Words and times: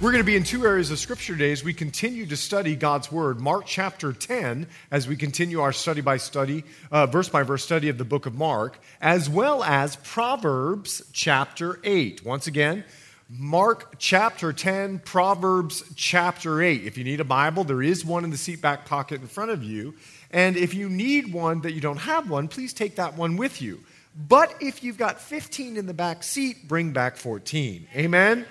We're 0.00 0.12
going 0.12 0.24
to 0.24 0.26
be 0.26 0.36
in 0.36 0.44
two 0.44 0.64
areas 0.64 0.90
of 0.90 0.98
scripture 0.98 1.34
today 1.34 1.52
as 1.52 1.62
we 1.62 1.74
continue 1.74 2.24
to 2.24 2.36
study 2.38 2.74
God's 2.74 3.12
Word. 3.12 3.38
Mark 3.38 3.64
chapter 3.66 4.14
10, 4.14 4.66
as 4.90 5.06
we 5.06 5.14
continue 5.14 5.60
our 5.60 5.74
study 5.74 6.00
by 6.00 6.16
study, 6.16 6.64
uh, 6.90 7.04
verse 7.04 7.28
by 7.28 7.42
verse 7.42 7.62
study 7.62 7.90
of 7.90 7.98
the 7.98 8.04
book 8.06 8.24
of 8.24 8.34
Mark, 8.34 8.78
as 9.02 9.28
well 9.28 9.62
as 9.62 9.96
Proverbs 9.96 11.02
chapter 11.12 11.78
8. 11.84 12.24
Once 12.24 12.46
again, 12.46 12.82
Mark 13.28 13.96
chapter 13.98 14.54
10, 14.54 15.00
Proverbs 15.00 15.84
chapter 15.96 16.62
8. 16.62 16.82
If 16.84 16.96
you 16.96 17.04
need 17.04 17.20
a 17.20 17.24
Bible, 17.24 17.64
there 17.64 17.82
is 17.82 18.02
one 18.02 18.24
in 18.24 18.30
the 18.30 18.38
seat 18.38 18.62
back 18.62 18.86
pocket 18.86 19.20
in 19.20 19.26
front 19.26 19.50
of 19.50 19.62
you. 19.62 19.92
And 20.30 20.56
if 20.56 20.72
you 20.72 20.88
need 20.88 21.30
one 21.30 21.60
that 21.60 21.74
you 21.74 21.82
don't 21.82 21.98
have 21.98 22.30
one, 22.30 22.48
please 22.48 22.72
take 22.72 22.96
that 22.96 23.18
one 23.18 23.36
with 23.36 23.60
you. 23.60 23.80
But 24.16 24.54
if 24.60 24.82
you've 24.82 24.96
got 24.96 25.20
15 25.20 25.76
in 25.76 25.84
the 25.84 25.92
back 25.92 26.22
seat, 26.22 26.66
bring 26.66 26.92
back 26.92 27.18
14. 27.18 27.86
Amen? 27.94 28.46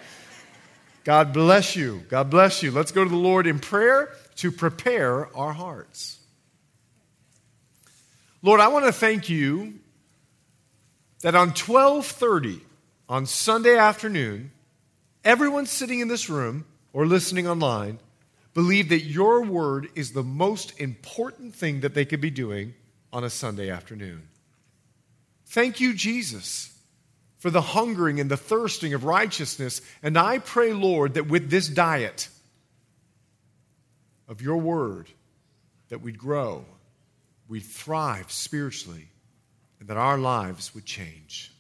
God 1.04 1.34
bless 1.34 1.76
you. 1.76 2.04
God 2.10 2.30
bless 2.30 2.62
you. 2.62 2.72
Let's 2.72 2.92
go 2.92 3.04
to 3.04 3.10
the 3.10 3.16
Lord 3.16 3.48
in 3.48 3.60
prayer 3.60 4.14
to 4.38 4.52
prepare 4.52 5.36
our 5.36 5.54
hearts. 5.54 6.20
Lord, 8.42 8.60
I 8.60 8.68
want 8.70 8.86
to 8.86 8.92
thank 8.92 9.30
you 9.30 9.80
that 11.22 11.36
on 11.36 11.54
12:30 11.54 12.62
on 13.08 13.26
Sunday 13.26 13.78
afternoon, 13.78 14.52
everyone 15.24 15.66
sitting 15.66 16.00
in 16.00 16.08
this 16.08 16.30
room 16.30 16.66
or 16.94 17.06
listening 17.06 17.48
online 17.48 18.00
believe 18.54 18.90
that 18.90 19.04
your 19.04 19.44
word 19.44 19.90
is 19.96 20.12
the 20.12 20.24
most 20.24 20.80
important 20.80 21.56
thing 21.56 21.82
that 21.82 21.94
they 21.94 22.06
could 22.06 22.22
be 22.22 22.30
doing 22.30 22.74
on 23.12 23.24
a 23.24 23.30
Sunday 23.30 23.70
afternoon. 23.70 24.28
Thank 25.46 25.80
you, 25.80 25.94
Jesus 25.94 26.79
for 27.40 27.50
the 27.50 27.62
hungering 27.62 28.20
and 28.20 28.30
the 28.30 28.38
thirsting 28.38 28.94
of 28.94 29.06
righteousness. 29.06 29.82
And 30.04 30.18
I 30.18 30.38
pray, 30.40 30.74
Lord, 30.74 31.16
that 31.16 31.28
with 31.28 31.50
this 31.50 31.68
diet 31.68 32.30
of 34.28 34.42
your 34.42 34.58
word, 34.58 35.10
that 35.88 36.02
we'd 36.02 36.20
grow, 36.20 36.66
we'd 37.48 37.64
thrive 37.64 38.32
spiritually, 38.32 39.08
and 39.80 39.88
that 39.88 39.98
our 39.98 40.18
lives 40.18 40.76
would 40.76 40.86
change. 40.86 41.52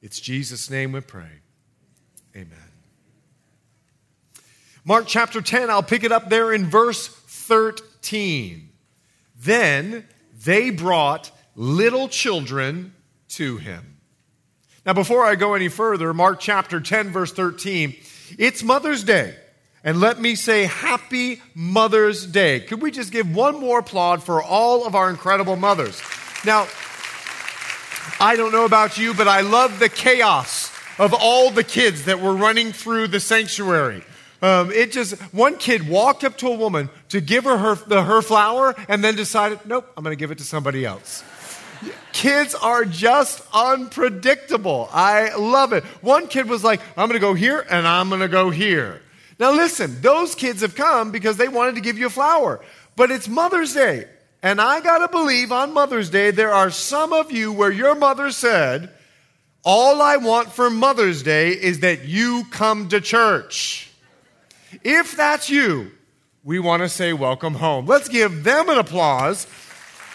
It's 0.00 0.20
Jesus' 0.20 0.70
name 0.70 0.92
we 0.92 1.00
pray. 1.00 1.42
Amen. 2.34 2.56
Mark 4.84 5.04
chapter 5.06 5.42
10, 5.42 5.68
I'll 5.68 5.82
pick 5.82 6.04
it 6.04 6.12
up 6.12 6.30
there 6.30 6.52
in 6.52 6.66
verse 6.66 7.08
13. 7.08 8.70
Then 9.36 10.06
they 10.44 10.70
brought 10.70 11.30
little 11.54 12.08
children 12.08 12.94
to 13.30 13.58
him. 13.58 13.89
Now, 14.86 14.94
before 14.94 15.24
I 15.24 15.34
go 15.34 15.54
any 15.54 15.68
further, 15.68 16.14
Mark 16.14 16.40
chapter 16.40 16.80
10, 16.80 17.10
verse 17.10 17.32
13, 17.32 17.94
it's 18.38 18.62
Mother's 18.62 19.04
Day. 19.04 19.34
And 19.84 20.00
let 20.00 20.20
me 20.20 20.34
say 20.34 20.64
happy 20.64 21.42
Mother's 21.54 22.26
Day. 22.26 22.60
Could 22.60 22.80
we 22.80 22.90
just 22.90 23.12
give 23.12 23.34
one 23.34 23.60
more 23.60 23.80
applaud 23.80 24.22
for 24.22 24.42
all 24.42 24.86
of 24.86 24.94
our 24.94 25.10
incredible 25.10 25.56
mothers? 25.56 26.00
Now, 26.44 26.66
I 28.18 28.36
don't 28.36 28.52
know 28.52 28.64
about 28.64 28.96
you, 28.98 29.12
but 29.12 29.28
I 29.28 29.42
love 29.42 29.78
the 29.78 29.88
chaos 29.88 30.70
of 30.98 31.14
all 31.14 31.50
the 31.50 31.64
kids 31.64 32.04
that 32.06 32.20
were 32.20 32.34
running 32.34 32.72
through 32.72 33.08
the 33.08 33.20
sanctuary. 33.20 34.02
Um, 34.42 34.70
it 34.72 34.92
just, 34.92 35.20
one 35.34 35.58
kid 35.58 35.88
walked 35.88 36.24
up 36.24 36.38
to 36.38 36.48
a 36.48 36.54
woman 36.54 36.88
to 37.10 37.20
give 37.20 37.44
her 37.44 37.58
her, 37.58 38.02
her 38.02 38.22
flower 38.22 38.74
and 38.88 39.04
then 39.04 39.14
decided, 39.14 39.60
nope, 39.66 39.90
I'm 39.96 40.04
going 40.04 40.16
to 40.16 40.18
give 40.18 40.30
it 40.30 40.38
to 40.38 40.44
somebody 40.44 40.86
else. 40.86 41.22
Kids 42.12 42.54
are 42.54 42.84
just 42.84 43.42
unpredictable. 43.52 44.88
I 44.92 45.34
love 45.34 45.72
it. 45.72 45.84
One 46.02 46.28
kid 46.28 46.48
was 46.48 46.62
like, 46.62 46.80
I'm 46.96 47.08
going 47.08 47.20
to 47.20 47.26
go 47.26 47.34
here 47.34 47.64
and 47.70 47.86
I'm 47.86 48.08
going 48.08 48.20
to 48.20 48.28
go 48.28 48.50
here. 48.50 49.00
Now, 49.38 49.52
listen, 49.52 50.00
those 50.02 50.34
kids 50.34 50.60
have 50.60 50.74
come 50.74 51.12
because 51.12 51.38
they 51.38 51.48
wanted 51.48 51.76
to 51.76 51.80
give 51.80 51.98
you 51.98 52.06
a 52.06 52.10
flower, 52.10 52.60
but 52.96 53.10
it's 53.10 53.26
Mother's 53.26 53.72
Day. 53.72 54.06
And 54.42 54.60
I 54.60 54.80
got 54.80 54.98
to 54.98 55.08
believe 55.08 55.52
on 55.52 55.72
Mother's 55.72 56.10
Day, 56.10 56.30
there 56.30 56.52
are 56.52 56.70
some 56.70 57.12
of 57.12 57.32
you 57.32 57.52
where 57.52 57.70
your 57.70 57.94
mother 57.94 58.30
said, 58.30 58.90
All 59.64 60.00
I 60.02 60.16
want 60.16 60.52
for 60.52 60.70
Mother's 60.70 61.22
Day 61.22 61.50
is 61.50 61.80
that 61.80 62.04
you 62.04 62.44
come 62.50 62.88
to 62.88 63.00
church. 63.00 63.90
If 64.84 65.16
that's 65.16 65.50
you, 65.50 65.90
we 66.44 66.58
want 66.58 66.82
to 66.82 66.88
say, 66.88 67.12
Welcome 67.12 67.54
home. 67.54 67.86
Let's 67.86 68.08
give 68.08 68.44
them 68.44 68.68
an 68.70 68.78
applause 68.78 69.46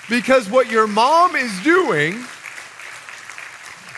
because 0.09 0.49
what 0.49 0.69
your 0.69 0.88
mom 0.88 1.35
is 1.35 1.63
doing, 1.63 2.23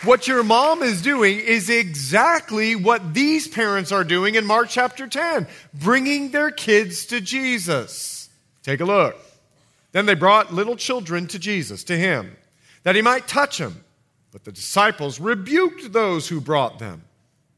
what 0.04 0.28
your 0.28 0.42
mom 0.42 0.82
is 0.82 1.02
doing 1.02 1.38
is 1.38 1.68
exactly 1.68 2.76
what 2.76 3.14
these 3.14 3.48
parents 3.48 3.92
are 3.92 4.04
doing 4.04 4.36
in 4.36 4.46
Mark 4.46 4.68
chapter 4.68 5.06
10, 5.06 5.46
bringing 5.74 6.30
their 6.30 6.50
kids 6.50 7.06
to 7.06 7.20
Jesus. 7.20 8.30
Take 8.62 8.80
a 8.80 8.84
look. 8.84 9.16
Then 9.92 10.06
they 10.06 10.14
brought 10.14 10.52
little 10.52 10.76
children 10.76 11.26
to 11.28 11.38
Jesus, 11.38 11.84
to 11.84 11.96
him, 11.98 12.36
that 12.82 12.94
he 12.94 13.02
might 13.02 13.26
touch 13.26 13.58
them. 13.58 13.84
But 14.30 14.44
the 14.44 14.52
disciples 14.52 15.18
rebuked 15.18 15.92
those 15.92 16.28
who 16.28 16.40
brought 16.40 16.78
them. 16.78 17.02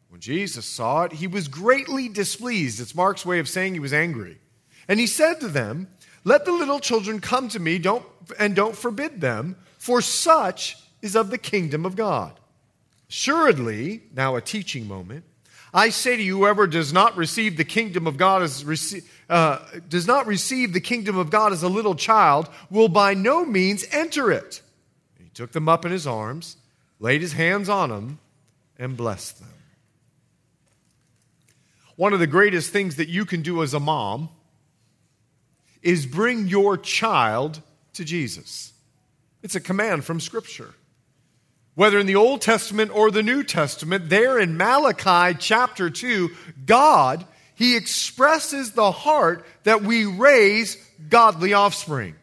When 0.09 0.21
Jesus 0.21 0.65
saw 0.67 1.03
it, 1.03 1.12
he 1.12 1.27
was 1.27 1.49
greatly 1.49 2.09
displeased. 2.09 2.81
It's 2.81 2.94
Mark's 2.94 3.27
way 3.27 3.38
of 3.38 3.49
saying 3.49 3.75
he 3.75 3.81
was 3.81 3.93
angry. 3.93 4.38
And 4.88 4.99
he 4.99 5.06
said 5.06 5.41
to 5.41 5.49
them, 5.49 5.88
let 6.25 6.44
the 6.44 6.53
little 6.53 6.81
children 6.81 7.20
come 7.20 7.48
to 7.48 7.58
me 7.58 7.78
don't, 7.78 8.04
and 8.38 8.54
don't 8.54 8.76
forbid 8.76 9.20
them, 9.20 9.56
for 9.78 10.00
such 10.00 10.76
is 11.03 11.16
of 11.16 11.31
the 11.31 11.38
kingdom 11.38 11.86
of 11.86 11.97
God. 11.97 12.38
Assuredly, 13.08 14.03
now 14.14 14.36
a 14.36 14.41
teaching 14.41 14.86
moment, 14.86 15.25
I 15.72 15.91
say 15.91 16.16
to 16.16 16.22
you, 16.22 16.36
whoever 16.36 16.66
does 16.66 16.92
not 16.92 17.16
receive 17.16 17.56
the 17.56 17.64
kingdom 17.64 18.06
of 18.06 18.16
God 18.16 18.42
as 18.42 18.64
uh, 19.28 19.58
does 19.88 20.06
not 20.06 20.26
receive 20.26 20.72
the 20.72 20.81
kingdom 20.81 21.16
of 21.16 21.31
God 21.31 21.53
as 21.53 21.62
a 21.62 21.69
little 21.69 21.94
child 21.94 22.48
will 22.70 22.88
by 22.88 23.14
no 23.14 23.44
means 23.44 23.84
enter 23.92 24.32
it. 24.32 24.62
He 25.19 25.28
took 25.28 25.52
them 25.52 25.69
up 25.69 25.84
in 25.84 25.92
his 25.92 26.06
arms, 26.06 26.56
laid 26.98 27.20
his 27.20 27.32
hands 27.32 27.69
on 27.69 27.91
them, 27.91 28.19
and 28.78 28.97
blessed 28.97 29.38
them. 29.38 29.48
One 31.94 32.12
of 32.12 32.19
the 32.19 32.26
greatest 32.26 32.70
things 32.72 32.97
that 32.97 33.08
you 33.08 33.25
can 33.25 33.42
do 33.42 33.62
as 33.62 33.72
a 33.72 33.81
mom 33.81 34.31
is 35.83 36.07
bring 36.07 36.49
your 36.49 36.77
child 36.77 37.61
to 37.95 38.05
Jesus. 38.05 38.73
It's 39.43 39.55
a 39.55 39.61
command 39.61 40.05
from 40.05 40.21
Scripture. 40.21 40.75
Whether 41.75 41.99
in 41.99 42.07
the 42.07 42.17
Old 42.17 42.43
Testament 42.43 42.91
or 42.95 43.11
the 43.11 43.23
New 43.23 43.43
Testament, 43.43 44.09
there 44.09 44.39
in 44.39 44.57
Malachi 44.57 45.37
chapter 45.41 45.89
2, 45.89 46.31
God, 46.67 47.25
He 47.55 47.77
expresses 47.77 48.73
the 48.73 48.91
heart 48.91 49.47
that 49.65 49.83
we 49.83 50.05
raise 50.05 50.77
godly 51.09 51.55
offspring. 51.55 52.17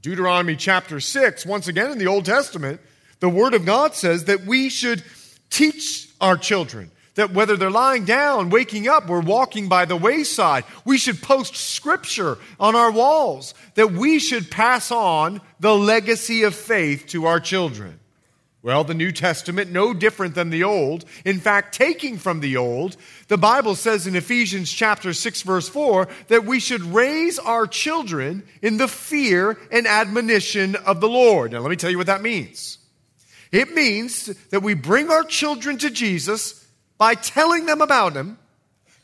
Deuteronomy 0.00 0.56
chapter 0.56 0.98
6, 0.98 1.44
once 1.44 1.68
again 1.68 1.90
in 1.90 1.98
the 1.98 2.06
Old 2.06 2.24
Testament, 2.24 2.80
the 3.18 3.28
Word 3.28 3.52
of 3.52 3.66
God 3.66 3.94
says 3.94 4.24
that 4.24 4.46
we 4.46 4.70
should 4.70 5.02
teach 5.50 6.08
our 6.20 6.38
children 6.38 6.90
that 7.20 7.32
whether 7.32 7.54
they're 7.54 7.70
lying 7.70 8.06
down, 8.06 8.48
waking 8.48 8.88
up, 8.88 9.10
or 9.10 9.20
walking 9.20 9.68
by 9.68 9.84
the 9.84 9.94
wayside, 9.94 10.64
we 10.86 10.96
should 10.96 11.20
post 11.20 11.54
scripture 11.54 12.38
on 12.58 12.74
our 12.74 12.90
walls, 12.90 13.52
that 13.74 13.92
we 13.92 14.18
should 14.18 14.50
pass 14.50 14.90
on 14.90 15.42
the 15.60 15.76
legacy 15.76 16.44
of 16.44 16.54
faith 16.54 17.06
to 17.08 17.26
our 17.26 17.38
children. 17.38 18.00
Well, 18.62 18.84
the 18.84 18.94
New 18.94 19.12
Testament, 19.12 19.70
no 19.70 19.92
different 19.92 20.34
than 20.34 20.48
the 20.48 20.64
Old. 20.64 21.04
In 21.26 21.40
fact, 21.40 21.74
taking 21.74 22.16
from 22.16 22.40
the 22.40 22.56
Old, 22.56 22.96
the 23.28 23.36
Bible 23.36 23.74
says 23.74 24.06
in 24.06 24.16
Ephesians 24.16 24.72
chapter 24.72 25.12
6 25.12 25.42
verse 25.42 25.68
4 25.68 26.08
that 26.28 26.46
we 26.46 26.58
should 26.58 26.82
raise 26.82 27.38
our 27.38 27.66
children 27.66 28.44
in 28.62 28.78
the 28.78 28.88
fear 28.88 29.58
and 29.70 29.86
admonition 29.86 30.74
of 30.74 31.02
the 31.02 31.08
Lord. 31.08 31.52
Now, 31.52 31.60
let 31.60 31.68
me 31.68 31.76
tell 31.76 31.90
you 31.90 31.98
what 31.98 32.06
that 32.06 32.22
means. 32.22 32.78
It 33.52 33.74
means 33.74 34.26
that 34.48 34.62
we 34.62 34.72
bring 34.72 35.10
our 35.10 35.24
children 35.24 35.76
to 35.78 35.90
Jesus 35.90 36.66
by 37.00 37.14
telling 37.14 37.64
them 37.64 37.80
about 37.80 38.12
Him, 38.12 38.36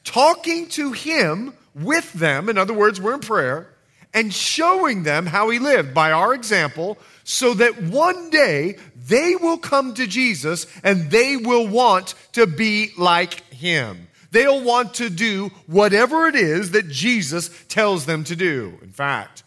talking 0.04 0.69
to 0.69 0.93
Him 0.93 1.54
with 1.75 2.12
them, 2.12 2.50
in 2.50 2.58
other 2.58 2.75
words, 2.75 3.00
we're 3.00 3.14
in 3.14 3.20
prayer, 3.20 3.70
and 4.12 4.34
showing 4.34 5.02
them 5.02 5.25
how 5.25 5.48
He 5.48 5.58
lived 5.58 5.94
by 5.94 6.12
our 6.12 6.34
example, 6.34 6.98
so 7.25 7.54
that 7.54 7.82
one 7.82 8.28
day 8.28 8.76
they 8.94 9.34
will 9.34 9.56
come 9.56 9.94
to 9.94 10.06
Jesus 10.06 10.66
and 10.84 11.10
they 11.10 11.38
will 11.38 11.66
want 11.66 12.14
to 12.32 12.46
be 12.46 12.90
like 12.98 13.40
Him. 13.50 14.08
they'll 14.31 14.62
want 14.62 14.93
to 14.94 15.08
do 15.08 15.50
whatever 15.66 16.26
it 16.26 16.34
is 16.34 16.72
that 16.72 16.90
Jesus 16.90 17.48
tells 17.69 18.04
them 18.04 18.25
to 18.25 18.37
do. 18.37 18.78
In 18.82 18.93
fact, 18.93 19.43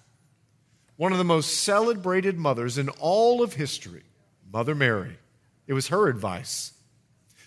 one 0.95 1.11
of 1.11 1.19
the 1.19 1.23
most 1.23 1.59
celebrated 1.59 2.39
mothers 2.39 2.79
in 2.79 2.89
all 2.99 3.43
of 3.43 3.53
history, 3.53 4.01
Mother 4.51 4.73
Mary, 4.73 5.17
it 5.67 5.73
was 5.73 5.89
her 5.89 6.07
advice. 6.07 6.73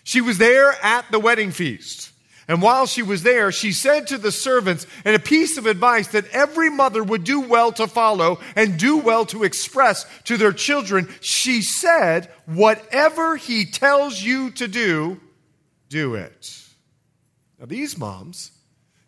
She 0.03 0.21
was 0.21 0.37
there 0.37 0.71
at 0.83 1.09
the 1.11 1.19
wedding 1.19 1.51
feast. 1.51 2.11
And 2.47 2.61
while 2.61 2.85
she 2.87 3.03
was 3.03 3.23
there, 3.23 3.51
she 3.51 3.71
said 3.71 4.07
to 4.07 4.17
the 4.17 4.31
servants, 4.31 4.85
and 5.05 5.15
a 5.15 5.19
piece 5.19 5.57
of 5.57 5.65
advice 5.65 6.09
that 6.09 6.29
every 6.31 6.69
mother 6.69 7.01
would 7.01 7.23
do 7.23 7.39
well 7.39 7.71
to 7.73 7.87
follow 7.87 8.39
and 8.55 8.77
do 8.77 8.97
well 8.97 9.25
to 9.27 9.43
express 9.43 10.05
to 10.25 10.35
their 10.35 10.51
children, 10.51 11.09
she 11.21 11.61
said, 11.61 12.29
Whatever 12.45 13.37
he 13.37 13.65
tells 13.65 14.21
you 14.21 14.51
to 14.51 14.67
do, 14.67 15.21
do 15.87 16.15
it. 16.15 16.59
Now, 17.59 17.65
these 17.65 17.97
moms, 17.97 18.51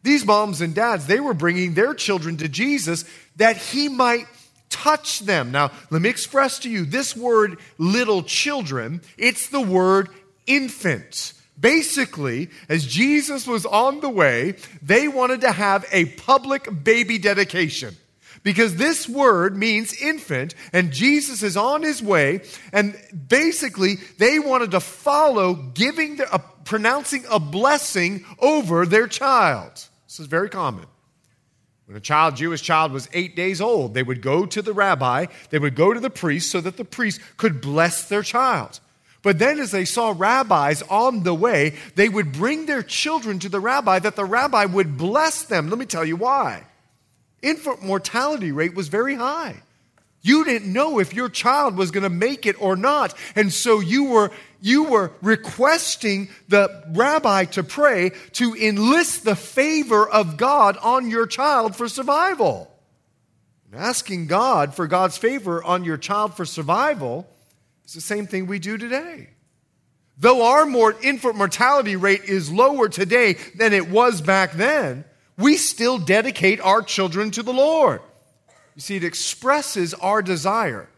these 0.02 0.26
moms 0.26 0.62
and 0.62 0.74
dads, 0.74 1.08
they 1.08 1.20
were 1.20 1.34
bringing 1.34 1.74
their 1.74 1.94
children 1.94 2.38
to 2.38 2.48
Jesus 2.48 3.04
that 3.36 3.58
he 3.58 3.90
might 3.90 4.28
touch 4.70 5.20
them. 5.20 5.52
Now, 5.52 5.72
let 5.90 6.02
me 6.02 6.10
express 6.10 6.60
to 6.60 6.70
you 6.70 6.86
this 6.86 7.18
word 7.18 7.60
little 7.78 8.24
children, 8.24 9.02
it's 9.18 9.50
the 9.50 9.62
word 9.62 10.10
infant. 10.48 11.34
Basically, 11.60 12.50
as 12.68 12.86
Jesus 12.86 13.48
was 13.48 13.66
on 13.66 14.02
the 14.02 14.10
way, 14.10 14.56
they 14.82 15.08
wanted 15.08 15.42
to 15.42 15.52
have 15.52 15.86
a 15.92 16.06
public 16.06 16.84
baby 16.84 17.18
dedication. 17.18 17.96
Because 18.44 18.76
this 18.76 19.10
word 19.10 19.58
means 19.58 20.00
infant, 20.00 20.54
and 20.72 20.92
Jesus 20.92 21.42
is 21.42 21.58
on 21.58 21.82
his 21.82 22.04
way, 22.04 22.42
and 22.72 22.96
basically 23.28 23.96
they 24.20 24.38
wanted 24.38 24.72
to 24.72 24.80
follow 24.80 25.56
giving, 25.56 26.18
the, 26.18 26.32
uh, 26.32 26.38
pronouncing 26.64 27.24
a 27.32 27.40
blessing 27.40 28.24
over 28.38 28.86
their 28.86 29.08
child. 29.08 29.72
This 30.08 30.20
is 30.20 30.28
very 30.28 30.50
common. 30.50 30.86
When 31.86 31.98
a 31.98 32.02
child, 32.02 32.36
Jewish 32.36 32.62
child, 32.62 32.92
was 32.92 33.10
eight 33.14 33.36
days 33.36 33.62
old, 33.62 33.94
they 33.94 34.04
would 34.04 34.22
go 34.22 34.46
to 34.46 34.62
the 34.62 34.74
rabbi, 34.74 35.26
they 35.50 35.60
would 35.60 35.76
go 35.76 35.94
to 35.94 36.00
the 36.00 36.10
priest 36.10 36.52
so 36.52 36.62
that 36.62 36.78
the 36.78 36.86
priest 36.86 37.22
could 37.38 37.62
bless 37.62 38.08
their 38.10 38.24
child. 38.24 38.80
But 39.26 39.40
then, 39.40 39.60
as 39.60 39.72
they 39.72 39.86
saw 39.86 40.14
rabbis 40.16 40.84
on 40.84 41.24
the 41.24 41.34
way, 41.34 41.74
they 41.96 42.08
would 42.08 42.32
bring 42.32 42.68
their 42.68 42.84
children 42.84 43.40
to 43.40 43.50
the 43.50 43.60
rabbi 43.60 43.98
that 43.98 44.16
the 44.16 44.24
rabbi 44.24 44.66
would 44.66 45.00
bless 45.00 45.42
them. 45.42 45.72
Let 45.72 45.80
me 45.80 45.88
tell 45.88 46.06
you 46.06 46.16
why. 46.16 46.64
Infant 47.42 47.82
mortality 47.82 48.52
rate 48.52 48.76
was 48.76 48.88
very 48.88 49.16
high. 49.16 49.56
You 50.22 50.46
didn't 50.46 50.72
know 50.72 51.00
if 51.00 51.16
your 51.16 51.30
child 51.30 51.76
was 51.76 51.90
going 51.90 52.04
to 52.04 52.10
make 52.12 52.46
it 52.46 52.62
or 52.62 52.76
not. 52.76 53.16
And 53.36 53.52
so 53.52 53.80
you 53.80 54.12
were, 54.12 54.32
you 54.62 54.84
were 54.84 55.12
requesting 55.24 56.30
the 56.48 56.84
rabbi 56.90 57.46
to 57.46 57.64
pray 57.64 58.12
to 58.34 58.54
enlist 58.54 59.26
the 59.26 59.36
favor 59.36 60.08
of 60.08 60.38
God 60.38 60.78
on 60.78 61.10
your 61.10 61.26
child 61.26 61.76
for 61.76 61.88
survival. 61.88 62.70
And 63.72 63.82
asking 63.82 64.28
God 64.28 64.76
for 64.76 64.86
God's 64.86 65.18
favor 65.18 65.64
on 65.64 65.84
your 65.84 65.98
child 65.98 66.36
for 66.36 66.46
survival 66.46 67.28
it's 67.86 67.94
the 67.94 68.02
same 68.02 68.26
thing 68.26 68.48
we 68.48 68.58
do 68.58 68.80
today. 68.80 69.30
Though 70.18 70.44
our 70.44 70.66
infant 71.04 71.36
mortality 71.36 71.96
rate 71.96 72.24
is 72.24 72.52
lower 72.52 72.90
today 72.90 73.34
than 73.56 73.74
it 73.74 73.90
was 73.90 74.22
back 74.22 74.54
then, 74.54 75.06
we 75.38 75.56
still 75.56 76.00
dedicate 76.00 76.60
our 76.62 76.82
children 76.82 77.30
to 77.32 77.44
the 77.44 77.54
Lord. 77.54 78.02
You 78.74 78.82
see, 78.82 78.96
it 78.96 79.04
expresses 79.04 79.94
our 79.94 80.24
desire 80.24 80.90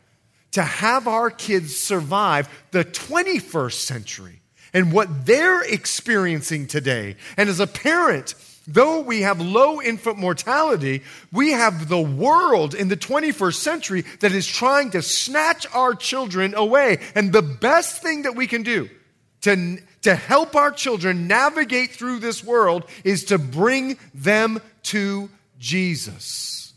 to 0.51 0.63
have 0.63 1.09
our 1.09 1.29
kids 1.29 1.75
survive 1.75 2.47
the 2.71 2.85
21st 2.85 3.73
century 3.73 4.41
and 4.73 4.93
what 4.93 5.25
they're 5.25 5.63
experiencing 5.63 6.67
today. 6.67 7.17
And 7.35 7.49
as 7.49 7.59
a 7.59 7.67
parent, 7.67 8.33
Though 8.67 8.99
we 8.99 9.21
have 9.21 9.39
low 9.39 9.81
infant 9.81 10.17
mortality, 10.17 11.03
we 11.31 11.51
have 11.51 11.87
the 11.87 12.01
world 12.01 12.75
in 12.75 12.89
the 12.89 12.97
21st 12.97 13.55
century 13.55 14.01
that 14.19 14.33
is 14.33 14.45
trying 14.45 14.91
to 14.91 15.01
snatch 15.01 15.65
our 15.73 15.95
children 15.95 16.53
away. 16.53 16.99
And 17.15 17.31
the 17.31 17.41
best 17.41 18.01
thing 18.01 18.23
that 18.23 18.35
we 18.35 18.45
can 18.45 18.63
do 18.63 18.89
to, 19.41 19.77
to 20.01 20.15
help 20.15 20.55
our 20.57 20.71
children 20.71 21.27
navigate 21.27 21.91
through 21.91 22.19
this 22.19 22.43
world 22.43 22.83
is 23.05 23.25
to 23.25 23.37
bring 23.37 23.97
them 24.13 24.59
to 24.83 25.29
Jesus. 25.57 26.73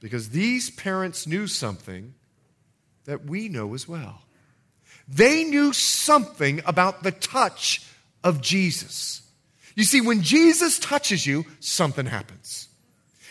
Because 0.00 0.28
these 0.28 0.68
parents 0.70 1.26
knew 1.26 1.46
something 1.46 2.12
that 3.06 3.24
we 3.24 3.48
know 3.48 3.72
as 3.72 3.88
well. 3.88 4.20
They 5.08 5.44
knew 5.44 5.72
something 5.72 6.60
about 6.66 7.02
the 7.02 7.12
touch 7.12 7.86
of 8.22 8.42
Jesus. 8.42 9.22
You 9.76 9.84
see, 9.84 10.00
when 10.00 10.22
Jesus 10.22 10.78
touches 10.78 11.26
you, 11.26 11.44
something 11.60 12.06
happens. 12.06 12.68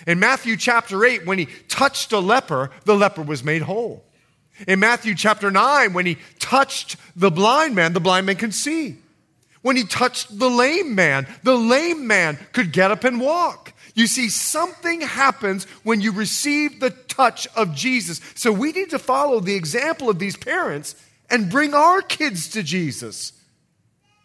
In 0.07 0.19
Matthew 0.19 0.56
chapter 0.56 1.03
8, 1.03 1.25
when 1.25 1.39
he 1.39 1.47
touched 1.68 2.12
a 2.12 2.19
leper, 2.19 2.69
the 2.86 2.95
leper 2.95 3.24
was 3.24 3.44
made 3.44 3.63
whole. 3.63 4.06
In 4.68 4.80
Matthew 4.80 5.15
chapter 5.15 5.51
9, 5.51 5.94
when 5.94 6.06
he 6.06 6.18
touched 6.39 6.97
the 7.15 7.31
blind 7.31 7.75
man, 7.75 7.94
the 7.94 8.00
blind 8.00 8.27
man 8.27 8.36
could 8.36 8.53
see. 8.53 8.97
When 9.63 9.75
he 9.75 9.83
touched 9.83 10.38
the 10.38 10.50
lame 10.50 10.94
man, 10.94 11.27
the 11.42 11.57
lame 11.57 12.06
man 12.06 12.38
could 12.53 12.71
get 12.71 12.91
up 12.91 13.03
and 13.03 13.19
walk. 13.19 13.74
You 13.95 14.06
see, 14.06 14.30
something 14.30 15.01
happens 15.01 15.65
when 15.83 16.01
you 16.01 16.12
receive 16.12 16.80
the 16.80 16.91
touch 16.91 17.48
of 17.56 17.74
Jesus. 17.74 18.21
So 18.36 18.51
we 18.51 18.71
need 18.71 18.91
to 18.91 19.00
follow 19.00 19.39
the 19.39 19.56
example 19.56 20.09
of 20.09 20.19
these 20.19 20.38
parents 20.38 20.95
and 21.30 21.50
bring 21.50 21.74
our 21.74 22.03
kids 22.03 22.50
to 22.50 22.62
Jesus. 22.62 23.33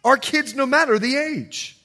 Our 0.03 0.17
kids, 0.17 0.53
no 0.53 0.67
matter 0.67 0.99
the 0.99 1.17
age. 1.17 1.80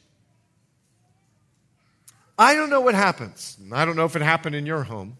I 2.39 2.55
don't 2.55 2.71
know 2.71 2.81
what 2.81 2.95
happens. 2.95 3.57
I 3.73 3.85
don't 3.85 3.97
know 3.97 4.05
if 4.05 4.17
it 4.17 4.23
happened 4.23 4.55
in 4.55 4.67
your 4.67 4.83
home. 4.85 5.17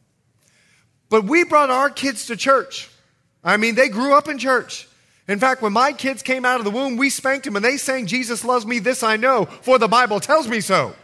But 1.09 1.25
we 1.25 1.45
brought 1.45 1.71
our 1.71 1.89
kids 1.89 2.27
to 2.27 2.37
church. 2.37 2.91
I 3.43 3.57
mean, 3.57 3.75
they 3.75 3.89
grew 3.89 4.15
up 4.15 4.29
in 4.29 4.39
church. 4.39 4.89
In 5.29 5.39
fact, 5.39 5.63
when 5.63 5.73
my 5.73 5.93
kids 5.93 6.23
came 6.23 6.45
out 6.45 6.59
of 6.59 6.65
the 6.65 6.71
womb, 6.71 6.97
we 6.97 7.11
spanked 7.11 7.45
them 7.45 7.57
and 7.57 7.65
they 7.65 7.77
sang, 7.77 8.07
Jesus 8.07 8.45
loves 8.45 8.67
me, 8.67 8.79
this 8.79 9.03
I 9.03 9.17
know, 9.17 9.47
for 9.47 9.79
the 9.79 9.89
Bible 9.89 10.21
tells 10.21 10.47
me 10.47 10.61
so. 10.61 10.95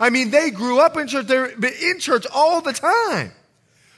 I 0.00 0.10
mean, 0.10 0.30
they 0.30 0.50
grew 0.50 0.80
up 0.80 0.96
in 0.96 1.08
church. 1.08 1.26
They're 1.26 1.46
in 1.46 1.98
church 1.98 2.26
all 2.32 2.60
the 2.60 2.72
time. 2.72 3.32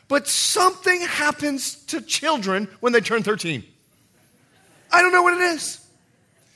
But 0.09 0.27
something 0.27 1.01
happens 1.03 1.77
to 1.87 2.01
children 2.01 2.69
when 2.81 2.93
they 2.93 3.01
turn 3.01 3.23
13. 3.23 3.63
I 4.91 5.03
don't 5.03 5.13
know 5.13 5.23
what 5.23 5.35
it 5.35 5.41
is. 5.41 5.80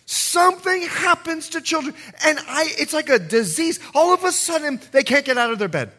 Something 0.06 0.82
happens 0.82 1.50
to 1.50 1.60
children, 1.60 1.94
and 2.24 2.38
I, 2.38 2.66
it's 2.78 2.92
like 2.92 3.08
a 3.08 3.18
disease. 3.18 3.80
All 3.94 4.12
of 4.12 4.24
a 4.24 4.32
sudden, 4.32 4.80
they 4.92 5.02
can't 5.02 5.24
get 5.24 5.38
out 5.38 5.50
of 5.50 5.58
their 5.58 5.68
bed. 5.68 5.92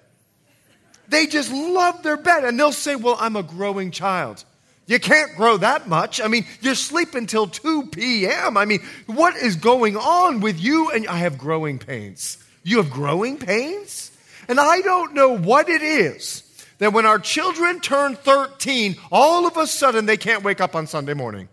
They 1.07 1.25
just 1.25 1.51
love 1.51 2.03
their 2.03 2.17
bed, 2.17 2.43
and 2.43 2.59
they'll 2.59 2.71
say, 2.71 2.95
Well, 2.95 3.17
I'm 3.19 3.35
a 3.35 3.43
growing 3.43 3.91
child. 3.91 4.43
You 4.87 4.99
can't 4.99 5.35
grow 5.35 5.57
that 5.57 5.87
much. 5.87 6.21
I 6.21 6.27
mean, 6.27 6.45
you 6.61 6.75
sleep 6.75 7.15
until 7.15 7.47
2 7.47 7.87
p.m. 7.87 8.55
I 8.55 8.65
mean, 8.65 8.81
what 9.07 9.35
is 9.35 9.55
going 9.55 9.97
on 9.97 10.41
with 10.41 10.59
you? 10.59 10.91
And 10.91 11.07
I 11.07 11.17
have 11.17 11.39
growing 11.39 11.79
pains. 11.79 12.37
You 12.63 12.77
have 12.77 12.91
growing 12.91 13.37
pains? 13.37 14.11
And 14.47 14.59
I 14.59 14.81
don't 14.81 15.15
know 15.15 15.35
what 15.35 15.69
it 15.69 15.81
is 15.81 16.43
that 16.77 16.93
when 16.93 17.05
our 17.05 17.19
children 17.19 17.79
turn 17.79 18.15
13, 18.15 18.95
all 19.11 19.47
of 19.47 19.57
a 19.57 19.65
sudden 19.65 20.05
they 20.05 20.17
can't 20.17 20.43
wake 20.43 20.61
up 20.61 20.75
on 20.75 20.85
Sunday 20.87 21.13
morning. 21.13 21.47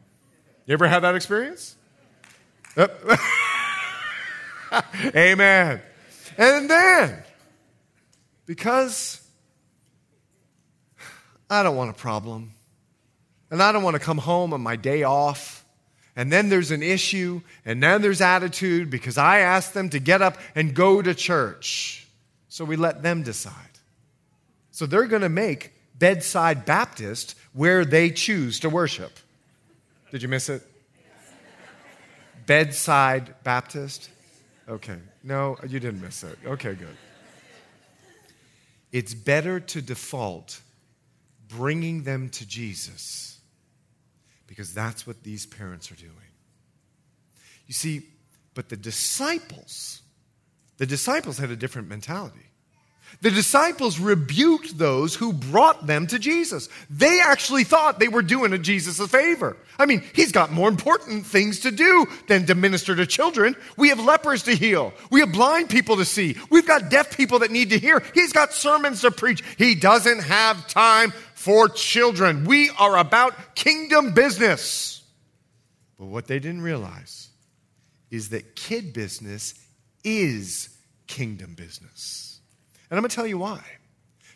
You 0.66 0.74
ever 0.74 0.86
had 0.86 1.00
that 1.00 1.14
experience? 1.14 1.76
Amen. 5.14 5.80
And 6.38 6.70
then, 6.70 7.22
because 8.46 9.20
I 11.50 11.62
don't 11.62 11.76
want 11.76 11.90
a 11.90 11.94
problem, 11.94 12.54
and 13.50 13.62
I 13.62 13.72
don't 13.72 13.82
want 13.82 13.94
to 13.94 14.00
come 14.00 14.18
home 14.18 14.54
on 14.54 14.62
my 14.62 14.76
day 14.76 15.02
off, 15.02 15.64
and 16.16 16.32
then 16.32 16.48
there's 16.48 16.70
an 16.70 16.82
issue, 16.82 17.42
and 17.64 17.82
then 17.82 18.00
there's 18.00 18.20
attitude 18.20 18.90
because 18.90 19.18
I 19.18 19.40
asked 19.40 19.74
them 19.74 19.90
to 19.90 19.98
get 19.98 20.22
up 20.22 20.38
and 20.54 20.74
go 20.74 21.02
to 21.02 21.14
church. 21.14 22.06
So 22.48 22.64
we 22.64 22.76
let 22.76 23.02
them 23.02 23.22
decide. 23.22 23.54
So 24.70 24.86
they're 24.86 25.06
going 25.06 25.22
to 25.22 25.28
make 25.28 25.72
Bedside 25.98 26.64
Baptist 26.64 27.34
where 27.52 27.84
they 27.84 28.10
choose 28.10 28.60
to 28.60 28.70
worship. 28.70 29.18
Did 30.10 30.22
you 30.22 30.28
miss 30.28 30.48
it? 30.48 30.62
Bedside 32.46 33.34
Baptist? 33.44 34.10
Okay. 34.68 34.98
No, 35.22 35.56
you 35.66 35.80
didn't 35.80 36.00
miss 36.00 36.22
it. 36.24 36.38
Okay, 36.44 36.74
good. 36.74 36.96
It's 38.90 39.14
better 39.14 39.58
to 39.60 39.82
default 39.82 40.60
bringing 41.48 42.02
them 42.02 42.28
to 42.30 42.46
Jesus 42.46 43.40
because 44.46 44.74
that's 44.74 45.06
what 45.06 45.22
these 45.22 45.46
parents 45.46 45.90
are 45.90 45.96
doing. 45.96 46.12
You 47.66 47.74
see, 47.74 48.02
but 48.54 48.68
the 48.68 48.76
disciples, 48.76 50.02
the 50.76 50.86
disciples 50.86 51.38
had 51.38 51.50
a 51.50 51.56
different 51.56 51.88
mentality. 51.88 52.51
The 53.20 53.30
disciples 53.30 54.00
rebuked 54.00 54.78
those 54.78 55.14
who 55.14 55.32
brought 55.32 55.86
them 55.86 56.06
to 56.08 56.18
Jesus. 56.18 56.68
They 56.90 57.20
actually 57.20 57.64
thought 57.64 57.98
they 57.98 58.08
were 58.08 58.22
doing 58.22 58.52
a 58.52 58.58
Jesus 58.58 58.98
a 58.98 59.06
favor. 59.06 59.56
I 59.78 59.86
mean, 59.86 60.02
he's 60.12 60.32
got 60.32 60.50
more 60.50 60.68
important 60.68 61.26
things 61.26 61.60
to 61.60 61.70
do 61.70 62.06
than 62.28 62.46
to 62.46 62.54
minister 62.54 62.96
to 62.96 63.06
children. 63.06 63.54
We 63.76 63.90
have 63.90 64.00
lepers 64.00 64.44
to 64.44 64.54
heal. 64.54 64.92
We 65.10 65.20
have 65.20 65.32
blind 65.32 65.70
people 65.70 65.96
to 65.96 66.04
see. 66.04 66.36
We've 66.50 66.66
got 66.66 66.90
deaf 66.90 67.16
people 67.16 67.40
that 67.40 67.50
need 67.50 67.70
to 67.70 67.78
hear. 67.78 68.02
He's 68.14 68.32
got 68.32 68.52
sermons 68.52 69.02
to 69.02 69.10
preach. 69.10 69.42
He 69.56 69.74
doesn't 69.74 70.20
have 70.20 70.66
time 70.68 71.12
for 71.34 71.68
children. 71.68 72.44
We 72.44 72.70
are 72.78 72.96
about 72.96 73.54
kingdom 73.54 74.14
business. 74.14 75.02
But 75.98 76.06
what 76.06 76.26
they 76.26 76.38
didn't 76.38 76.62
realize 76.62 77.28
is 78.10 78.30
that 78.30 78.56
kid 78.56 78.92
business 78.92 79.54
is 80.04 80.68
kingdom 81.06 81.54
business. 81.54 82.31
And 82.92 82.98
I'm 82.98 83.04
going 83.04 83.08
to 83.08 83.16
tell 83.16 83.26
you 83.26 83.38
why. 83.38 83.64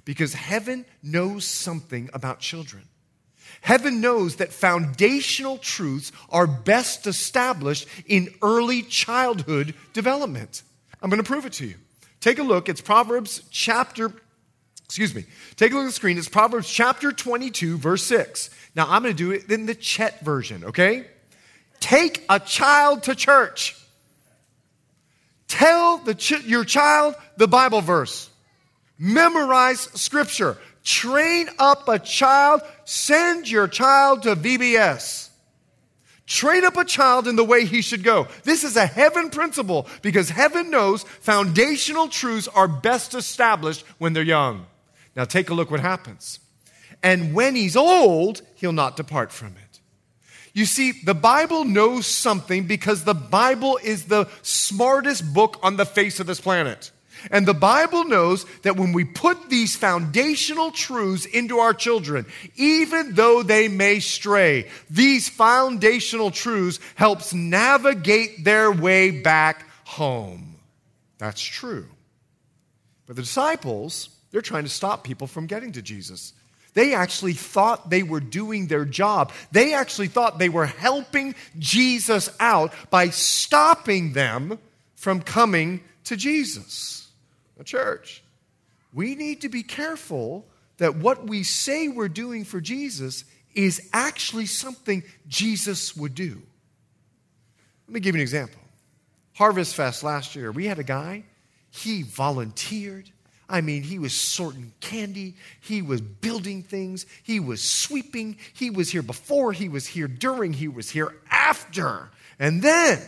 Because 0.06 0.32
heaven 0.32 0.86
knows 1.02 1.44
something 1.44 2.08
about 2.14 2.40
children. 2.40 2.84
Heaven 3.60 4.00
knows 4.00 4.36
that 4.36 4.50
foundational 4.50 5.58
truths 5.58 6.10
are 6.30 6.46
best 6.46 7.06
established 7.06 7.86
in 8.06 8.32
early 8.40 8.80
childhood 8.80 9.74
development. 9.92 10.62
I'm 11.02 11.10
going 11.10 11.22
to 11.22 11.28
prove 11.28 11.44
it 11.44 11.52
to 11.54 11.66
you. 11.66 11.74
Take 12.20 12.38
a 12.38 12.42
look. 12.42 12.70
It's 12.70 12.80
Proverbs 12.80 13.42
chapter, 13.50 14.10
excuse 14.86 15.14
me. 15.14 15.26
Take 15.56 15.72
a 15.72 15.74
look 15.74 15.84
at 15.84 15.88
the 15.88 15.92
screen. 15.92 16.16
It's 16.16 16.26
Proverbs 16.26 16.70
chapter 16.70 17.12
22, 17.12 17.76
verse 17.76 18.04
6. 18.04 18.48
Now, 18.74 18.86
I'm 18.88 19.02
going 19.02 19.14
to 19.14 19.22
do 19.22 19.32
it 19.32 19.50
in 19.50 19.66
the 19.66 19.74
Chet 19.74 20.20
version, 20.20 20.64
okay? 20.64 21.06
Take 21.78 22.24
a 22.30 22.40
child 22.40 23.02
to 23.02 23.14
church. 23.14 23.76
Tell 25.46 25.98
the 25.98 26.14
ch- 26.14 26.42
your 26.44 26.64
child 26.64 27.16
the 27.36 27.48
Bible 27.48 27.82
verse. 27.82 28.30
Memorize 28.98 29.80
scripture. 30.00 30.58
Train 30.84 31.48
up 31.58 31.88
a 31.88 31.98
child. 31.98 32.62
Send 32.84 33.50
your 33.50 33.68
child 33.68 34.22
to 34.22 34.36
VBS. 34.36 35.30
Train 36.26 36.64
up 36.64 36.76
a 36.76 36.84
child 36.84 37.28
in 37.28 37.36
the 37.36 37.44
way 37.44 37.64
he 37.64 37.82
should 37.82 38.02
go. 38.02 38.26
This 38.42 38.64
is 38.64 38.76
a 38.76 38.86
heaven 38.86 39.30
principle 39.30 39.86
because 40.02 40.28
heaven 40.28 40.70
knows 40.70 41.04
foundational 41.04 42.08
truths 42.08 42.48
are 42.48 42.66
best 42.66 43.14
established 43.14 43.84
when 43.98 44.12
they're 44.12 44.24
young. 44.24 44.66
Now 45.14 45.24
take 45.24 45.50
a 45.50 45.54
look 45.54 45.70
what 45.70 45.80
happens. 45.80 46.40
And 47.02 47.32
when 47.32 47.54
he's 47.54 47.76
old, 47.76 48.42
he'll 48.56 48.72
not 48.72 48.96
depart 48.96 49.30
from 49.30 49.48
it. 49.56 49.80
You 50.52 50.64
see, 50.64 50.92
the 51.04 51.14
Bible 51.14 51.64
knows 51.64 52.06
something 52.06 52.66
because 52.66 53.04
the 53.04 53.14
Bible 53.14 53.78
is 53.82 54.06
the 54.06 54.28
smartest 54.42 55.32
book 55.32 55.58
on 55.62 55.76
the 55.76 55.84
face 55.84 56.18
of 56.18 56.26
this 56.26 56.40
planet. 56.40 56.90
And 57.30 57.46
the 57.46 57.54
Bible 57.54 58.04
knows 58.04 58.44
that 58.62 58.76
when 58.76 58.92
we 58.92 59.04
put 59.04 59.48
these 59.48 59.76
foundational 59.76 60.70
truths 60.70 61.24
into 61.26 61.58
our 61.58 61.74
children, 61.74 62.26
even 62.56 63.14
though 63.14 63.42
they 63.42 63.68
may 63.68 64.00
stray, 64.00 64.68
these 64.90 65.28
foundational 65.28 66.30
truths 66.30 66.78
helps 66.94 67.32
navigate 67.34 68.44
their 68.44 68.70
way 68.70 69.10
back 69.10 69.66
home. 69.84 70.56
That's 71.18 71.42
true. 71.42 71.86
But 73.06 73.16
the 73.16 73.22
disciples, 73.22 74.08
they're 74.30 74.42
trying 74.42 74.64
to 74.64 74.70
stop 74.70 75.04
people 75.04 75.26
from 75.26 75.46
getting 75.46 75.72
to 75.72 75.82
Jesus. 75.82 76.32
They 76.74 76.92
actually 76.92 77.32
thought 77.32 77.88
they 77.88 78.02
were 78.02 78.20
doing 78.20 78.66
their 78.66 78.84
job. 78.84 79.32
They 79.50 79.72
actually 79.72 80.08
thought 80.08 80.38
they 80.38 80.50
were 80.50 80.66
helping 80.66 81.34
Jesus 81.58 82.28
out 82.38 82.72
by 82.90 83.08
stopping 83.08 84.12
them 84.12 84.58
from 84.94 85.22
coming 85.22 85.80
to 86.04 86.16
Jesus 86.16 87.05
a 87.58 87.64
church. 87.64 88.22
We 88.92 89.14
need 89.14 89.42
to 89.42 89.48
be 89.48 89.62
careful 89.62 90.46
that 90.78 90.96
what 90.96 91.26
we 91.26 91.42
say 91.42 91.88
we're 91.88 92.08
doing 92.08 92.44
for 92.44 92.60
Jesus 92.60 93.24
is 93.54 93.88
actually 93.92 94.46
something 94.46 95.02
Jesus 95.26 95.96
would 95.96 96.14
do. 96.14 96.42
Let 97.88 97.94
me 97.94 98.00
give 98.00 98.14
you 98.14 98.20
an 98.20 98.22
example. 98.22 98.60
Harvest 99.34 99.74
Fest 99.74 100.02
last 100.02 100.34
year, 100.36 100.50
we 100.50 100.66
had 100.66 100.78
a 100.78 100.84
guy, 100.84 101.24
he 101.70 102.02
volunteered. 102.02 103.10
I 103.48 103.60
mean, 103.60 103.82
he 103.82 103.98
was 103.98 104.12
sorting 104.12 104.72
candy, 104.80 105.36
he 105.60 105.80
was 105.80 106.00
building 106.00 106.62
things, 106.62 107.06
he 107.22 107.38
was 107.38 107.62
sweeping, 107.62 108.38
he 108.54 108.70
was 108.70 108.90
here 108.90 109.02
before, 109.02 109.52
he 109.52 109.68
was 109.68 109.86
here 109.86 110.08
during, 110.08 110.52
he 110.52 110.68
was 110.68 110.90
here 110.90 111.14
after. 111.30 112.10
And 112.38 112.60
then 112.60 113.00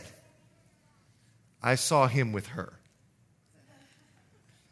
I 1.62 1.74
saw 1.74 2.06
him 2.06 2.32
with 2.32 2.46
her. 2.48 2.77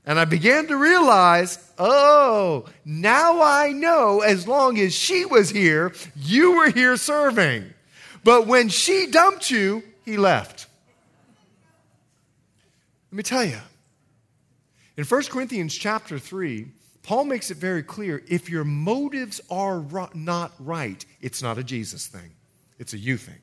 And 0.07 0.21
I 0.21 0.25
began 0.25 0.69
to 0.69 0.77
realize, 0.77 1.59
oh, 1.79 2.67
now 2.85 3.43
I 3.43 3.73
know 3.73 4.21
as 4.21 4.47
long 4.47 4.79
as 4.79 4.95
she 4.95 5.25
was 5.25 5.51
here, 5.51 5.93
you 6.15 6.57
were 6.57 6.71
here 6.71 6.97
serving. 6.97 7.75
But 8.23 8.47
when 8.47 8.69
she 8.69 9.09
dumped 9.11 9.51
you, 9.51 9.83
he 10.05 10.17
left. 10.17 10.69
Let 13.11 13.17
me 13.17 13.23
tell 13.25 13.45
you. 13.45 13.59
In 14.97 15.05
1 15.05 15.23
Corinthians 15.25 15.75
chapter 15.75 16.19
3, 16.19 16.69
Paul 17.03 17.25
makes 17.25 17.51
it 17.51 17.57
very 17.57 17.83
clear 17.83 18.23
if 18.29 18.49
your 18.49 18.65
motives 18.65 19.41
are 19.51 19.85
not 20.15 20.53
right, 20.59 21.05
it's 21.21 21.43
not 21.43 21.59
a 21.59 21.65
Jesus 21.65 22.07
thing, 22.07 22.33
it's 22.79 22.95
a 22.95 22.99
you 22.99 23.17
thing. 23.17 23.39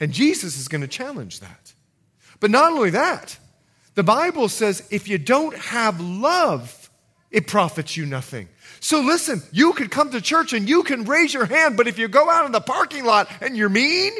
And 0.00 0.12
Jesus 0.12 0.58
is 0.58 0.68
going 0.68 0.80
to 0.80 0.88
challenge 0.88 1.40
that. 1.40 1.72
But 2.40 2.50
not 2.50 2.72
only 2.72 2.90
that, 2.90 3.38
the 3.98 4.04
Bible 4.04 4.48
says 4.48 4.86
if 4.92 5.08
you 5.08 5.18
don't 5.18 5.56
have 5.58 6.00
love, 6.00 6.88
it 7.32 7.48
profits 7.48 7.96
you 7.96 8.06
nothing. 8.06 8.48
So 8.78 9.00
listen, 9.00 9.42
you 9.50 9.72
could 9.72 9.90
come 9.90 10.12
to 10.12 10.20
church 10.20 10.52
and 10.52 10.68
you 10.68 10.84
can 10.84 11.02
raise 11.02 11.34
your 11.34 11.46
hand, 11.46 11.76
but 11.76 11.88
if 11.88 11.98
you 11.98 12.06
go 12.06 12.30
out 12.30 12.46
in 12.46 12.52
the 12.52 12.60
parking 12.60 13.04
lot 13.04 13.28
and 13.40 13.56
you're 13.56 13.68
mean, 13.68 14.12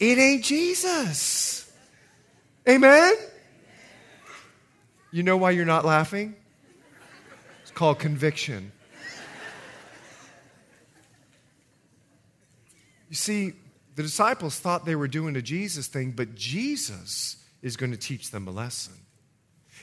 it 0.00 0.18
ain't 0.18 0.42
Jesus. 0.42 1.72
Amen? 2.68 3.14
You 5.12 5.22
know 5.22 5.36
why 5.36 5.52
you're 5.52 5.64
not 5.64 5.84
laughing? 5.84 6.34
It's 7.62 7.70
called 7.70 8.00
conviction. 8.00 8.72
You 13.10 13.16
see, 13.16 13.52
the 13.96 14.02
disciples 14.02 14.58
thought 14.58 14.86
they 14.86 14.96
were 14.96 15.08
doing 15.08 15.36
a 15.36 15.42
Jesus 15.42 15.88
thing, 15.88 16.12
but 16.12 16.34
Jesus 16.34 17.36
is 17.60 17.76
going 17.76 17.92
to 17.92 17.98
teach 17.98 18.30
them 18.30 18.48
a 18.48 18.50
lesson. 18.50 18.94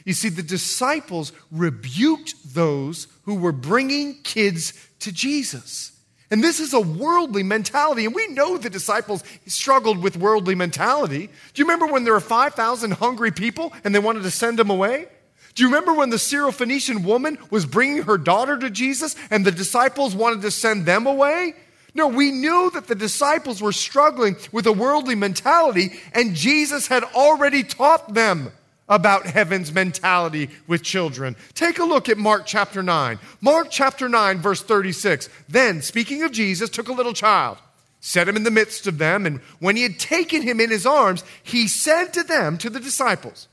You 0.06 0.14
see, 0.14 0.30
the 0.30 0.42
disciples 0.42 1.34
rebuked 1.52 2.34
those 2.56 3.08
who 3.26 3.36
were 3.36 3.52
bringing 3.52 4.22
kids 4.24 4.74
to 5.00 5.12
Jesus. 5.12 5.92
And 6.32 6.44
this 6.44 6.60
is 6.60 6.74
a 6.74 6.80
worldly 6.80 7.44
mentality. 7.44 8.06
And 8.06 8.16
we 8.16 8.28
know 8.28 8.58
the 8.58 8.70
disciples 8.70 9.24
struggled 9.46 10.02
with 10.02 10.18
worldly 10.18 10.56
mentality. 10.56 11.28
Do 11.28 11.62
you 11.62 11.66
remember 11.66 11.88
when 11.88 12.04
there 12.04 12.14
were 12.14 12.20
5,000 12.20 12.92
hungry 12.92 13.32
people 13.32 13.74
and 13.84 13.94
they 13.94 14.00
wanted 14.00 14.24
to 14.24 14.32
send 14.32 14.58
them 14.58 14.70
away? 14.70 15.08
Do 15.56 15.64
you 15.64 15.70
remember 15.70 15.94
when 15.94 16.12
the 16.12 16.18
Syrophoenician 16.18 17.04
woman 17.04 17.38
was 17.50 17.66
bringing 17.66 18.04
her 18.04 18.18
daughter 18.18 18.58
to 18.58 18.70
Jesus 18.70 19.16
and 19.32 19.46
the 19.46 19.52
disciples 19.52 20.16
wanted 20.16 20.42
to 20.44 20.52
send 20.52 20.86
them 20.86 21.08
away? 21.08 21.54
No, 21.98 22.08
we 22.08 22.30
knew 22.30 22.70
that 22.76 22.86
the 22.86 22.94
disciples 22.94 23.60
were 23.60 23.72
struggling 23.72 24.36
with 24.52 24.68
a 24.68 24.72
worldly 24.72 25.16
mentality, 25.16 26.00
and 26.14 26.36
Jesus 26.36 26.86
had 26.86 27.04
already 27.04 27.64
taught 27.64 28.14
them 28.14 28.52
about 28.88 29.26
heaven's 29.26 29.74
mentality 29.74 30.52
with 30.68 30.84
children. 30.84 31.36
Take 31.56 31.80
a 31.80 31.84
look 31.84 32.08
at 32.08 32.20
Mark 32.20 32.46
chapter 32.46 32.84
9. 32.84 33.18
Mark 33.42 33.70
chapter 33.72 34.08
9, 34.08 34.38
verse 34.38 34.62
36. 34.62 35.28
Then, 35.50 35.82
speaking 35.82 36.22
of 36.22 36.32
Jesus, 36.32 36.70
took 36.70 36.88
a 36.88 36.94
little 36.94 37.14
child, 37.14 37.58
set 38.00 38.30
him 38.30 38.36
in 38.36 38.44
the 38.44 38.52
midst 38.52 38.86
of 38.86 39.00
them, 39.00 39.26
and 39.26 39.40
when 39.58 39.76
he 39.76 39.82
had 39.82 39.98
taken 39.98 40.44
him 40.44 40.60
in 40.60 40.70
his 40.70 40.86
arms, 40.86 41.24
he 41.42 41.68
said 41.68 42.14
to 42.14 42.22
them, 42.22 42.60
to 42.60 42.70
the 42.70 42.80
disciples, 42.80 43.48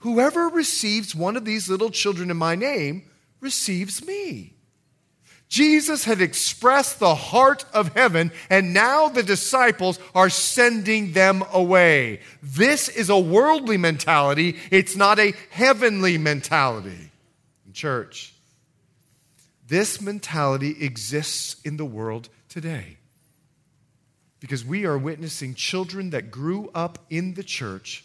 Whoever 0.00 0.48
receives 0.48 1.14
one 1.14 1.38
of 1.38 1.46
these 1.46 1.70
little 1.70 1.88
children 1.88 2.30
in 2.30 2.36
my 2.36 2.54
name 2.54 3.04
receives 3.40 4.06
me. 4.06 4.57
Jesus 5.48 6.04
had 6.04 6.20
expressed 6.20 6.98
the 6.98 7.14
heart 7.14 7.64
of 7.72 7.94
heaven, 7.94 8.30
and 8.50 8.74
now 8.74 9.08
the 9.08 9.22
disciples 9.22 9.98
are 10.14 10.28
sending 10.28 11.12
them 11.12 11.42
away. 11.52 12.20
This 12.42 12.88
is 12.88 13.08
a 13.08 13.18
worldly 13.18 13.78
mentality, 13.78 14.56
it's 14.70 14.94
not 14.94 15.18
a 15.18 15.32
heavenly 15.50 16.18
mentality. 16.18 17.10
In 17.66 17.72
church, 17.72 18.34
this 19.66 20.00
mentality 20.00 20.76
exists 20.84 21.56
in 21.64 21.76
the 21.76 21.84
world 21.84 22.28
today 22.48 22.98
because 24.40 24.64
we 24.64 24.84
are 24.84 24.98
witnessing 24.98 25.54
children 25.54 26.10
that 26.10 26.30
grew 26.30 26.70
up 26.74 26.98
in 27.10 27.34
the 27.34 27.42
church 27.42 28.04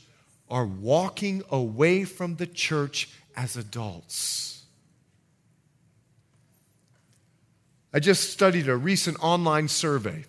are 0.50 0.66
walking 0.66 1.44
away 1.50 2.04
from 2.04 2.36
the 2.36 2.48
church 2.48 3.10
as 3.36 3.56
adults. 3.56 4.63
I 7.94 8.00
just 8.00 8.32
studied 8.32 8.68
a 8.68 8.76
recent 8.76 9.18
online 9.22 9.68
survey. 9.68 10.26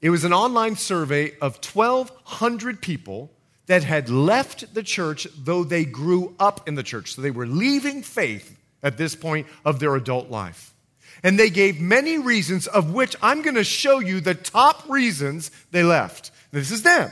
It 0.00 0.10
was 0.10 0.24
an 0.24 0.32
online 0.32 0.76
survey 0.76 1.32
of 1.40 1.58
1,200 1.64 2.80
people 2.80 3.30
that 3.66 3.82
had 3.82 4.08
left 4.10 4.74
the 4.74 4.82
church, 4.82 5.26
though 5.36 5.64
they 5.64 5.84
grew 5.84 6.34
up 6.38 6.68
in 6.68 6.74
the 6.74 6.82
church. 6.82 7.14
So 7.14 7.22
they 7.22 7.30
were 7.30 7.46
leaving 7.46 8.02
faith 8.02 8.56
at 8.82 8.98
this 8.98 9.14
point 9.14 9.46
of 9.64 9.80
their 9.80 9.96
adult 9.96 10.30
life. 10.30 10.74
And 11.22 11.38
they 11.38 11.48
gave 11.48 11.80
many 11.80 12.18
reasons, 12.18 12.66
of 12.66 12.92
which 12.92 13.16
I'm 13.22 13.42
going 13.42 13.54
to 13.54 13.64
show 13.64 13.98
you 13.98 14.20
the 14.20 14.34
top 14.34 14.88
reasons 14.88 15.50
they 15.70 15.82
left. 15.82 16.30
This 16.50 16.70
is 16.70 16.82
them. 16.82 17.10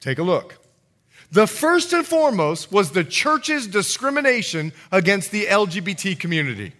Take 0.00 0.18
a 0.18 0.24
look. 0.24 0.58
The 1.30 1.46
first 1.46 1.92
and 1.92 2.04
foremost 2.04 2.72
was 2.72 2.90
the 2.90 3.04
church's 3.04 3.66
discrimination 3.66 4.72
against 4.90 5.30
the 5.30 5.46
LGBT 5.46 6.18
community. 6.18 6.72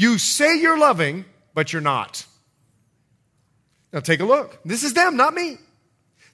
You 0.00 0.16
say 0.16 0.58
you're 0.58 0.78
loving, 0.78 1.26
but 1.52 1.74
you're 1.74 1.82
not. 1.82 2.24
Now 3.92 4.00
take 4.00 4.20
a 4.20 4.24
look. 4.24 4.58
This 4.64 4.82
is 4.82 4.94
them, 4.94 5.18
not 5.18 5.34
me. 5.34 5.58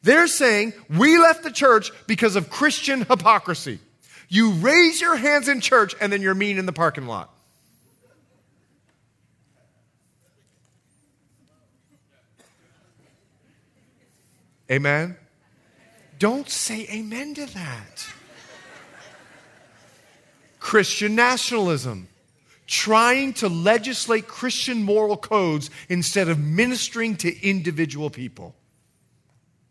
They're 0.04 0.28
saying 0.28 0.72
we 0.88 1.18
left 1.18 1.42
the 1.42 1.50
church 1.50 1.90
because 2.06 2.36
of 2.36 2.48
Christian 2.48 3.00
hypocrisy. 3.00 3.80
You 4.28 4.52
raise 4.52 5.00
your 5.00 5.16
hands 5.16 5.48
in 5.48 5.60
church 5.60 5.96
and 6.00 6.12
then 6.12 6.22
you're 6.22 6.32
mean 6.32 6.58
in 6.58 6.66
the 6.66 6.72
parking 6.72 7.08
lot. 7.08 7.28
Amen? 14.70 15.16
Don't 16.20 16.48
say 16.48 16.86
amen 16.88 17.34
to 17.34 17.46
that. 17.46 18.06
Christian 20.60 21.16
nationalism, 21.16 22.06
trying 22.66 23.32
to 23.34 23.48
legislate 23.48 24.26
Christian 24.26 24.82
moral 24.82 25.16
codes 25.16 25.70
instead 25.88 26.28
of 26.28 26.38
ministering 26.38 27.16
to 27.16 27.46
individual 27.46 28.10
people. 28.10 28.54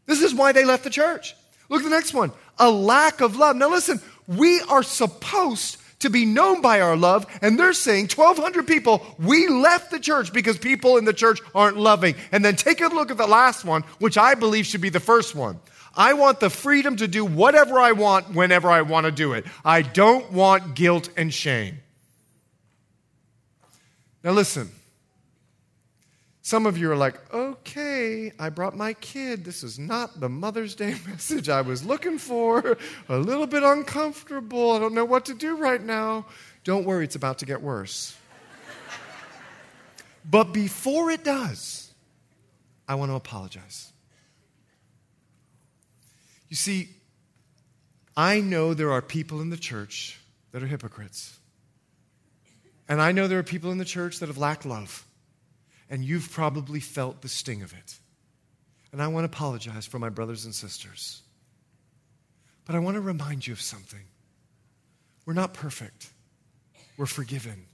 This 0.06 0.22
is 0.22 0.34
why 0.34 0.52
they 0.52 0.66
left 0.66 0.84
the 0.84 0.90
church. 0.90 1.36
Look 1.70 1.82
at 1.82 1.84
the 1.84 1.90
next 1.90 2.14
one 2.14 2.32
a 2.58 2.70
lack 2.70 3.22
of 3.22 3.36
love. 3.36 3.56
Now, 3.56 3.70
listen, 3.70 4.00
we 4.28 4.62
are 4.62 4.84
supposed 4.84 5.78
to 6.00 6.10
be 6.10 6.26
known 6.26 6.62
by 6.62 6.82
our 6.82 6.96
love, 6.96 7.26
and 7.42 7.60
they're 7.60 7.74
saying 7.74 8.10
1,200 8.16 8.68
people, 8.68 9.06
we 9.18 9.48
left 9.48 9.92
the 9.92 10.00
church 10.00 10.32
because 10.32 10.58
people 10.58 10.98
in 10.98 11.06
the 11.06 11.14
church 11.14 11.42
aren't 11.54 11.78
loving. 11.78 12.16
And 12.32 12.46
then 12.46 12.56
take 12.56 12.82
a 12.82 12.88
look 12.88 13.12
at 13.12 13.18
the 13.18 13.28
last 13.28 13.66
one, 13.66 13.82
which 14.00 14.18
I 14.18 14.36
believe 14.36 14.66
should 14.66 14.82
be 14.82 14.90
the 14.90 15.00
first 15.00 15.36
one. 15.36 15.60
I 15.96 16.14
want 16.14 16.40
the 16.40 16.50
freedom 16.50 16.98
to 16.98 17.08
do 17.08 17.24
whatever 17.24 17.80
I 17.80 17.94
want 17.94 18.36
whenever 18.36 18.70
I 18.70 18.82
want 18.82 19.06
to 19.06 19.12
do 19.12 19.34
it. 19.34 19.46
I 19.64 19.82
don't 19.82 20.32
want 20.32 20.76
guilt 20.76 21.10
and 21.16 21.34
shame. 21.34 21.80
Now, 24.26 24.32
listen. 24.32 24.72
Some 26.42 26.66
of 26.66 26.80
you 26.80 26.92
are 26.92 26.96
like, 26.96 27.32
okay, 27.32 28.32
I 28.40 28.50
brought 28.50 28.76
my 28.76 28.94
kid. 28.94 29.46
This 29.46 29.64
is 29.64 29.78
not 29.78 30.20
the 30.20 30.30
Mother's 30.30 30.74
Day 30.74 30.96
message 31.08 31.48
I 31.48 31.62
was 31.62 31.86
looking 31.86 32.18
for. 32.18 32.78
A 33.08 33.18
little 33.18 33.46
bit 33.46 33.62
uncomfortable. 33.62 34.72
I 34.72 34.80
don't 34.80 34.96
know 34.96 35.06
what 35.06 35.26
to 35.26 35.36
do 35.36 35.58
right 35.58 35.82
now. 35.82 36.26
Don't 36.64 36.86
worry, 36.86 37.04
it's 37.04 37.16
about 37.16 37.38
to 37.40 37.46
get 37.46 37.62
worse. 37.62 38.18
but 40.30 40.46
before 40.54 41.12
it 41.12 41.24
does, 41.24 41.94
I 42.88 42.96
want 42.96 43.12
to 43.12 43.16
apologize. 43.16 43.94
You 46.50 46.56
see, 46.56 46.90
I 48.18 48.40
know 48.40 48.74
there 48.74 48.92
are 48.92 49.04
people 49.04 49.42
in 49.42 49.52
the 49.52 49.58
church 49.58 50.20
that 50.52 50.64
are 50.64 50.68
hypocrites. 50.68 51.38
And 52.88 53.02
I 53.02 53.12
know 53.12 53.28
there 53.28 53.40
are 53.40 53.44
people 53.44 53.72
in 53.72 53.78
the 53.78 53.86
church 53.86 54.20
that 54.20 54.28
have 54.28 54.38
lacked 54.38 54.66
love 54.66 55.06
and 55.90 56.04
you've 56.04 56.32
probably 56.32 56.80
felt 56.80 57.22
the 57.22 57.28
sting 57.28 57.62
of 57.62 57.74
it. 57.74 58.00
And 58.92 59.02
I 59.02 59.08
want 59.08 59.30
to 59.30 59.36
apologize 59.36 59.86
for 59.86 60.00
my 60.00 60.10
brothers 60.10 60.46
and 60.46 60.54
sisters. 60.54 61.22
But 62.66 62.76
I 62.76 62.80
want 62.80 62.96
to 62.96 63.02
remind 63.02 63.46
you 63.46 63.54
of 63.54 63.62
something. 63.62 64.00
We're 65.26 65.34
not 65.34 65.54
perfect, 65.54 66.10
we're 66.98 67.06
forgiven. 67.06 67.66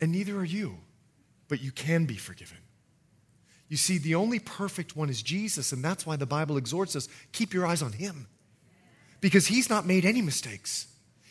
And 0.00 0.12
neither 0.12 0.36
are 0.38 0.44
you, 0.44 0.78
but 1.48 1.60
you 1.60 1.72
can 1.72 2.06
be 2.06 2.16
forgiven. 2.16 2.56
You 3.68 3.76
see, 3.76 3.98
the 3.98 4.14
only 4.14 4.38
perfect 4.38 4.96
one 4.96 5.10
is 5.10 5.22
Jesus, 5.22 5.72
and 5.72 5.84
that's 5.84 6.06
why 6.06 6.16
the 6.16 6.26
Bible 6.26 6.56
exhorts 6.56 6.96
us 6.96 7.08
keep 7.32 7.52
your 7.52 7.66
eyes 7.66 7.82
on 7.82 7.92
him. 7.92 8.26
Because 9.20 9.46
he's 9.46 9.68
not 9.68 9.86
made 9.86 10.04
any 10.04 10.22
mistakes. 10.22 10.86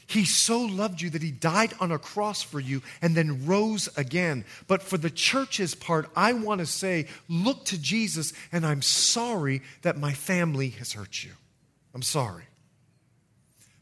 He 0.09 0.25
so 0.25 0.61
loved 0.61 1.01
you 1.01 1.11
that 1.11 1.21
he 1.21 1.29
died 1.29 1.75
on 1.79 1.91
a 1.91 1.99
cross 1.99 2.41
for 2.41 2.59
you 2.59 2.81
and 2.99 3.13
then 3.13 3.45
rose 3.45 3.87
again. 3.95 4.43
But 4.65 4.81
for 4.81 4.97
the 4.97 5.11
church's 5.11 5.75
part, 5.75 6.09
I 6.15 6.33
want 6.33 6.61
to 6.61 6.65
say, 6.65 7.05
look 7.27 7.65
to 7.65 7.79
Jesus, 7.79 8.33
and 8.51 8.65
I'm 8.65 8.81
sorry 8.81 9.61
that 9.83 9.99
my 9.99 10.13
family 10.13 10.69
has 10.69 10.93
hurt 10.93 11.23
you. 11.23 11.29
I'm 11.93 12.01
sorry. 12.01 12.45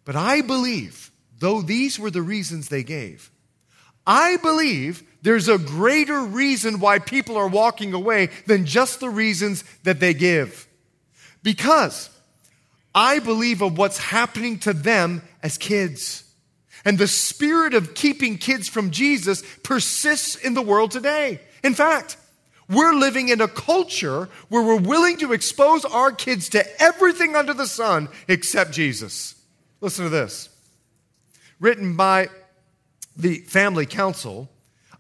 But 0.04 0.18
I 0.18 0.42
believe, 0.42 1.12
though 1.40 1.62
these 1.62 1.98
were 1.98 2.12
the 2.12 2.22
reasons 2.22 2.68
they 2.68 2.84
gave, 2.84 3.32
I 4.06 4.36
believe 4.36 5.04
there's 5.22 5.48
a 5.48 5.58
greater 5.58 6.20
reason 6.26 6.82
why 6.82 7.00
people 7.00 7.38
are 7.38 7.48
walking 7.48 7.94
away 7.94 8.32
than 8.48 8.66
just 8.66 9.00
the 9.00 9.10
reasons 9.10 9.64
that 9.84 10.02
they 10.02 10.14
give. 10.14 10.68
Because 11.42 12.10
I 12.98 13.20
believe 13.20 13.62
of 13.62 13.78
what's 13.78 14.00
happening 14.00 14.58
to 14.62 14.74
them 14.74 15.22
as 15.44 15.60
kids. 15.60 16.24
And 16.84 16.98
the 16.98 17.08
spirit 17.08 17.76
of 17.76 17.94
keeping 17.94 18.40
kids 18.40 18.68
from 18.68 18.90
Jesus 18.90 19.44
persists 19.62 20.36
in 20.36 20.56
the 20.56 20.64
world 20.64 20.90
today. 20.90 21.40
In 21.64 21.76
fact, 21.76 22.18
we're 22.68 22.96
living 22.96 23.30
in 23.30 23.40
a 23.40 23.48
culture 23.48 24.30
where 24.50 24.64
we're 24.64 24.82
willing 24.82 25.18
to 25.18 25.32
expose 25.32 25.86
our 25.86 26.12
kids 26.12 26.50
to 26.50 26.82
everything 26.82 27.36
under 27.36 27.54
the 27.54 27.68
sun 27.68 28.10
except 28.28 28.72
Jesus. 28.72 29.36
Listen 29.80 30.06
to 30.06 30.10
this. 30.10 30.50
Written 31.60 31.96
by 31.96 32.30
the 33.16 33.42
family 33.42 33.86
council. 33.86 34.50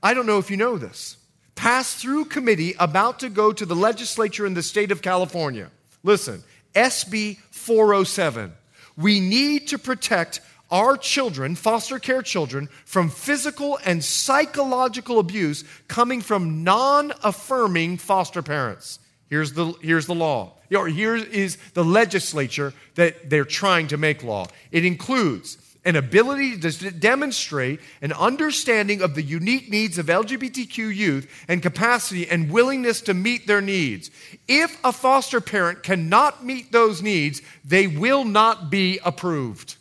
I 0.04 0.14
don't 0.14 0.28
know 0.28 0.38
if 0.38 0.52
you 0.52 0.58
know 0.58 0.78
this. 0.78 1.18
Passed 1.56 1.98
through 1.98 2.26
committee 2.26 2.76
about 2.78 3.22
to 3.22 3.30
go 3.30 3.52
to 3.52 3.66
the 3.66 3.76
legislature 3.76 4.46
in 4.46 4.54
the 4.54 4.62
state 4.62 4.92
of 4.92 5.02
California. 5.02 5.72
Listen, 6.04 6.44
SB 6.78 7.38
407. 7.50 8.54
We 8.96 9.20
need 9.20 9.68
to 9.70 9.80
protect 9.80 10.42
our 10.70 10.96
children, 10.98 11.56
foster 11.56 11.98
care 11.98 12.22
children, 12.22 12.70
from 12.86 13.10
physical 13.10 13.80
and 13.84 14.04
psychological 14.04 15.18
abuse 15.20 15.64
coming 15.88 16.22
from 16.22 16.64
non 16.64 17.14
affirming 17.24 17.98
foster 17.98 18.44
parents. 18.44 19.00
Here's 19.30 19.54
the, 19.54 19.74
here's 19.82 20.06
the 20.06 20.16
law. 20.16 20.54
Or 20.76 20.88
here 20.88 21.16
is 21.16 21.58
the 21.74 21.84
legislature 21.84 22.74
that 22.96 23.30
they're 23.30 23.46
trying 23.46 23.88
to 23.88 23.98
make 23.98 24.24
law. 24.24 24.48
It 24.72 24.86
includes 24.86 25.58
an 25.88 25.96
ability 25.96 26.60
to 26.60 26.92
demonstrate 26.92 27.80
an 28.02 28.12
understanding 28.12 29.02
of 29.02 29.16
the 29.16 29.24
unique 29.24 29.70
needs 29.70 29.98
of 29.98 30.08
LGBTQ 30.08 30.94
youth 30.94 31.46
and 31.48 31.64
capacity 31.64 32.28
and 32.28 32.52
willingness 32.52 33.00
to 33.00 33.14
meet 33.14 33.48
their 33.48 33.62
needs. 33.62 34.12
If 34.50 34.78
a 34.84 34.92
foster 34.92 35.40
parent 35.40 35.84
cannot 35.84 36.44
meet 36.44 36.74
those 36.74 37.02
needs, 37.02 37.42
they 37.64 37.88
will 37.88 38.26
not 38.26 38.70
be 38.70 39.00
approved. 39.06 39.78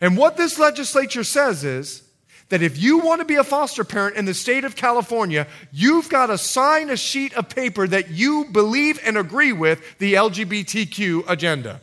And 0.00 0.16
what 0.16 0.38
this 0.38 0.58
legislature 0.58 1.24
says 1.24 1.62
is 1.62 2.04
that 2.48 2.62
if 2.62 2.78
you 2.78 3.00
want 3.00 3.20
to 3.20 3.26
be 3.26 3.34
a 3.34 3.44
foster 3.44 3.84
parent 3.84 4.16
in 4.16 4.24
the 4.24 4.32
state 4.32 4.64
of 4.64 4.76
California, 4.76 5.46
you've 5.72 6.08
got 6.08 6.28
to 6.28 6.38
sign 6.38 6.88
a 6.88 6.96
sheet 6.96 7.34
of 7.34 7.50
paper 7.50 7.86
that 7.86 8.08
you 8.08 8.46
believe 8.46 8.98
and 9.04 9.18
agree 9.18 9.52
with 9.52 9.98
the 9.98 10.14
LGBTQ 10.14 11.28
agenda. 11.28 11.82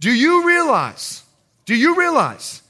Do 0.00 0.12
you 0.12 0.46
realize? 0.46 1.22
Do 1.64 1.74
you 1.74 1.96
realize 1.96 2.62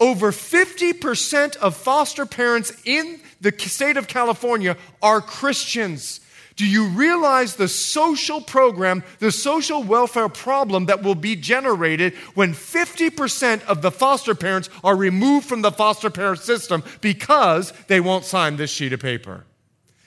over 0.00 0.32
50% 0.32 1.56
of 1.56 1.76
foster 1.76 2.26
parents 2.26 2.72
in 2.84 3.20
the 3.40 3.54
state 3.58 3.96
of 3.96 4.08
California 4.08 4.76
are 5.00 5.20
Christians? 5.20 6.20
Do 6.56 6.66
you 6.66 6.88
realize 6.88 7.56
the 7.56 7.68
social 7.68 8.40
program, 8.40 9.04
the 9.20 9.32
social 9.32 9.82
welfare 9.82 10.28
problem 10.28 10.86
that 10.86 11.02
will 11.02 11.14
be 11.14 11.34
generated 11.34 12.14
when 12.34 12.52
50% 12.52 13.64
of 13.64 13.80
the 13.80 13.90
foster 13.90 14.34
parents 14.34 14.68
are 14.84 14.96
removed 14.96 15.46
from 15.48 15.62
the 15.62 15.72
foster 15.72 16.10
parent 16.10 16.40
system 16.40 16.82
because 17.00 17.72
they 17.86 18.00
won't 18.00 18.24
sign 18.24 18.56
this 18.56 18.70
sheet 18.70 18.92
of 18.92 19.00
paper? 19.00 19.44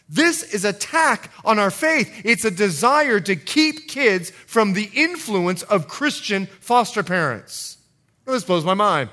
This 0.07 0.43
is 0.43 0.65
attack 0.65 1.31
on 1.43 1.57
our 1.57 1.71
faith. 1.71 2.21
It's 2.23 2.45
a 2.45 2.51
desire 2.51 3.19
to 3.21 3.35
keep 3.35 3.87
kids 3.87 4.29
from 4.29 4.73
the 4.73 4.89
influence 4.93 5.63
of 5.63 5.87
Christian 5.87 6.45
foster 6.59 7.01
parents. 7.01 7.77
This 8.25 8.43
blows 8.43 8.65
my 8.65 8.75
mind. 8.75 9.09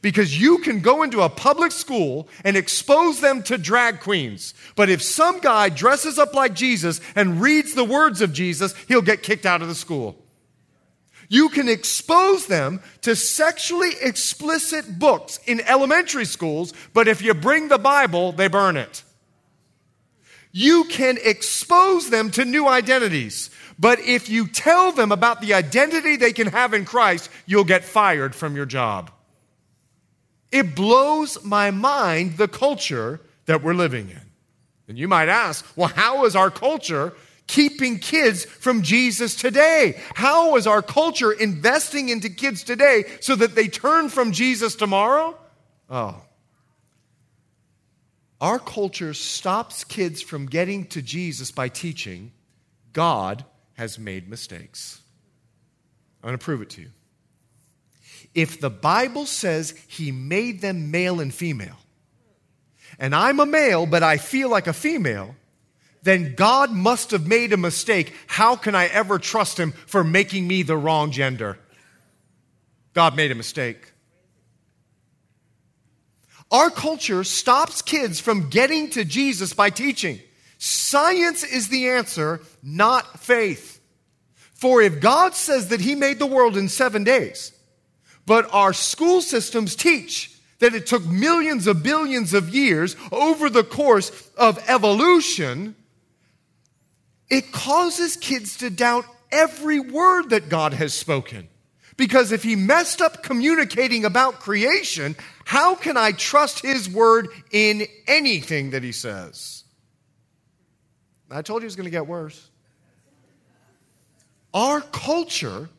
Because 0.00 0.40
you 0.40 0.58
can 0.58 0.80
go 0.80 1.02
into 1.02 1.20
a 1.20 1.28
public 1.28 1.70
school 1.70 2.28
and 2.44 2.56
expose 2.56 3.20
them 3.20 3.42
to 3.44 3.56
drag 3.56 4.00
queens. 4.00 4.52
But 4.74 4.88
if 4.88 5.02
some 5.02 5.38
guy 5.38 5.68
dresses 5.68 6.18
up 6.18 6.34
like 6.34 6.54
Jesus 6.54 7.00
and 7.14 7.40
reads 7.40 7.74
the 7.74 7.84
words 7.84 8.20
of 8.20 8.32
Jesus, 8.32 8.74
he'll 8.88 9.02
get 9.02 9.22
kicked 9.22 9.46
out 9.46 9.62
of 9.62 9.68
the 9.68 9.74
school. 9.74 10.16
You 11.28 11.50
can 11.50 11.68
expose 11.68 12.46
them 12.46 12.82
to 13.02 13.14
sexually 13.14 13.92
explicit 14.00 14.98
books 14.98 15.38
in 15.46 15.60
elementary 15.60 16.24
schools, 16.24 16.74
but 16.92 17.06
if 17.06 17.22
you 17.22 17.32
bring 17.32 17.68
the 17.68 17.78
Bible, 17.78 18.32
they 18.32 18.48
burn 18.48 18.76
it. 18.76 19.04
You 20.52 20.84
can 20.84 21.18
expose 21.22 22.10
them 22.10 22.30
to 22.32 22.44
new 22.44 22.68
identities. 22.68 23.50
But 23.78 24.00
if 24.00 24.28
you 24.28 24.46
tell 24.46 24.92
them 24.92 25.10
about 25.10 25.40
the 25.40 25.54
identity 25.54 26.16
they 26.16 26.32
can 26.32 26.48
have 26.48 26.74
in 26.74 26.84
Christ, 26.84 27.30
you'll 27.46 27.64
get 27.64 27.84
fired 27.84 28.34
from 28.34 28.54
your 28.54 28.66
job. 28.66 29.10
It 30.52 30.76
blows 30.76 31.42
my 31.42 31.70
mind 31.70 32.36
the 32.36 32.48
culture 32.48 33.20
that 33.46 33.62
we're 33.62 33.74
living 33.74 34.10
in. 34.10 34.20
And 34.86 34.98
you 34.98 35.08
might 35.08 35.28
ask, 35.28 35.66
well, 35.74 35.88
how 35.88 36.26
is 36.26 36.36
our 36.36 36.50
culture 36.50 37.14
keeping 37.46 37.98
kids 37.98 38.44
from 38.44 38.82
Jesus 38.82 39.34
today? 39.34 40.00
How 40.14 40.56
is 40.56 40.66
our 40.66 40.82
culture 40.82 41.32
investing 41.32 42.10
into 42.10 42.28
kids 42.28 42.62
today 42.62 43.04
so 43.20 43.34
that 43.36 43.54
they 43.54 43.68
turn 43.68 44.10
from 44.10 44.32
Jesus 44.32 44.74
tomorrow? 44.74 45.36
Oh. 45.88 46.20
Our 48.42 48.58
culture 48.58 49.14
stops 49.14 49.84
kids 49.84 50.20
from 50.20 50.46
getting 50.46 50.86
to 50.86 51.00
Jesus 51.00 51.52
by 51.52 51.68
teaching 51.68 52.32
God 52.92 53.44
has 53.74 54.00
made 54.00 54.28
mistakes. 54.28 55.00
I'm 56.20 56.26
going 56.26 56.38
to 56.38 56.44
prove 56.44 56.60
it 56.60 56.70
to 56.70 56.80
you. 56.80 56.90
If 58.34 58.60
the 58.60 58.68
Bible 58.68 59.26
says 59.26 59.74
he 59.86 60.10
made 60.10 60.60
them 60.60 60.90
male 60.90 61.20
and 61.20 61.32
female, 61.32 61.76
and 62.98 63.14
I'm 63.14 63.38
a 63.38 63.46
male, 63.46 63.86
but 63.86 64.02
I 64.02 64.16
feel 64.16 64.50
like 64.50 64.66
a 64.66 64.72
female, 64.72 65.36
then 66.02 66.34
God 66.34 66.72
must 66.72 67.12
have 67.12 67.28
made 67.28 67.52
a 67.52 67.56
mistake. 67.56 68.12
How 68.26 68.56
can 68.56 68.74
I 68.74 68.86
ever 68.86 69.20
trust 69.20 69.56
him 69.56 69.70
for 69.70 70.02
making 70.02 70.48
me 70.48 70.64
the 70.64 70.76
wrong 70.76 71.12
gender? 71.12 71.60
God 72.92 73.14
made 73.14 73.30
a 73.30 73.36
mistake. 73.36 73.91
Our 76.52 76.68
culture 76.68 77.24
stops 77.24 77.80
kids 77.80 78.20
from 78.20 78.50
getting 78.50 78.90
to 78.90 79.04
Jesus 79.06 79.54
by 79.54 79.70
teaching. 79.70 80.20
Science 80.58 81.42
is 81.42 81.68
the 81.68 81.88
answer, 81.88 82.40
not 82.62 83.18
faith. 83.18 83.80
For 84.52 84.82
if 84.82 85.00
God 85.00 85.34
says 85.34 85.68
that 85.68 85.80
he 85.80 85.94
made 85.94 86.18
the 86.18 86.26
world 86.26 86.56
in 86.58 86.68
seven 86.68 87.02
days, 87.02 87.52
but 88.26 88.52
our 88.52 88.74
school 88.74 89.22
systems 89.22 89.74
teach 89.74 90.30
that 90.60 90.74
it 90.74 90.86
took 90.86 91.04
millions 91.04 91.66
of 91.66 91.82
billions 91.82 92.34
of 92.34 92.54
years 92.54 92.94
over 93.10 93.50
the 93.50 93.64
course 93.64 94.30
of 94.36 94.62
evolution, 94.68 95.74
it 97.30 97.50
causes 97.50 98.16
kids 98.16 98.58
to 98.58 98.70
doubt 98.70 99.06
every 99.32 99.80
word 99.80 100.30
that 100.30 100.50
God 100.50 100.74
has 100.74 100.92
spoken. 100.92 101.48
Because 101.96 102.30
if 102.30 102.42
he 102.42 102.56
messed 102.56 103.00
up 103.00 103.22
communicating 103.22 104.04
about 104.04 104.40
creation, 104.40 105.16
how 105.44 105.74
can 105.74 105.96
I 105.96 106.12
trust 106.12 106.60
his 106.60 106.88
word 106.88 107.28
in 107.50 107.86
anything 108.06 108.70
that 108.70 108.82
he 108.82 108.92
says? 108.92 109.64
I 111.30 111.42
told 111.42 111.62
you 111.62 111.64
it 111.64 111.68
was 111.68 111.76
going 111.76 111.84
to 111.84 111.90
get 111.90 112.06
worse. 112.06 112.50
Our 114.52 114.80
culture 114.80 115.70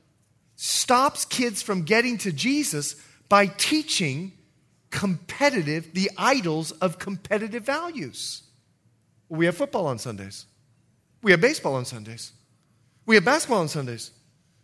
stops 0.56 1.26
kids 1.26 1.62
from 1.62 1.84
getting 1.84 2.18
to 2.20 2.32
Jesus 2.32 2.96
by 3.30 3.46
teaching 3.46 4.32
competitive, 4.90 5.94
the 5.94 6.10
idols 6.18 6.72
of 6.72 7.00
competitive 7.00 7.64
values. 7.64 8.44
We 9.30 9.46
have 9.46 9.58
football 9.58 9.88
on 9.88 10.00
Sundays. 10.00 10.46
We 11.22 11.32
have 11.32 11.42
baseball 11.42 11.76
on 11.76 11.86
Sundays. 11.86 12.32
We 13.06 13.16
have 13.16 13.26
basketball 13.26 13.60
on 13.60 13.68
Sundays. 13.68 14.12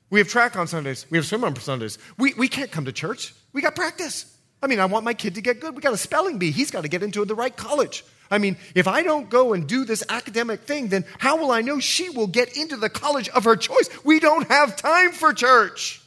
We 0.10 0.20
have 0.20 0.28
track 0.28 0.56
on 0.56 0.68
Sundays. 0.68 1.06
We 1.10 1.18
have 1.18 1.26
swim 1.26 1.44
on 1.44 1.56
Sundays. 1.56 1.98
We, 2.18 2.34
we 2.34 2.48
can't 2.48 2.72
come 2.72 2.86
to 2.86 2.92
church. 2.92 3.34
We 3.54 3.62
got 3.62 3.76
practice. 3.76 4.36
I 4.62 4.68
mean, 4.68 4.80
I 4.80 4.86
want 4.86 5.06
my 5.06 5.14
kid 5.14 5.36
to 5.36 5.42
get 5.42 5.60
good. 5.60 5.76
We 5.76 5.82
got 5.82 5.94
a 5.94 5.98
spelling 5.98 6.38
bee. 6.38 6.52
He's 6.52 6.72
got 6.72 6.82
to 6.82 6.90
get 6.90 7.02
into 7.02 7.24
the 7.24 7.36
right 7.36 7.56
college. 7.56 8.04
I 8.32 8.38
mean, 8.38 8.58
if 8.76 8.88
I 8.88 9.04
don't 9.04 9.30
go 9.30 9.54
and 9.54 9.68
do 9.68 9.86
this 9.86 10.04
academic 10.10 10.62
thing, 10.62 10.90
then 10.90 11.06
how 11.18 11.38
will 11.38 11.52
I 11.52 11.62
know 11.62 11.80
she 11.80 12.10
will 12.10 12.28
get 12.28 12.56
into 12.56 12.78
the 12.78 12.90
college 12.90 13.30
of 13.30 13.46
her 13.46 13.56
choice? 13.56 13.90
We 14.04 14.20
don't 14.20 14.48
have 14.50 14.76
time 14.76 15.12
for 15.12 15.34
church. 15.34 16.02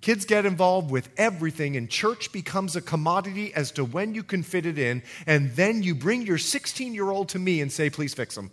Kids 0.00 0.24
get 0.26 0.46
involved 0.46 0.90
with 0.90 1.08
everything, 1.16 1.76
and 1.76 1.90
church 1.90 2.30
becomes 2.30 2.76
a 2.76 2.80
commodity 2.80 3.52
as 3.54 3.72
to 3.72 3.84
when 3.84 4.14
you 4.14 4.22
can 4.22 4.42
fit 4.42 4.64
it 4.64 4.78
in. 4.78 5.02
And 5.26 5.50
then 5.56 5.82
you 5.82 5.94
bring 5.94 6.22
your 6.22 6.38
16 6.38 6.94
year 6.94 7.10
old 7.10 7.30
to 7.30 7.38
me 7.38 7.60
and 7.60 7.72
say, 7.72 7.90
Please 7.90 8.14
fix 8.14 8.34
them. 8.34 8.50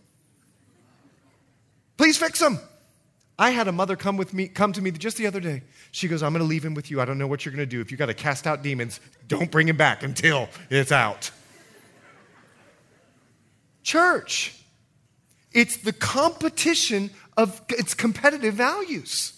Please 1.97 2.17
fix 2.17 2.39
them. 2.39 2.59
I 3.37 3.49
had 3.49 3.67
a 3.67 3.71
mother 3.71 3.95
come 3.95 4.15
with 4.15 4.33
me, 4.33 4.47
come 4.47 4.71
to 4.73 4.81
me 4.81 4.91
just 4.91 5.17
the 5.17 5.27
other 5.27 5.41
day. 5.41 5.63
She 5.91 6.07
goes, 6.07 6.23
I'm 6.23 6.31
going 6.31 6.43
to 6.43 6.47
leave 6.47 6.63
him 6.63 6.73
with 6.73 6.89
you. 6.89 7.01
I 7.01 7.05
don't 7.05 7.17
know 7.17 7.27
what 7.27 7.45
you're 7.45 7.53
going 7.53 7.67
to 7.67 7.69
do. 7.69 7.81
If 7.81 7.91
you 7.91 7.97
got 7.97 8.05
to 8.05 8.13
cast 8.13 8.47
out 8.47 8.63
demons, 8.63 8.99
don't 9.27 9.51
bring 9.51 9.67
him 9.67 9.75
back 9.75 10.03
until 10.03 10.47
it's 10.69 10.91
out. 10.91 11.31
Church, 13.83 14.57
it's 15.51 15.77
the 15.77 15.93
competition 15.93 17.11
of 17.35 17.61
its 17.69 17.93
competitive 17.93 18.53
values. 18.53 19.33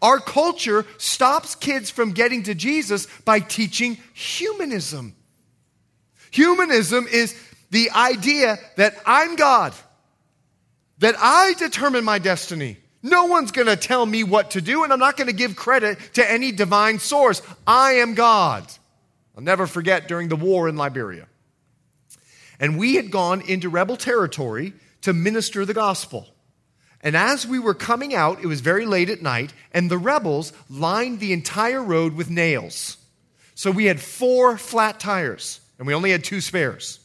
Our 0.00 0.18
culture 0.18 0.86
stops 0.98 1.56
kids 1.56 1.90
from 1.90 2.12
getting 2.12 2.44
to 2.44 2.54
Jesus 2.54 3.06
by 3.24 3.40
teaching 3.40 3.98
humanism. 4.14 5.16
Humanism 6.30 7.08
is 7.10 7.36
the 7.70 7.90
idea 7.90 8.58
that 8.76 8.94
I'm 9.04 9.34
God, 9.34 9.74
that 10.98 11.16
I 11.18 11.54
determine 11.58 12.04
my 12.04 12.20
destiny. 12.20 12.78
No 13.02 13.24
one's 13.26 13.50
going 13.50 13.66
to 13.66 13.76
tell 13.76 14.04
me 14.04 14.24
what 14.24 14.52
to 14.52 14.60
do, 14.60 14.84
and 14.84 14.92
I'm 14.92 14.98
not 14.98 15.16
going 15.16 15.28
to 15.28 15.32
give 15.32 15.56
credit 15.56 15.98
to 16.14 16.30
any 16.30 16.52
divine 16.52 16.98
source. 16.98 17.40
I 17.66 17.92
am 17.94 18.14
God. 18.14 18.70
I'll 19.36 19.42
never 19.42 19.66
forget 19.66 20.06
during 20.06 20.28
the 20.28 20.36
war 20.36 20.68
in 20.68 20.76
Liberia. 20.76 21.26
And 22.58 22.78
we 22.78 22.96
had 22.96 23.10
gone 23.10 23.40
into 23.40 23.70
rebel 23.70 23.96
territory 23.96 24.74
to 25.02 25.14
minister 25.14 25.64
the 25.64 25.72
gospel. 25.72 26.28
And 27.02 27.16
as 27.16 27.46
we 27.46 27.58
were 27.58 27.72
coming 27.72 28.14
out, 28.14 28.42
it 28.42 28.46
was 28.46 28.60
very 28.60 28.84
late 28.84 29.08
at 29.08 29.22
night, 29.22 29.54
and 29.72 29.90
the 29.90 29.96
rebels 29.96 30.52
lined 30.68 31.20
the 31.20 31.32
entire 31.32 31.82
road 31.82 32.14
with 32.14 32.28
nails. 32.28 32.98
So 33.54 33.70
we 33.70 33.86
had 33.86 33.98
four 33.98 34.58
flat 34.58 35.00
tires, 35.00 35.60
and 35.78 35.86
we 35.86 35.94
only 35.94 36.10
had 36.10 36.22
two 36.22 36.42
spares. 36.42 36.99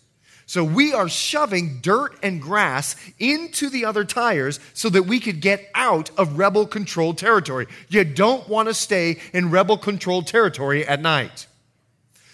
So 0.48 0.64
we 0.64 0.94
are 0.94 1.10
shoving 1.10 1.80
dirt 1.82 2.18
and 2.22 2.42
grass 2.42 2.96
into 3.18 3.70
the 3.70 3.86
other 3.86 4.04
tires 4.04 4.60
so 4.74 4.90
that 4.90 5.04
we 5.04 5.20
could 5.20 5.42
get 5.42 5.70
out 5.74 6.12
of 6.18 6.38
rebel 6.38 6.68
controlled 6.68 7.18
territory. 7.18 7.68
You 7.90 8.04
don't 8.04 8.48
want 8.48 8.68
to 8.68 8.74
stay 8.74 9.20
in 9.34 9.50
rebel 9.50 9.78
controlled 9.78 10.28
territory 10.28 10.86
at 10.86 11.02
night. 11.02 11.48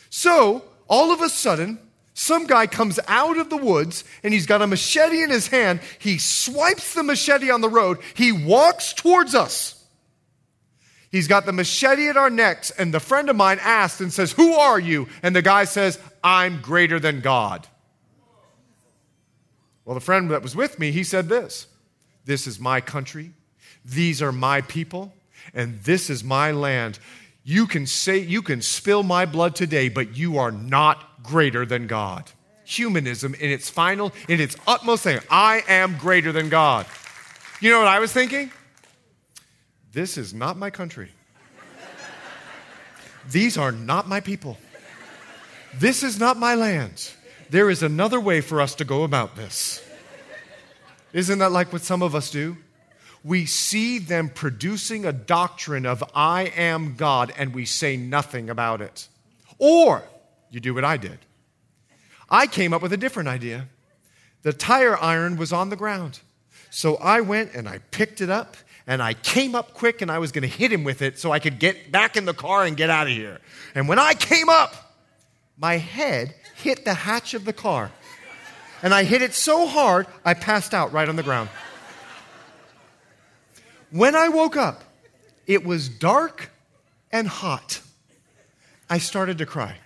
So 0.10 0.66
all 0.88 1.12
of 1.12 1.22
a 1.22 1.30
sudden, 1.30 1.80
some 2.14 2.48
guy 2.48 2.68
comes 2.68 3.00
out 3.08 3.38
of 3.38 3.50
the 3.50 3.58
woods 3.58 4.04
and 4.24 4.34
he's 4.34 4.46
got 4.46 4.62
a 4.62 4.68
machete 4.68 5.24
in 5.24 5.30
his 5.30 5.48
hand. 5.48 5.80
He 5.98 6.18
swipes 6.18 6.94
the 6.94 7.04
machete 7.04 7.50
on 7.50 7.62
the 7.62 7.70
road. 7.70 8.00
He 8.14 8.34
walks 8.34 8.92
towards 8.92 9.34
us. 9.34 9.82
He's 11.12 11.28
got 11.28 11.46
the 11.46 11.52
machete 11.52 12.08
at 12.08 12.16
our 12.16 12.30
necks, 12.30 12.72
and 12.72 12.94
the 12.94 13.02
friend 13.02 13.30
of 13.30 13.36
mine 13.36 13.60
asks 13.62 14.00
and 14.00 14.14
says, 14.14 14.32
Who 14.32 14.54
are 14.54 14.80
you? 14.80 15.10
And 15.22 15.36
the 15.36 15.42
guy 15.42 15.66
says, 15.66 16.00
I'm 16.24 16.62
greater 16.62 17.02
than 17.02 17.20
God. 17.20 17.68
Well, 19.86 19.96
the 19.96 20.02
friend 20.02 20.30
that 20.32 20.44
was 20.44 20.56
with 20.56 20.80
me, 20.80 20.92
he 20.92 21.04
said 21.04 21.30
this 21.30 21.68
This 22.26 22.48
is 22.48 22.60
my 22.60 22.82
country, 22.82 23.34
these 23.84 24.22
are 24.22 24.32
my 24.32 24.62
people, 24.62 25.14
and 25.54 25.82
this 25.82 26.10
is 26.10 26.24
my 26.24 26.52
land. 26.52 27.00
You 27.44 27.66
can 27.66 27.88
say, 27.88 28.20
you 28.20 28.44
can 28.44 28.62
spill 28.62 29.02
my 29.02 29.26
blood 29.26 29.56
today, 29.56 29.90
but 29.90 30.16
you 30.16 30.38
are 30.38 30.52
not 30.52 31.24
greater 31.24 31.66
than 31.66 31.88
God. 31.88 32.30
Humanism 32.66 33.34
in 33.34 33.50
its 33.50 33.68
final, 33.70 34.14
in 34.30 34.40
its 34.40 34.56
utmost 34.68 35.04
thing, 35.04 35.20
I 35.30 35.64
am 35.68 35.98
greater 35.98 36.32
than 36.32 36.50
God. 36.50 36.86
You 37.60 37.72
know 37.72 37.80
what 37.80 37.88
I 37.88 38.00
was 38.00 38.14
thinking? 38.14 38.52
This 39.92 40.18
is 40.18 40.34
not 40.34 40.58
my 40.58 40.70
country. 40.70 41.12
These 43.30 43.58
are 43.58 43.72
not 43.72 44.08
my 44.08 44.20
people. 44.20 44.58
This 45.74 46.04
is 46.04 46.20
not 46.20 46.38
my 46.38 46.56
land. 46.56 47.12
There 47.52 47.70
is 47.70 47.84
another 47.84 48.22
way 48.22 48.40
for 48.40 48.62
us 48.62 48.76
to 48.76 48.86
go 48.86 49.04
about 49.04 49.36
this. 49.36 49.86
Isn't 51.12 51.40
that 51.40 51.52
like 51.52 51.74
what 51.74 51.82
some 51.82 52.02
of 52.02 52.16
us 52.16 52.32
do? 52.32 52.56
We 53.26 53.46
see 53.46 54.00
them 54.00 54.30
producing 54.30 55.06
a 55.06 55.12
doctrine 55.12 55.86
of 55.86 56.02
I 56.16 56.44
am 56.56 56.96
God 56.96 57.34
and 57.38 57.54
we 57.54 57.66
say 57.66 57.98
nothing 57.98 58.50
about 58.50 58.80
it. 58.80 59.10
Or 59.58 60.02
you 60.50 60.62
do 60.62 60.74
what 60.74 60.86
I 60.86 60.96
did. 60.96 61.20
I 62.30 62.48
came 62.48 62.74
up 62.74 62.82
with 62.82 62.94
a 62.94 62.98
different 62.98 63.28
idea. 63.28 63.68
The 64.44 64.54
tire 64.54 64.98
iron 64.98 65.36
was 65.36 65.52
on 65.52 65.70
the 65.70 65.76
ground. 65.76 66.22
So 66.70 66.96
I 66.96 67.20
went 67.20 67.54
and 67.54 67.68
I 67.68 67.80
picked 67.92 68.22
it 68.22 68.30
up 68.30 68.56
and 68.88 69.04
I 69.04 69.14
came 69.14 69.56
up 69.56 69.74
quick 69.74 70.02
and 70.02 70.10
I 70.10 70.20
was 70.20 70.32
going 70.32 70.44
to 70.44 70.48
hit 70.48 70.72
him 70.72 70.86
with 70.86 71.02
it 71.02 71.20
so 71.20 71.34
I 71.34 71.40
could 71.40 71.60
get 71.60 71.92
back 71.92 72.16
in 72.16 72.24
the 72.24 72.34
car 72.34 72.64
and 72.64 72.78
get 72.78 72.90
out 72.90 73.08
of 73.08 73.14
here. 73.14 73.42
And 73.76 73.90
when 73.90 74.00
I 74.00 74.14
came 74.14 74.48
up, 74.48 74.91
my 75.62 75.78
head 75.78 76.34
hit 76.56 76.84
the 76.84 76.94
hatch 76.94 77.36
of 77.36 77.46
the 77.46 77.54
car. 77.54 77.92
And 78.82 78.94
I 78.96 79.04
hit 79.04 79.22
it 79.22 79.36
so 79.36 79.68
hard, 79.68 80.08
I 80.26 80.34
passed 80.34 80.74
out 80.74 80.92
right 80.92 81.08
on 81.08 81.16
the 81.16 81.24
ground. 81.24 81.50
When 83.92 84.16
I 84.16 84.30
woke 84.30 84.58
up, 84.58 84.84
it 85.46 85.64
was 85.64 85.88
dark 85.88 86.50
and 87.12 87.28
hot. 87.28 87.82
I 88.90 88.98
started 88.98 89.38
to 89.38 89.46
cry. 89.46 89.78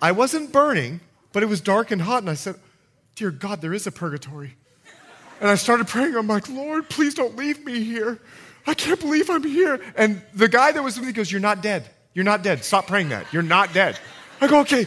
I 0.00 0.12
wasn't 0.12 0.52
burning, 0.52 1.00
but 1.32 1.42
it 1.42 1.46
was 1.46 1.60
dark 1.60 1.90
and 1.90 2.00
hot. 2.00 2.22
And 2.22 2.30
I 2.30 2.34
said, 2.34 2.54
Dear 3.16 3.32
God, 3.32 3.60
there 3.60 3.74
is 3.74 3.86
a 3.86 3.92
purgatory. 3.92 4.54
And 5.40 5.48
I 5.50 5.56
started 5.56 5.88
praying. 5.88 6.14
I'm 6.14 6.28
like, 6.28 6.48
Lord, 6.48 6.88
please 6.88 7.14
don't 7.14 7.36
leave 7.36 7.64
me 7.64 7.82
here. 7.82 8.20
I 8.66 8.74
can't 8.74 9.00
believe 9.00 9.28
I'm 9.28 9.42
here. 9.42 9.80
And 9.96 10.22
the 10.34 10.48
guy 10.48 10.70
that 10.70 10.82
was 10.82 10.98
with 10.98 11.06
me 11.06 11.12
goes, 11.12 11.32
You're 11.32 11.40
not 11.40 11.62
dead. 11.62 11.90
You're 12.14 12.24
not 12.24 12.42
dead. 12.42 12.62
Stop 12.64 12.86
praying 12.86 13.08
that. 13.08 13.32
You're 13.32 13.42
not 13.42 13.72
dead. 13.74 13.98
I 14.40 14.46
go, 14.46 14.60
Okay. 14.60 14.86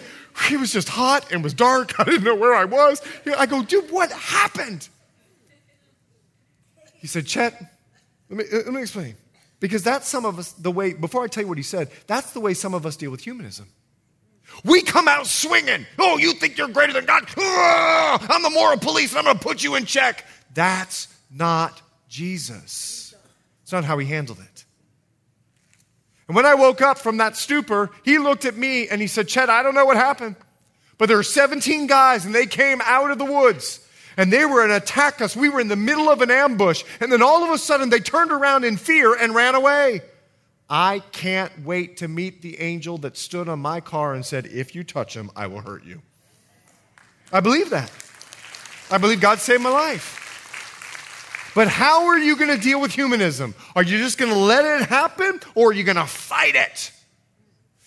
It 0.49 0.59
was 0.59 0.73
just 0.73 0.89
hot 0.89 1.31
and 1.31 1.43
was 1.43 1.53
dark. 1.53 1.93
I 1.99 2.05
didn't 2.05 2.23
know 2.23 2.35
where 2.35 2.55
I 2.55 2.65
was. 2.65 3.01
I 3.37 3.45
go, 3.45 3.63
Dude, 3.63 3.91
what 3.91 4.11
happened? 4.11 4.87
He 6.95 7.07
said, 7.07 7.25
Chet, 7.25 7.53
let 8.29 8.37
me, 8.37 8.45
let 8.51 8.73
me 8.73 8.81
explain. 8.81 9.15
Because 9.59 9.83
that's 9.83 10.07
some 10.07 10.25
of 10.25 10.39
us, 10.39 10.51
the 10.53 10.71
way, 10.71 10.93
before 10.93 11.23
I 11.23 11.27
tell 11.27 11.43
you 11.43 11.47
what 11.47 11.57
he 11.57 11.63
said, 11.63 11.89
that's 12.07 12.31
the 12.31 12.39
way 12.39 12.53
some 12.53 12.73
of 12.73 12.85
us 12.85 12.97
deal 12.97 13.11
with 13.11 13.21
humanism. 13.21 13.67
We 14.65 14.81
come 14.81 15.07
out 15.07 15.27
swinging. 15.27 15.85
Oh, 15.99 16.17
you 16.17 16.33
think 16.33 16.57
you're 16.57 16.67
greater 16.67 16.93
than 16.93 17.05
God? 17.05 17.27
I'm 17.37 18.41
the 18.41 18.49
moral 18.49 18.77
police 18.77 19.11
and 19.11 19.19
I'm 19.19 19.25
going 19.25 19.37
to 19.37 19.43
put 19.43 19.63
you 19.63 19.75
in 19.75 19.85
check. 19.85 20.25
That's 20.53 21.07
not 21.31 21.81
Jesus. 22.09 23.15
It's 23.63 23.71
not 23.71 23.83
how 23.83 23.97
he 23.97 24.05
handled 24.05 24.39
it. 24.39 24.52
And 26.27 26.35
when 26.35 26.45
I 26.45 26.55
woke 26.55 26.81
up 26.81 26.97
from 26.97 27.17
that 27.17 27.35
stupor, 27.35 27.89
he 28.03 28.17
looked 28.17 28.45
at 28.45 28.55
me 28.55 28.87
and 28.87 29.01
he 29.01 29.07
said, 29.07 29.27
Chet, 29.27 29.49
I 29.49 29.61
don't 29.63 29.75
know 29.75 29.85
what 29.85 29.97
happened, 29.97 30.35
but 30.97 31.07
there 31.07 31.17
were 31.17 31.23
17 31.23 31.87
guys 31.87 32.25
and 32.25 32.33
they 32.33 32.45
came 32.45 32.81
out 32.83 33.11
of 33.11 33.17
the 33.17 33.25
woods 33.25 33.85
and 34.17 34.31
they 34.31 34.45
were 34.45 34.65
to 34.67 34.75
attack 34.77 35.21
us. 35.21 35.35
We 35.35 35.49
were 35.49 35.59
in 35.59 35.67
the 35.67 35.75
middle 35.75 36.09
of 36.09 36.21
an 36.21 36.31
ambush. 36.31 36.83
And 36.99 37.11
then 37.11 37.21
all 37.21 37.43
of 37.43 37.49
a 37.49 37.57
sudden 37.57 37.89
they 37.89 37.99
turned 37.99 38.31
around 38.31 38.63
in 38.63 38.77
fear 38.77 39.15
and 39.15 39.33
ran 39.33 39.55
away. 39.55 40.01
I 40.69 40.99
can't 41.11 41.65
wait 41.65 41.97
to 41.97 42.07
meet 42.07 42.41
the 42.41 42.59
angel 42.59 42.97
that 42.99 43.17
stood 43.17 43.49
on 43.49 43.59
my 43.59 43.79
car 43.81 44.13
and 44.13 44.25
said, 44.25 44.45
If 44.47 44.75
you 44.75 44.83
touch 44.83 45.15
him, 45.15 45.29
I 45.35 45.47
will 45.47 45.61
hurt 45.61 45.83
you. 45.83 46.01
I 47.31 47.41
believe 47.41 47.69
that. 47.71 47.91
I 48.89 48.97
believe 48.97 49.19
God 49.19 49.39
saved 49.39 49.61
my 49.61 49.69
life. 49.69 50.22
But 51.55 51.67
how 51.67 52.07
are 52.07 52.17
you 52.17 52.35
going 52.35 52.55
to 52.55 52.61
deal 52.61 52.81
with 52.81 52.91
humanism? 52.91 53.53
Are 53.75 53.83
you 53.83 53.99
just 53.99 54.17
going 54.17 54.31
to 54.31 54.37
let 54.37 54.65
it 54.81 54.87
happen 54.89 55.39
or 55.55 55.69
are 55.69 55.73
you 55.73 55.83
going 55.83 55.97
to 55.97 56.05
fight 56.05 56.55
it? 56.55 56.91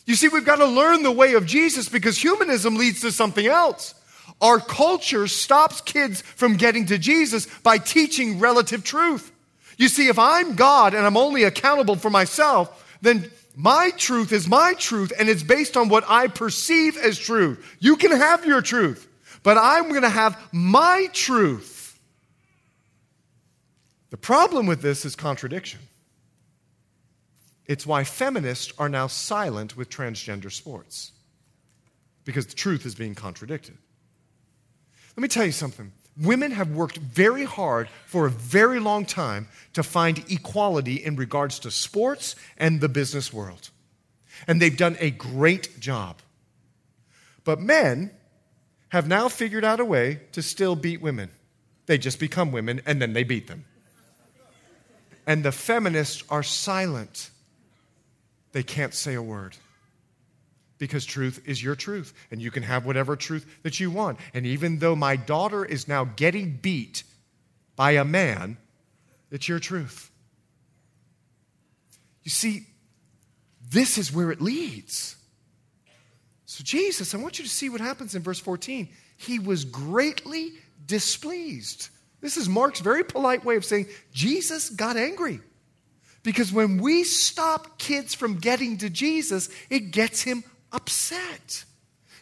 You 0.04 0.14
see, 0.14 0.28
we've 0.28 0.44
got 0.44 0.56
to 0.56 0.66
learn 0.66 1.02
the 1.02 1.10
way 1.10 1.34
of 1.34 1.46
Jesus 1.46 1.88
because 1.88 2.16
humanism 2.16 2.76
leads 2.76 3.00
to 3.00 3.10
something 3.10 3.46
else. 3.46 3.94
Our 4.40 4.60
culture 4.60 5.26
stops 5.26 5.80
kids 5.80 6.22
from 6.22 6.56
getting 6.56 6.86
to 6.86 6.98
Jesus 6.98 7.46
by 7.62 7.78
teaching 7.78 8.38
relative 8.38 8.84
truth. 8.84 9.32
You 9.76 9.88
see, 9.88 10.08
if 10.08 10.18
I'm 10.18 10.54
God 10.54 10.94
and 10.94 11.04
I'm 11.04 11.16
only 11.16 11.42
accountable 11.42 11.96
for 11.96 12.10
myself, 12.10 12.96
then 13.02 13.30
my 13.56 13.90
truth 13.96 14.32
is 14.32 14.46
my 14.46 14.74
truth 14.74 15.12
and 15.18 15.28
it's 15.28 15.42
based 15.42 15.76
on 15.76 15.88
what 15.88 16.04
I 16.06 16.28
perceive 16.28 16.96
as 16.96 17.18
truth. 17.18 17.76
You 17.80 17.96
can 17.96 18.12
have 18.12 18.46
your 18.46 18.62
truth, 18.62 19.08
but 19.42 19.58
I'm 19.58 19.88
going 19.88 20.02
to 20.02 20.08
have 20.08 20.40
my 20.52 21.08
truth. 21.12 21.75
The 24.10 24.16
problem 24.16 24.66
with 24.66 24.82
this 24.82 25.04
is 25.04 25.16
contradiction. 25.16 25.80
It's 27.66 27.86
why 27.86 28.04
feminists 28.04 28.72
are 28.78 28.88
now 28.88 29.08
silent 29.08 29.76
with 29.76 29.90
transgender 29.90 30.52
sports, 30.52 31.12
because 32.24 32.46
the 32.46 32.54
truth 32.54 32.86
is 32.86 32.94
being 32.94 33.14
contradicted. 33.14 33.76
Let 35.16 35.22
me 35.22 35.28
tell 35.28 35.46
you 35.46 35.52
something. 35.52 35.92
Women 36.20 36.52
have 36.52 36.70
worked 36.70 36.98
very 36.98 37.44
hard 37.44 37.88
for 38.06 38.26
a 38.26 38.30
very 38.30 38.78
long 38.80 39.04
time 39.04 39.48
to 39.74 39.82
find 39.82 40.24
equality 40.30 40.94
in 40.94 41.16
regards 41.16 41.58
to 41.60 41.70
sports 41.70 42.36
and 42.56 42.80
the 42.80 42.88
business 42.88 43.32
world. 43.32 43.70
And 44.46 44.62
they've 44.62 44.76
done 44.76 44.96
a 45.00 45.10
great 45.10 45.80
job. 45.80 46.18
But 47.44 47.60
men 47.60 48.12
have 48.90 49.08
now 49.08 49.28
figured 49.28 49.64
out 49.64 49.80
a 49.80 49.84
way 49.84 50.20
to 50.32 50.42
still 50.42 50.76
beat 50.76 51.00
women. 51.00 51.30
They 51.86 51.98
just 51.98 52.18
become 52.18 52.52
women 52.52 52.80
and 52.86 53.00
then 53.00 53.12
they 53.12 53.24
beat 53.24 53.46
them. 53.46 53.64
And 55.26 55.44
the 55.44 55.52
feminists 55.52 56.22
are 56.30 56.42
silent. 56.42 57.30
They 58.52 58.62
can't 58.62 58.94
say 58.94 59.14
a 59.14 59.22
word 59.22 59.56
because 60.78 61.04
truth 61.04 61.42
is 61.46 61.62
your 61.62 61.74
truth 61.74 62.14
and 62.30 62.40
you 62.40 62.50
can 62.50 62.62
have 62.62 62.86
whatever 62.86 63.16
truth 63.16 63.46
that 63.62 63.80
you 63.80 63.90
want. 63.90 64.18
And 64.34 64.46
even 64.46 64.78
though 64.78 64.94
my 64.96 65.16
daughter 65.16 65.64
is 65.64 65.88
now 65.88 66.04
getting 66.04 66.52
beat 66.56 67.02
by 67.74 67.92
a 67.92 68.04
man, 68.04 68.56
it's 69.30 69.48
your 69.48 69.58
truth. 69.58 70.10
You 72.22 72.30
see, 72.30 72.66
this 73.70 73.98
is 73.98 74.12
where 74.12 74.30
it 74.30 74.40
leads. 74.40 75.16
So, 76.44 76.62
Jesus, 76.62 77.14
I 77.14 77.18
want 77.18 77.38
you 77.38 77.44
to 77.44 77.50
see 77.50 77.68
what 77.68 77.80
happens 77.80 78.14
in 78.14 78.22
verse 78.22 78.38
14. 78.38 78.88
He 79.16 79.38
was 79.38 79.64
greatly 79.64 80.52
displeased. 80.86 81.88
This 82.20 82.36
is 82.36 82.48
Mark's 82.48 82.80
very 82.80 83.04
polite 83.04 83.44
way 83.44 83.56
of 83.56 83.64
saying 83.64 83.86
Jesus 84.12 84.70
got 84.70 84.96
angry. 84.96 85.40
Because 86.22 86.52
when 86.52 86.78
we 86.78 87.04
stop 87.04 87.78
kids 87.78 88.14
from 88.14 88.38
getting 88.38 88.78
to 88.78 88.90
Jesus, 88.90 89.48
it 89.70 89.92
gets 89.92 90.22
him 90.22 90.42
upset. 90.72 91.64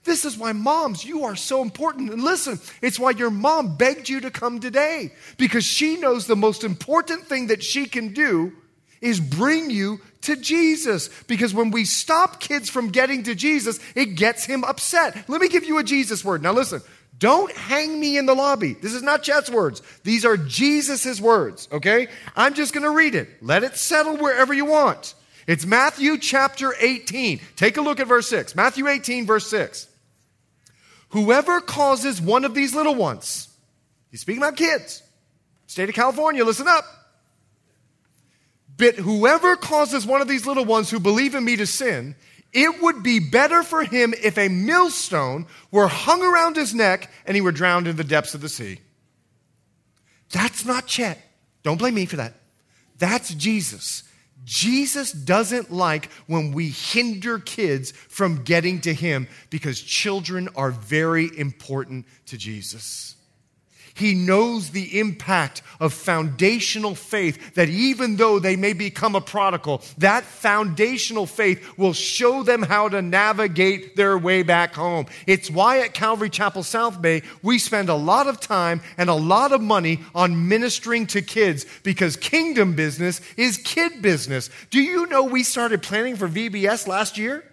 This 0.04 0.26
is 0.26 0.36
why, 0.36 0.52
moms, 0.52 1.04
you 1.04 1.24
are 1.24 1.36
so 1.36 1.62
important. 1.62 2.12
And 2.12 2.22
listen, 2.22 2.60
it's 2.82 3.00
why 3.00 3.12
your 3.12 3.30
mom 3.30 3.78
begged 3.78 4.10
you 4.10 4.20
to 4.20 4.30
come 4.30 4.60
today, 4.60 5.12
because 5.38 5.64
she 5.64 5.96
knows 5.96 6.26
the 6.26 6.36
most 6.36 6.64
important 6.64 7.24
thing 7.26 7.46
that 7.46 7.62
she 7.62 7.86
can 7.86 8.12
do 8.12 8.52
is 9.00 9.20
bring 9.20 9.70
you 9.70 10.00
to 10.22 10.36
Jesus. 10.36 11.08
Because 11.26 11.54
when 11.54 11.70
we 11.70 11.86
stop 11.86 12.40
kids 12.40 12.68
from 12.68 12.90
getting 12.90 13.22
to 13.22 13.34
Jesus, 13.34 13.80
it 13.94 14.16
gets 14.16 14.44
him 14.44 14.64
upset. 14.64 15.28
Let 15.28 15.40
me 15.40 15.48
give 15.48 15.64
you 15.64 15.78
a 15.78 15.84
Jesus 15.84 16.22
word. 16.22 16.42
Now, 16.42 16.52
listen, 16.52 16.82
don't 17.18 17.52
hang 17.52 17.98
me 17.98 18.18
in 18.18 18.26
the 18.26 18.34
lobby. 18.34 18.74
This 18.74 18.92
is 18.92 19.02
not 19.02 19.22
Chet's 19.22 19.50
words. 19.50 19.82
These 20.02 20.24
are 20.24 20.36
Jesus' 20.36 21.20
words, 21.20 21.68
okay? 21.70 22.08
I'm 22.34 22.54
just 22.54 22.72
going 22.72 22.84
to 22.84 22.90
read 22.90 23.14
it. 23.14 23.28
Let 23.42 23.62
it 23.62 23.76
settle 23.76 24.16
wherever 24.16 24.52
you 24.52 24.64
want. 24.64 25.14
It's 25.46 25.66
Matthew 25.66 26.18
chapter 26.18 26.74
18. 26.78 27.40
Take 27.56 27.76
a 27.76 27.82
look 27.82 28.00
at 28.00 28.06
verse 28.06 28.28
6. 28.28 28.54
Matthew 28.54 28.88
18, 28.88 29.26
verse 29.26 29.46
6. 29.48 29.88
Whoever 31.10 31.60
causes 31.60 32.20
one 32.20 32.44
of 32.44 32.54
these 32.54 32.74
little 32.74 32.94
ones, 32.94 33.48
he's 34.10 34.22
speaking 34.22 34.42
about 34.42 34.56
kids, 34.56 35.02
state 35.66 35.88
of 35.88 35.94
California, 35.94 36.44
listen 36.44 36.66
up. 36.66 36.84
But 38.76 38.96
whoever 38.96 39.54
causes 39.54 40.04
one 40.04 40.20
of 40.20 40.26
these 40.26 40.46
little 40.46 40.64
ones 40.64 40.90
who 40.90 40.98
believe 40.98 41.36
in 41.36 41.44
me 41.44 41.54
to 41.56 41.66
sin, 41.66 42.16
it 42.54 42.80
would 42.82 43.02
be 43.02 43.18
better 43.18 43.62
for 43.62 43.82
him 43.82 44.14
if 44.22 44.38
a 44.38 44.48
millstone 44.48 45.46
were 45.70 45.88
hung 45.88 46.22
around 46.22 46.56
his 46.56 46.74
neck 46.74 47.10
and 47.26 47.34
he 47.34 47.40
were 47.40 47.52
drowned 47.52 47.86
in 47.86 47.96
the 47.96 48.04
depths 48.04 48.34
of 48.34 48.40
the 48.40 48.48
sea. 48.48 48.78
That's 50.30 50.64
not 50.64 50.86
Chet. 50.86 51.20
Don't 51.62 51.78
blame 51.78 51.94
me 51.94 52.06
for 52.06 52.16
that. 52.16 52.34
That's 52.98 53.34
Jesus. 53.34 54.04
Jesus 54.44 55.12
doesn't 55.12 55.72
like 55.72 56.10
when 56.26 56.52
we 56.52 56.68
hinder 56.68 57.38
kids 57.38 57.92
from 57.92 58.44
getting 58.44 58.80
to 58.82 58.92
Him 58.92 59.26
because 59.50 59.80
children 59.80 60.48
are 60.54 60.70
very 60.70 61.30
important 61.36 62.06
to 62.26 62.36
Jesus. 62.36 63.16
He 63.94 64.12
knows 64.12 64.70
the 64.70 64.98
impact 64.98 65.62
of 65.78 65.92
foundational 65.92 66.96
faith 66.96 67.54
that 67.54 67.68
even 67.68 68.16
though 68.16 68.40
they 68.40 68.56
may 68.56 68.72
become 68.72 69.14
a 69.14 69.20
prodigal, 69.20 69.82
that 69.98 70.24
foundational 70.24 71.26
faith 71.26 71.78
will 71.78 71.92
show 71.92 72.42
them 72.42 72.62
how 72.62 72.88
to 72.88 73.00
navigate 73.00 73.94
their 73.94 74.18
way 74.18 74.42
back 74.42 74.74
home. 74.74 75.06
It's 75.28 75.48
why 75.48 75.78
at 75.78 75.94
Calvary 75.94 76.28
Chapel 76.30 76.64
South 76.64 77.00
Bay, 77.00 77.22
we 77.42 77.58
spend 77.58 77.88
a 77.88 77.94
lot 77.94 78.26
of 78.26 78.40
time 78.40 78.80
and 78.98 79.08
a 79.08 79.14
lot 79.14 79.52
of 79.52 79.60
money 79.60 80.00
on 80.12 80.48
ministering 80.48 81.06
to 81.08 81.22
kids 81.22 81.64
because 81.84 82.16
kingdom 82.16 82.74
business 82.74 83.20
is 83.36 83.58
kid 83.58 84.02
business. 84.02 84.50
Do 84.70 84.82
you 84.82 85.06
know 85.06 85.22
we 85.22 85.44
started 85.44 85.82
planning 85.82 86.16
for 86.16 86.28
VBS 86.28 86.88
last 86.88 87.16
year? 87.16 87.44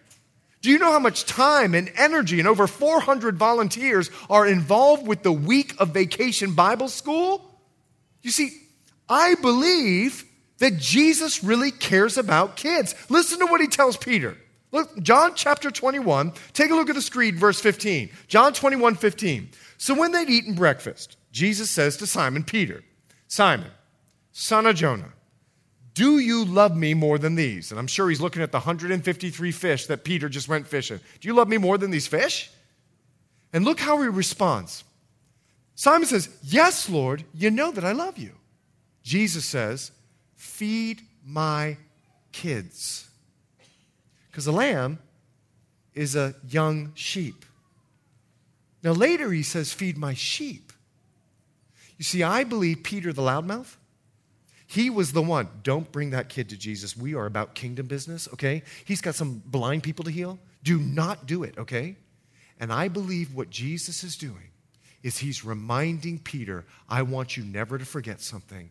Do 0.62 0.69
you 0.69 0.78
know 0.78 0.91
how 0.91 1.00
much 1.00 1.26
time 1.26 1.74
and 1.74 1.91
energy 1.95 2.39
and 2.39 2.47
over 2.47 2.67
400 2.67 3.36
volunteers 3.36 4.12
are 4.30 4.47
involved 4.47 5.08
with 5.08 5.24
the 5.24 5.32
week 5.32 5.74
of 5.80 5.89
vacation 5.89 6.54
Bible 6.54 6.88
school? 6.88 7.60
You 8.21 8.30
see, 8.30 8.52
I 9.10 9.36
believe 9.41 10.24
that 10.60 10.78
Jesus 10.78 11.43
really 11.43 11.71
cares 11.71 12.17
about 12.17 12.56
kids. 12.56 12.93
Listen 13.10 13.39
to 13.39 13.47
what 13.47 13.62
he 13.62 13.67
tells 13.67 13.97
Peter. 13.97 14.38
Look, 14.71 15.02
John 15.02 15.34
chapter 15.36 15.71
21, 15.71 16.32
take 16.54 16.69
a 16.69 16.76
look 16.76 16.89
at 16.89 16.95
the 16.95 17.02
screen, 17.02 17.36
verse 17.36 17.60
15. 17.60 18.10
John 18.28 18.54
21, 18.54 18.95
15. 18.95 19.50
So 19.78 19.95
when 19.95 20.12
they'd 20.12 20.30
eaten 20.30 20.54
breakfast, 20.54 21.17
Jesus 21.32 21.71
says 21.71 21.97
to 21.97 22.08
Simon 22.08 22.43
Peter, 22.43 22.84
Simon, 23.28 23.71
son 24.32 24.67
of 24.67 24.76
Jonah, 24.76 25.12
do 25.93 26.19
you 26.19 26.45
love 26.45 26.75
me 26.75 26.93
more 26.93 27.17
than 27.17 27.36
these? 27.36 27.71
And 27.71 27.80
I'm 27.80 27.88
sure 27.88 28.10
he's 28.10 28.21
looking 28.21 28.41
at 28.41 28.51
the 28.51 28.60
153 28.60 29.51
fish 29.51 29.88
that 29.88 30.04
Peter 30.04 30.30
just 30.30 30.47
went 30.47 30.67
fishing. 30.67 30.99
Do 31.19 31.27
you 31.27 31.34
love 31.34 31.49
me 31.49 31.58
more 31.58 31.77
than 31.77 31.91
these 31.91 32.08
fish? 32.08 32.49
And 33.51 33.65
look 33.65 33.80
how 33.80 34.01
he 34.01 34.08
responds. 34.08 34.84
Simon 35.75 36.08
says, 36.08 36.30
Yes, 36.43 36.89
Lord, 36.89 37.25
you 37.34 37.51
know 37.51 37.71
that 37.71 37.84
I 37.84 37.91
love 37.91 38.17
you. 38.17 38.32
Jesus 39.04 39.45
says, 39.45 39.91
Feed 40.36 41.01
my 41.25 41.77
kids. 42.32 43.10
Because 44.30 44.47
a 44.47 44.51
lamb 44.51 44.99
is 45.93 46.15
a 46.15 46.36
young 46.47 46.93
sheep. 46.95 47.45
Now, 48.84 48.91
later 48.91 49.32
he 49.32 49.43
says, 49.43 49.73
Feed 49.73 49.97
my 49.97 50.13
sheep. 50.13 50.71
You 51.97 52.04
see, 52.04 52.23
I 52.23 52.45
believe 52.45 52.84
Peter 52.84 53.12
the 53.12 53.21
loudmouth, 53.21 53.75
he 54.71 54.89
was 54.89 55.12
the 55.12 55.21
one. 55.21 55.49
Don't 55.63 55.91
bring 55.91 56.12
that 56.12 56.29
kid 56.29 56.47
to 56.47 56.55
Jesus. 56.55 56.95
We 56.95 57.13
are 57.13 57.25
about 57.25 57.55
kingdom 57.55 57.88
business, 57.88 58.29
okay? 58.31 58.63
He's 58.86 59.01
got 59.01 59.15
some 59.15 59.43
blind 59.45 59.84
people 59.84 60.05
to 60.05 60.12
heal. 60.12 60.39
Do 60.63 60.79
not 60.79 61.25
do 61.25 61.43
it, 61.43 61.57
okay? 61.57 61.97
And 62.57 62.71
I 62.71 62.88
believe 62.88 63.36
what 63.36 63.49
Jesus 63.49 64.01
is 64.01 64.15
doing 64.15 64.51
is 65.03 65.17
he's 65.17 65.43
reminding 65.43 66.19
Peter, 66.19 66.63
I 66.88 67.01
want 67.01 67.36
you 67.36 67.43
never 67.43 67.77
to 67.77 67.84
forget 67.84 68.21
something. 68.21 68.69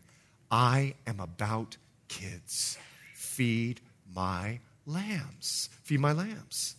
I 0.49 0.95
am 1.05 1.19
about 1.19 1.77
kids. 2.07 2.79
Feed 3.13 3.79
my 4.11 4.57
lambs. 4.87 5.69
Feed 5.83 5.99
my 5.99 6.13
lambs. 6.13 6.77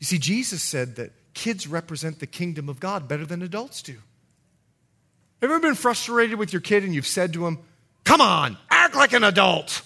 You 0.00 0.06
see, 0.06 0.18
Jesus 0.18 0.64
said 0.64 0.96
that 0.96 1.12
kids 1.32 1.68
represent 1.68 2.18
the 2.18 2.26
kingdom 2.26 2.68
of 2.68 2.80
God 2.80 3.06
better 3.06 3.24
than 3.24 3.40
adults 3.40 3.82
do. 3.82 3.98
Have 5.44 5.50
you 5.50 5.56
ever 5.56 5.68
been 5.68 5.74
frustrated 5.74 6.38
with 6.38 6.54
your 6.54 6.62
kid 6.62 6.84
and 6.84 6.94
you've 6.94 7.06
said 7.06 7.34
to 7.34 7.46
him, 7.46 7.58
Come 8.02 8.22
on, 8.22 8.56
act 8.70 8.94
like 8.94 9.12
an 9.12 9.24
adult? 9.24 9.82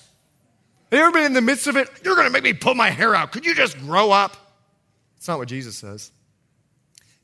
Have 0.92 1.00
you 1.00 1.00
ever 1.00 1.10
been 1.10 1.24
in 1.24 1.32
the 1.32 1.40
midst 1.40 1.66
of 1.66 1.76
it? 1.76 1.90
You're 2.04 2.14
going 2.14 2.28
to 2.28 2.32
make 2.32 2.44
me 2.44 2.52
pull 2.52 2.76
my 2.76 2.90
hair 2.90 3.12
out. 3.12 3.32
Could 3.32 3.44
you 3.44 3.56
just 3.56 3.76
grow 3.76 4.12
up? 4.12 4.36
It's 5.16 5.26
not 5.26 5.38
what 5.38 5.48
Jesus 5.48 5.76
says. 5.76 6.12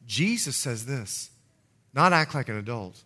Jesus 0.05 0.57
says 0.57 0.85
this 0.85 1.31
not 1.95 2.13
act 2.13 2.35
like 2.35 2.49
an 2.49 2.57
adult. 2.57 3.05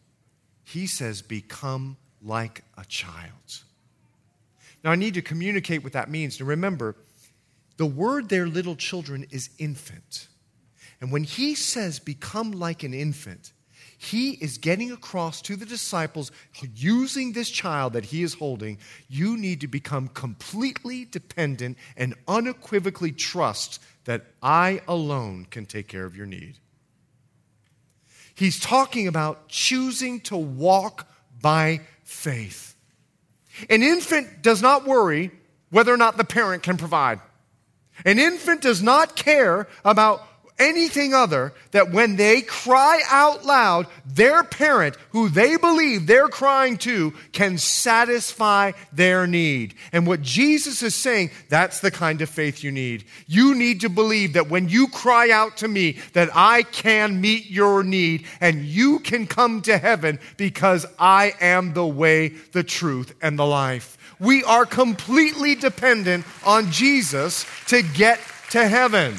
He 0.65 0.87
says, 0.87 1.21
become 1.21 1.99
like 2.23 2.65
a 2.79 2.87
child. 2.87 3.59
Now, 4.83 4.93
I 4.93 4.97
need 4.97 5.13
to 5.13 5.21
communicate 5.21 5.85
what 5.85 5.93
that 5.93 6.09
means. 6.09 6.41
Now, 6.41 6.47
remember, 6.47 6.97
the 7.77 7.85
word 7.85 8.31
there, 8.31 8.47
little 8.47 8.77
children, 8.77 9.27
is 9.31 9.51
infant. 9.59 10.29
And 11.03 11.13
when 11.13 11.25
he 11.25 11.55
says, 11.55 11.99
become 11.99 12.53
like 12.53 12.83
an 12.83 12.95
infant, 12.95 13.53
he 13.99 14.31
is 14.31 14.59
getting 14.59 14.93
across 14.93 15.43
to 15.43 15.57
the 15.57 15.67
disciples 15.67 16.31
using 16.75 17.33
this 17.33 17.51
child 17.51 17.93
that 17.95 18.07
he 18.07 18.23
is 18.23 18.35
holding. 18.35 18.79
You 19.09 19.37
need 19.37 19.61
to 19.61 19.67
become 19.67 20.07
completely 20.09 21.05
dependent 21.05 21.77
and 21.97 22.15
unequivocally 22.29 23.11
trust 23.11 23.83
that 24.05 24.25
I 24.41 24.81
alone 24.87 25.47
can 25.51 25.67
take 25.67 25.89
care 25.89 26.05
of 26.05 26.17
your 26.17 26.27
need. 26.27 26.59
He's 28.37 28.61
talking 28.61 29.09
about 29.09 29.49
choosing 29.49 30.21
to 30.23 30.37
walk 30.37 31.09
by 31.43 31.81
faith. 32.05 32.77
An 33.69 33.83
infant 33.83 34.43
does 34.43 34.63
not 34.63 34.87
worry 34.87 35.33
whether 35.71 35.93
or 35.93 35.97
not 35.97 36.17
the 36.17 36.25
parent 36.25 36.63
can 36.63 36.77
provide. 36.77 37.21
An 38.05 38.21
infant 38.21 38.61
does 38.63 38.81
not 38.81 39.17
care 39.17 39.67
about 39.85 40.25
anything 40.59 41.15
other 41.15 41.53
that 41.71 41.93
when 41.93 42.17
they 42.17 42.41
cry 42.41 43.01
out 43.11 43.45
loud, 43.45 43.87
their 44.07 44.43
parent, 44.43 44.97
who 45.11 45.29
they 45.29 45.57
believe 45.57 46.07
they're 46.07 46.29
crying 46.29 46.77
to, 46.79 47.13
can 47.33 47.59
satisfy 47.59 48.73
their 48.93 49.27
need. 49.27 49.75
And 49.93 50.07
what 50.07 50.23
Jesus 50.23 50.83
is 50.83 50.95
saying, 50.95 51.31
that's 51.49 51.81
the 51.81 51.91
kind 51.91 52.21
of 52.23 52.29
faith 52.29 52.65
you 52.65 52.73
need. 52.73 53.05
You 53.27 53.55
need 53.55 53.83
to 53.83 53.89
believe 53.89 54.35
that 54.35 54.51
when 54.51 54.69
you 54.69 54.89
cry 54.89 55.31
out 55.31 55.59
to 55.59 55.69
me, 55.69 55.99
that 56.13 56.31
I 56.35 56.63
can 56.63 57.21
meet 57.21 57.51
your 57.51 57.83
need 57.83 58.27
and 58.41 58.65
you 58.65 58.99
can 59.01 59.27
come 59.27 59.63
to 59.63 59.79
heaven 59.79 60.19
because 60.37 60.87
I 60.99 61.35
am 61.41 61.73
the 61.73 61.87
way, 61.87 62.29
the 62.53 62.65
truth, 62.65 63.15
and 63.23 63.39
the 63.39 63.47
life. 63.47 63.97
We 64.21 64.43
are 64.45 64.67
completely 64.67 65.55
dependent 65.55 66.27
on 66.45 66.73
Jesus 66.73 67.47
to 67.69 67.83
get 67.83 68.21
to 68.51 68.67
heaven. 68.67 69.15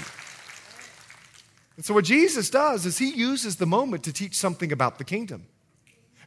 And 1.79 1.85
so, 1.85 1.93
what 1.93 2.03
Jesus 2.03 2.49
does 2.49 2.85
is 2.85 2.97
he 2.97 3.09
uses 3.09 3.55
the 3.55 3.65
moment 3.65 4.03
to 4.03 4.11
teach 4.11 4.35
something 4.35 4.73
about 4.73 4.97
the 4.97 5.05
kingdom. 5.05 5.45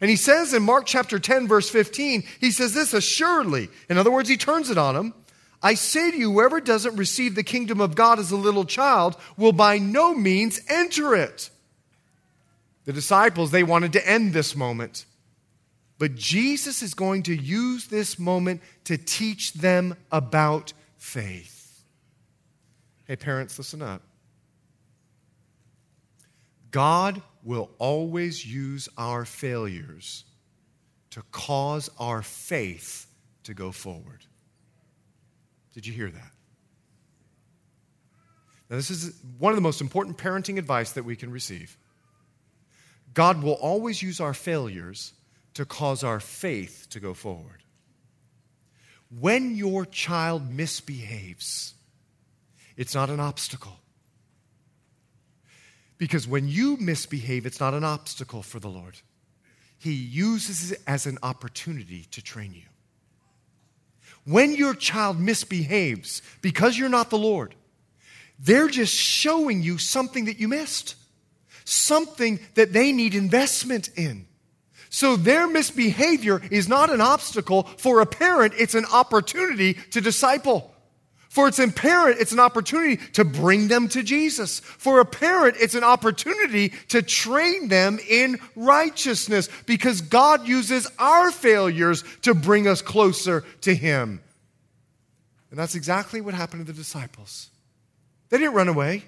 And 0.01 0.09
he 0.09 0.17
says 0.17 0.55
in 0.55 0.63
Mark 0.63 0.87
chapter 0.87 1.19
10, 1.19 1.47
verse 1.47 1.69
15, 1.69 2.23
he 2.41 2.51
says 2.51 2.73
this 2.73 2.95
assuredly. 2.95 3.69
In 3.91 3.99
other 3.99 4.11
words, 4.11 4.31
he 4.31 4.39
turns 4.39 4.71
it 4.71 4.79
on 4.79 4.97
him. 4.97 5.13
I 5.63 5.75
say 5.75 6.11
to 6.11 6.17
you, 6.17 6.33
whoever 6.33 6.59
doesn't 6.59 6.97
receive 6.97 7.35
the 7.35 7.43
kingdom 7.43 7.83
of 7.83 7.95
God 7.95 8.19
as 8.19 8.31
a 8.31 8.37
little 8.37 8.65
child 8.65 9.15
will 9.37 9.53
by 9.53 9.77
no 9.77 10.15
means 10.15 10.59
enter 10.71 11.15
it. 11.15 11.51
The 12.87 12.95
disciples, 12.95 13.51
they 13.51 13.63
wanted 13.63 13.93
to 13.93 14.09
end 14.09 14.33
this 14.33 14.57
moment. 14.57 15.05
But 15.99 16.15
Jesus 16.15 16.81
is 16.81 16.95
going 16.95 17.25
to 17.25 17.37
use 17.37 17.89
this 17.89 18.19
moment 18.19 18.63
to 18.85 18.97
teach 18.97 19.53
them 19.53 19.97
about 20.11 20.73
faith. 20.97 21.85
Hey, 23.07 23.17
parents, 23.17 23.59
listen 23.59 23.83
up. 23.83 24.01
God 26.73 27.23
will 27.45 27.71
always 27.79 28.45
use 28.45 28.89
our 28.99 29.25
failures 29.25 30.25
to 31.11 31.23
cause 31.31 31.91
our 32.01 32.23
faith 32.23 33.07
to 33.45 33.55
go 33.55 33.71
forward. 33.71 34.25
Did 35.75 35.87
you 35.87 35.93
hear 35.93 36.11
that? 36.11 36.33
Now, 38.71 38.77
this 38.77 38.91
is 38.91 39.15
one 39.39 39.53
of 39.53 39.57
the 39.57 39.63
most 39.63 39.83
important 39.83 40.17
parenting 40.17 40.59
advice 40.59 40.93
that 40.93 41.05
we 41.05 41.15
can 41.15 41.31
receive. 41.31 41.77
God 43.13 43.43
will 43.43 43.53
always 43.53 44.03
use 44.03 44.21
our 44.21 44.33
failures 44.33 45.13
to 45.55 45.67
cause 45.67 46.03
our 46.03 46.21
faith 46.21 46.87
to 46.91 47.01
go 47.01 47.13
forward. 47.13 47.63
When 49.21 49.55
your 49.57 49.85
child 49.85 50.51
misbehaves, 50.51 51.75
it's 52.79 52.95
not 52.95 53.11
an 53.11 53.21
obstacle. 53.21 53.82
Because 56.03 56.27
when 56.27 56.49
you 56.49 56.77
misbehave, 56.79 57.47
it's 57.47 57.61
not 57.61 57.75
an 57.75 57.85
obstacle 57.85 58.43
for 58.43 58.59
the 58.59 58.67
Lord. 58.67 58.97
He 59.79 59.93
uses 59.93 60.73
it 60.73 60.81
as 60.85 61.07
an 61.07 61.17
opportunity 61.23 62.07
to 62.11 62.21
train 62.21 62.53
you. 62.53 62.65
When 64.25 64.57
your 64.57 64.75
child 64.75 65.21
misbehaves 65.21 66.21
because 66.41 66.77
you're 66.77 66.89
not 66.89 67.11
the 67.11 67.19
Lord, 67.19 67.55
they're 68.37 68.67
just 68.67 68.93
showing 68.93 69.63
you 69.63 69.79
something 69.79 70.25
that 70.25 70.41
you 70.41 70.49
missed, 70.49 70.97
something 71.65 72.41
that 72.55 72.73
they 72.73 72.91
need 72.91 73.15
investment 73.15 73.89
in. 73.95 74.27
So 74.91 75.15
their 75.15 75.47
misbehavior 75.47 76.43
is 76.51 76.69
not 76.69 76.91
an 76.91 77.01
obstacle. 77.01 77.63
For 77.77 78.01
a 78.01 78.07
parent, 78.07 78.55
it's 78.59 78.75
an 78.75 78.87
opportunity 78.87 79.75
to 79.93 80.01
disciple. 80.01 80.72
For 81.33 81.49
its 81.49 81.59
it's 81.59 82.33
an 82.33 82.41
opportunity 82.41 82.99
to 83.15 83.25
bring 83.25 83.69
them 83.69 83.89
to 83.89 84.03
Jesus. 84.03 84.61
For 84.61 85.01
a 85.01 85.07
parent, 85.07 85.57
it's 85.59 85.75
an 85.75 85.83
opportunity 85.83 86.75
to 86.89 87.01
train 87.01 87.69
them 87.69 87.99
in 88.07 88.39
righteousness 88.55 89.49
because 89.65 90.03
God 90.03 90.47
uses 90.47 90.87
our 90.99 91.31
failures 91.31 92.05
to 92.21 92.35
bring 92.35 92.69
us 92.69 92.83
closer 92.83 93.47
to 93.63 93.75
Him. 93.75 94.21
And 95.49 95.59
that's 95.59 95.75
exactly 95.75 96.21
what 96.21 96.35
happened 96.35 96.67
to 96.67 96.71
the 96.71 96.79
disciples. 96.79 97.49
They 98.29 98.37
didn't 98.37 98.53
run 98.53 98.69
away, 98.69 99.03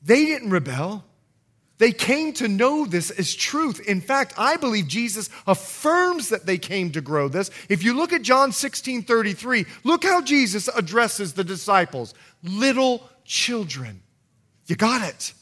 they 0.00 0.24
didn't 0.26 0.50
rebel. 0.50 1.04
They 1.82 1.90
came 1.90 2.32
to 2.34 2.46
know 2.46 2.86
this 2.86 3.10
as 3.10 3.34
truth. 3.34 3.80
In 3.80 4.00
fact, 4.00 4.34
I 4.38 4.56
believe 4.56 4.86
Jesus 4.86 5.28
affirms 5.48 6.28
that 6.28 6.46
they 6.46 6.56
came 6.56 6.92
to 6.92 7.00
grow 7.00 7.26
this. 7.26 7.50
If 7.68 7.82
you 7.82 7.94
look 7.94 8.12
at 8.12 8.22
John 8.22 8.52
16 8.52 9.02
33, 9.02 9.66
look 9.82 10.04
how 10.04 10.22
Jesus 10.22 10.68
addresses 10.68 11.32
the 11.32 11.42
disciples 11.42 12.14
little 12.44 13.10
children. 13.24 14.00
You 14.66 14.76
got 14.76 15.08
it. 15.08 15.32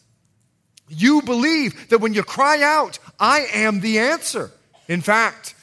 You 0.88 1.20
believe 1.20 1.90
that 1.90 2.00
when 2.00 2.14
you 2.14 2.22
cry 2.22 2.62
out, 2.62 2.98
I 3.18 3.40
am 3.52 3.80
the 3.80 3.98
answer. 3.98 4.50
In 4.88 5.02
fact, 5.02 5.54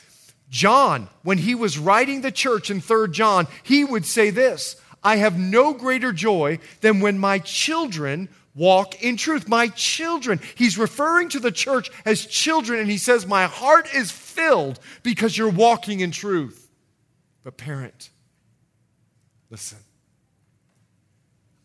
John, 0.51 1.09
when 1.23 1.39
he 1.39 1.55
was 1.55 1.79
writing 1.79 2.21
the 2.21 2.31
church 2.31 2.69
in 2.69 2.81
3 2.81 3.09
John, 3.09 3.47
he 3.63 3.83
would 3.83 4.05
say 4.05 4.29
this 4.29 4.79
I 5.03 5.15
have 5.15 5.39
no 5.39 5.73
greater 5.73 6.13
joy 6.13 6.59
than 6.81 6.99
when 6.99 7.17
my 7.17 7.39
children 7.39 8.29
walk 8.57 9.01
in 9.01 9.15
truth. 9.15 9.47
My 9.47 9.69
children. 9.69 10.41
He's 10.55 10.77
referring 10.77 11.29
to 11.29 11.39
the 11.39 11.51
church 11.51 11.89
as 12.05 12.25
children, 12.25 12.79
and 12.79 12.89
he 12.89 12.97
says, 12.97 13.25
My 13.25 13.45
heart 13.45 13.93
is 13.93 14.11
filled 14.11 14.79
because 15.03 15.37
you're 15.37 15.49
walking 15.49 16.01
in 16.01 16.11
truth. 16.11 16.69
But, 17.43 17.57
parent, 17.57 18.09
listen. 19.49 19.77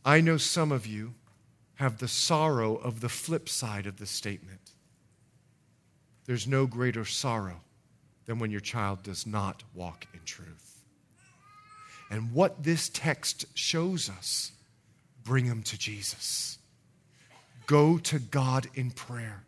I 0.04 0.20
know 0.20 0.36
some 0.36 0.72
of 0.72 0.86
you 0.86 1.14
have 1.74 1.98
the 1.98 2.08
sorrow 2.08 2.76
of 2.76 3.00
the 3.00 3.08
flip 3.08 3.48
side 3.48 3.86
of 3.86 3.98
the 3.98 4.06
statement. 4.06 4.72
There's 6.26 6.46
no 6.46 6.66
greater 6.66 7.04
sorrow 7.04 7.60
than 8.26 8.38
when 8.38 8.50
your 8.50 8.60
child 8.60 9.02
does 9.02 9.26
not 9.26 9.64
walk 9.74 10.06
in 10.14 10.20
truth. 10.24 10.82
And 12.10 12.32
what 12.32 12.62
this 12.62 12.88
text 12.88 13.46
shows 13.54 14.08
us, 14.08 14.52
bring 15.24 15.48
them 15.48 15.62
to 15.64 15.78
Jesus. 15.78 16.58
Go 17.72 17.96
to 17.96 18.18
God 18.18 18.68
in 18.74 18.90
prayer. 18.90 19.44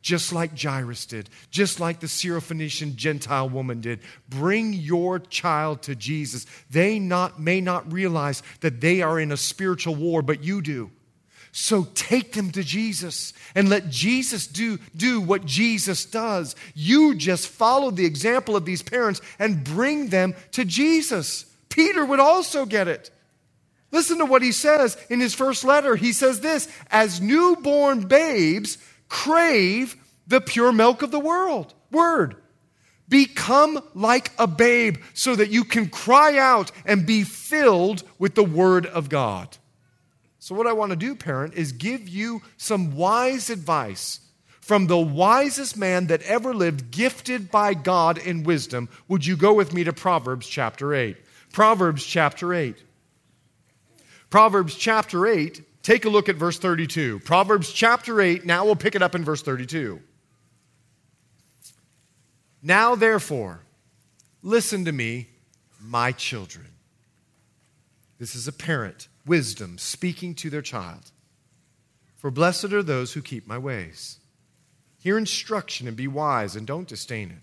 Just 0.00 0.32
like 0.32 0.58
Jairus 0.58 1.04
did, 1.04 1.28
just 1.50 1.78
like 1.78 2.00
the 2.00 2.06
Syrophoenician 2.06 2.96
Gentile 2.96 3.50
woman 3.50 3.82
did. 3.82 4.00
Bring 4.30 4.72
your 4.72 5.18
child 5.18 5.82
to 5.82 5.94
Jesus. 5.94 6.46
They 6.70 6.98
not, 6.98 7.38
may 7.38 7.60
not 7.60 7.92
realize 7.92 8.42
that 8.62 8.80
they 8.80 9.02
are 9.02 9.20
in 9.20 9.30
a 9.30 9.36
spiritual 9.36 9.94
war, 9.94 10.22
but 10.22 10.42
you 10.42 10.62
do. 10.62 10.90
So 11.52 11.86
take 11.92 12.32
them 12.32 12.50
to 12.52 12.62
Jesus 12.62 13.34
and 13.54 13.68
let 13.68 13.90
Jesus 13.90 14.46
do, 14.46 14.78
do 14.96 15.20
what 15.20 15.44
Jesus 15.44 16.06
does. 16.06 16.56
You 16.74 17.14
just 17.14 17.46
follow 17.46 17.90
the 17.90 18.06
example 18.06 18.56
of 18.56 18.64
these 18.64 18.82
parents 18.82 19.20
and 19.38 19.62
bring 19.62 20.08
them 20.08 20.34
to 20.52 20.64
Jesus. 20.64 21.44
Peter 21.68 22.06
would 22.06 22.20
also 22.20 22.64
get 22.64 22.88
it. 22.88 23.10
Listen 23.96 24.18
to 24.18 24.26
what 24.26 24.42
he 24.42 24.52
says 24.52 24.94
in 25.08 25.20
his 25.20 25.32
first 25.32 25.64
letter. 25.64 25.96
He 25.96 26.12
says 26.12 26.40
this 26.40 26.68
As 26.90 27.22
newborn 27.22 28.00
babes 28.00 28.76
crave 29.08 29.96
the 30.26 30.42
pure 30.42 30.70
milk 30.70 31.00
of 31.00 31.10
the 31.10 31.18
world, 31.18 31.72
word. 31.90 32.36
Become 33.08 33.82
like 33.94 34.32
a 34.38 34.46
babe 34.46 34.98
so 35.14 35.34
that 35.34 35.48
you 35.48 35.64
can 35.64 35.88
cry 35.88 36.36
out 36.36 36.72
and 36.84 37.06
be 37.06 37.22
filled 37.22 38.02
with 38.18 38.34
the 38.34 38.44
word 38.44 38.84
of 38.84 39.08
God. 39.08 39.56
So, 40.40 40.54
what 40.54 40.66
I 40.66 40.74
want 40.74 40.90
to 40.90 40.96
do, 40.96 41.14
parent, 41.14 41.54
is 41.54 41.72
give 41.72 42.06
you 42.06 42.42
some 42.58 42.96
wise 42.96 43.48
advice 43.48 44.20
from 44.60 44.88
the 44.88 44.98
wisest 44.98 45.78
man 45.78 46.08
that 46.08 46.20
ever 46.24 46.52
lived, 46.52 46.90
gifted 46.90 47.50
by 47.50 47.72
God 47.72 48.18
in 48.18 48.42
wisdom. 48.42 48.90
Would 49.08 49.24
you 49.24 49.38
go 49.38 49.54
with 49.54 49.72
me 49.72 49.84
to 49.84 49.94
Proverbs 49.94 50.46
chapter 50.46 50.92
8? 50.92 51.16
Proverbs 51.50 52.04
chapter 52.04 52.52
8. 52.52 52.82
Proverbs 54.36 54.74
chapter 54.74 55.26
8, 55.26 55.82
take 55.82 56.04
a 56.04 56.10
look 56.10 56.28
at 56.28 56.36
verse 56.36 56.58
32. 56.58 57.20
Proverbs 57.20 57.72
chapter 57.72 58.20
8, 58.20 58.44
now 58.44 58.66
we'll 58.66 58.76
pick 58.76 58.94
it 58.94 59.00
up 59.00 59.14
in 59.14 59.24
verse 59.24 59.40
32. 59.40 59.98
Now, 62.62 62.96
therefore, 62.96 63.60
listen 64.42 64.84
to 64.84 64.92
me, 64.92 65.28
my 65.80 66.12
children. 66.12 66.66
This 68.18 68.34
is 68.34 68.46
a 68.46 68.52
parent 68.52 69.08
wisdom, 69.24 69.78
speaking 69.78 70.34
to 70.34 70.50
their 70.50 70.60
child. 70.60 71.12
For 72.16 72.30
blessed 72.30 72.74
are 72.74 72.82
those 72.82 73.14
who 73.14 73.22
keep 73.22 73.46
my 73.46 73.56
ways. 73.56 74.18
Hear 74.98 75.16
instruction 75.16 75.88
and 75.88 75.96
be 75.96 76.08
wise, 76.08 76.56
and 76.56 76.66
don't 76.66 76.86
disdain 76.86 77.30
it. 77.30 77.42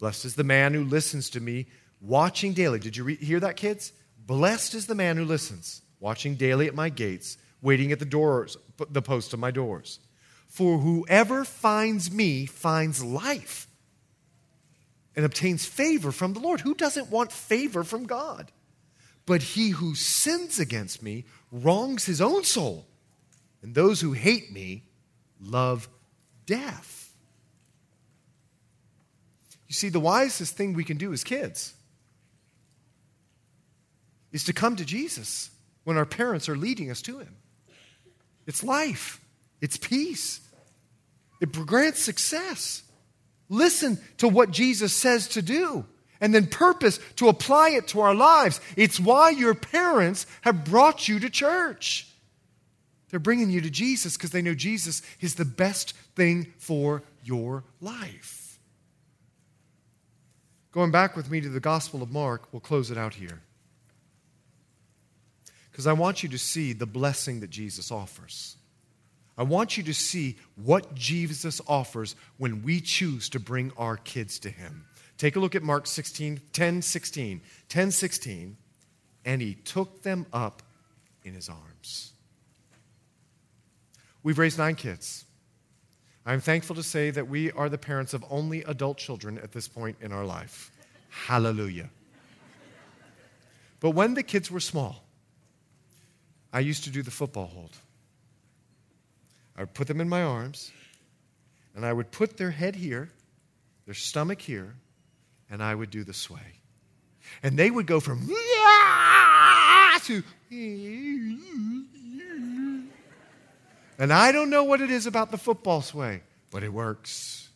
Blessed 0.00 0.24
is 0.24 0.34
the 0.34 0.42
man 0.42 0.74
who 0.74 0.82
listens 0.82 1.30
to 1.30 1.40
me, 1.40 1.68
watching 2.00 2.54
daily. 2.54 2.80
Did 2.80 2.96
you 2.96 3.04
re- 3.04 3.14
hear 3.14 3.38
that, 3.38 3.54
kids? 3.54 3.92
Blessed 4.26 4.74
is 4.74 4.86
the 4.86 4.96
man 4.96 5.16
who 5.16 5.24
listens, 5.24 5.82
watching 6.02 6.34
daily 6.34 6.66
at 6.66 6.74
my 6.74 6.88
gates, 6.88 7.38
waiting 7.62 7.92
at 7.92 8.00
the 8.00 8.04
doors, 8.04 8.56
the 8.90 9.00
post 9.00 9.32
of 9.32 9.38
my 9.38 9.52
doors. 9.52 10.00
For 10.48 10.78
whoever 10.78 11.44
finds 11.44 12.10
me 12.10 12.44
finds 12.44 13.04
life 13.04 13.68
and 15.14 15.24
obtains 15.24 15.64
favor 15.64 16.10
from 16.10 16.32
the 16.32 16.40
Lord. 16.40 16.60
Who 16.60 16.74
doesn't 16.74 17.08
want 17.08 17.30
favor 17.30 17.84
from 17.84 18.04
God? 18.06 18.50
But 19.26 19.42
he 19.42 19.70
who 19.70 19.94
sins 19.94 20.58
against 20.58 21.04
me 21.04 21.24
wrongs 21.52 22.04
his 22.04 22.20
own 22.20 22.42
soul, 22.42 22.84
and 23.62 23.72
those 23.72 24.00
who 24.00 24.12
hate 24.12 24.50
me 24.50 24.82
love 25.40 25.88
death. 26.46 27.14
You 29.68 29.74
see, 29.74 29.88
the 29.88 30.00
wisest 30.00 30.56
thing 30.56 30.74
we 30.74 30.82
can 30.82 30.96
do 30.96 31.12
as 31.12 31.22
kids 31.22 31.74
is 34.32 34.42
to 34.44 34.52
come 34.52 34.74
to 34.74 34.84
Jesus 34.84 35.51
when 35.84 35.96
our 35.96 36.06
parents 36.06 36.48
are 36.48 36.56
leading 36.56 36.90
us 36.90 37.02
to 37.02 37.18
him. 37.18 37.36
It's 38.46 38.62
life, 38.62 39.20
it's 39.60 39.76
peace, 39.76 40.40
it 41.40 41.52
grants 41.52 42.00
success. 42.00 42.82
Listen 43.48 43.98
to 44.18 44.28
what 44.28 44.50
Jesus 44.50 44.94
says 44.94 45.28
to 45.28 45.42
do 45.42 45.84
and 46.22 46.32
then 46.32 46.46
purpose 46.46 46.98
to 47.16 47.28
apply 47.28 47.70
it 47.70 47.88
to 47.88 48.00
our 48.00 48.14
lives. 48.14 48.60
It's 48.76 48.98
why 48.98 49.30
your 49.30 49.54
parents 49.54 50.24
have 50.42 50.64
brought 50.64 51.08
you 51.08 51.18
to 51.18 51.28
church. 51.28 52.08
They're 53.10 53.20
bringing 53.20 53.50
you 53.50 53.60
to 53.60 53.68
Jesus 53.68 54.16
because 54.16 54.30
they 54.30 54.40
know 54.40 54.54
Jesus 54.54 55.02
is 55.20 55.34
the 55.34 55.44
best 55.44 55.92
thing 56.16 56.46
for 56.56 57.02
your 57.22 57.64
life. 57.80 58.58
Going 60.70 60.90
back 60.90 61.14
with 61.14 61.30
me 61.30 61.42
to 61.42 61.50
the 61.50 61.60
Gospel 61.60 62.02
of 62.02 62.10
Mark, 62.10 62.50
we'll 62.52 62.60
close 62.60 62.90
it 62.90 62.96
out 62.96 63.14
here. 63.14 63.42
Because 65.72 65.86
I 65.86 65.94
want 65.94 66.22
you 66.22 66.28
to 66.28 66.38
see 66.38 66.72
the 66.72 66.86
blessing 66.86 67.40
that 67.40 67.50
Jesus 67.50 67.90
offers. 67.90 68.56
I 69.36 69.42
want 69.42 69.76
you 69.78 69.82
to 69.84 69.94
see 69.94 70.36
what 70.54 70.94
Jesus 70.94 71.60
offers 71.66 72.14
when 72.36 72.62
we 72.62 72.80
choose 72.80 73.30
to 73.30 73.40
bring 73.40 73.72
our 73.76 73.96
kids 73.96 74.38
to 74.40 74.50
Him. 74.50 74.84
Take 75.22 75.36
a 75.36 75.40
look 75.40 75.54
at 75.54 75.62
Mark 75.62 75.86
16, 75.86 76.40
10, 76.52 76.82
16. 76.82 77.40
10, 77.68 77.90
16. 77.90 78.56
And 79.24 79.40
he 79.40 79.54
took 79.54 80.02
them 80.02 80.26
up 80.32 80.62
in 81.22 81.32
his 81.34 81.48
arms. 81.48 82.12
We've 84.24 84.38
raised 84.38 84.58
nine 84.58 84.74
kids. 84.74 85.24
I'm 86.26 86.40
thankful 86.40 86.74
to 86.74 86.82
say 86.82 87.10
that 87.10 87.28
we 87.28 87.52
are 87.52 87.68
the 87.68 87.78
parents 87.78 88.14
of 88.14 88.24
only 88.30 88.62
adult 88.64 88.96
children 88.96 89.38
at 89.38 89.52
this 89.52 89.68
point 89.68 89.96
in 90.00 90.12
our 90.12 90.24
life. 90.24 90.72
Hallelujah. 91.08 91.90
But 93.80 93.90
when 93.90 94.14
the 94.14 94.22
kids 94.22 94.50
were 94.50 94.58
small, 94.58 95.04
I 96.52 96.60
used 96.60 96.84
to 96.84 96.90
do 96.90 97.02
the 97.02 97.10
football 97.10 97.46
hold. 97.46 97.76
I 99.56 99.62
would 99.62 99.74
put 99.74 99.86
them 99.86 100.00
in 100.00 100.08
my 100.08 100.22
arms, 100.22 100.70
and 101.74 101.84
I 101.84 101.92
would 101.92 102.10
put 102.10 102.36
their 102.36 102.50
head 102.50 102.76
here, 102.76 103.10
their 103.86 103.94
stomach 103.94 104.40
here, 104.40 104.74
and 105.50 105.62
I 105.62 105.74
would 105.74 105.90
do 105.90 106.04
the 106.04 106.14
sway. 106.14 106.60
And 107.42 107.58
they 107.58 107.70
would 107.70 107.86
go 107.86 108.00
from 108.00 108.28
to 110.04 110.22
and 113.98 114.12
I 114.12 114.32
don't 114.32 114.50
know 114.50 114.64
what 114.64 114.80
it 114.80 114.90
is 114.90 115.06
about 115.06 115.30
the 115.30 115.38
football 115.38 115.80
sway, 115.80 116.22
but 116.50 116.62
it 116.62 116.72
works. 116.72 117.48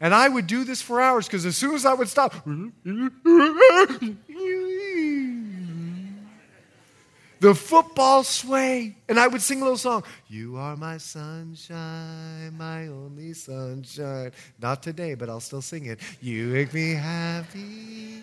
And 0.00 0.14
I 0.14 0.28
would 0.28 0.46
do 0.46 0.64
this 0.64 0.82
for 0.82 1.00
hours 1.00 1.26
because 1.26 1.44
as 1.46 1.56
soon 1.56 1.74
as 1.74 1.84
I 1.86 1.94
would 1.94 2.08
stop, 2.08 2.34
the 7.42 7.54
football 7.56 8.22
sway. 8.22 8.96
And 9.08 9.18
I 9.18 9.26
would 9.26 9.42
sing 9.42 9.60
a 9.60 9.64
little 9.64 9.76
song 9.76 10.04
You 10.28 10.56
are 10.56 10.76
my 10.76 10.96
sunshine, 10.96 12.56
my 12.56 12.86
only 12.86 13.34
sunshine. 13.34 14.30
Not 14.60 14.82
today, 14.82 15.14
but 15.14 15.28
I'll 15.28 15.40
still 15.40 15.60
sing 15.60 15.86
it. 15.86 15.98
You 16.20 16.46
make 16.46 16.72
me 16.72 16.92
happy. 16.92 18.22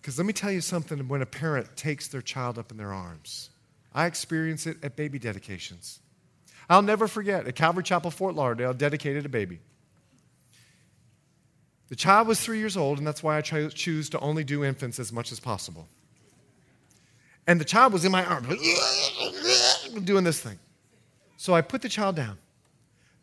Because 0.00 0.18
let 0.18 0.26
me 0.26 0.32
tell 0.32 0.50
you 0.50 0.60
something 0.60 1.06
when 1.06 1.22
a 1.22 1.26
parent 1.26 1.76
takes 1.76 2.08
their 2.08 2.22
child 2.22 2.58
up 2.58 2.72
in 2.72 2.76
their 2.76 2.92
arms, 2.92 3.50
I 3.94 4.06
experience 4.06 4.66
it 4.66 4.78
at 4.82 4.96
baby 4.96 5.18
dedications. 5.18 6.00
I'll 6.68 6.82
never 6.82 7.06
forget 7.06 7.46
at 7.46 7.54
Calvary 7.54 7.84
Chapel, 7.84 8.10
Fort 8.10 8.34
Lauderdale, 8.34 8.74
dedicated 8.74 9.24
a 9.24 9.28
baby. 9.28 9.60
The 11.88 11.96
child 11.96 12.28
was 12.28 12.40
three 12.40 12.58
years 12.58 12.76
old, 12.76 12.98
and 12.98 13.06
that's 13.06 13.22
why 13.22 13.38
I 13.38 13.40
choose 13.40 14.10
to 14.10 14.20
only 14.20 14.44
do 14.44 14.64
infants 14.64 14.98
as 14.98 15.12
much 15.12 15.32
as 15.32 15.40
possible. 15.40 15.88
And 17.46 17.58
the 17.58 17.64
child 17.64 17.94
was 17.94 18.04
in 18.04 18.12
my 18.12 18.24
arms, 18.24 18.46
doing 20.04 20.24
this 20.24 20.40
thing. 20.40 20.58
So 21.38 21.54
I 21.54 21.62
put 21.62 21.80
the 21.80 21.88
child 21.88 22.16
down. 22.16 22.36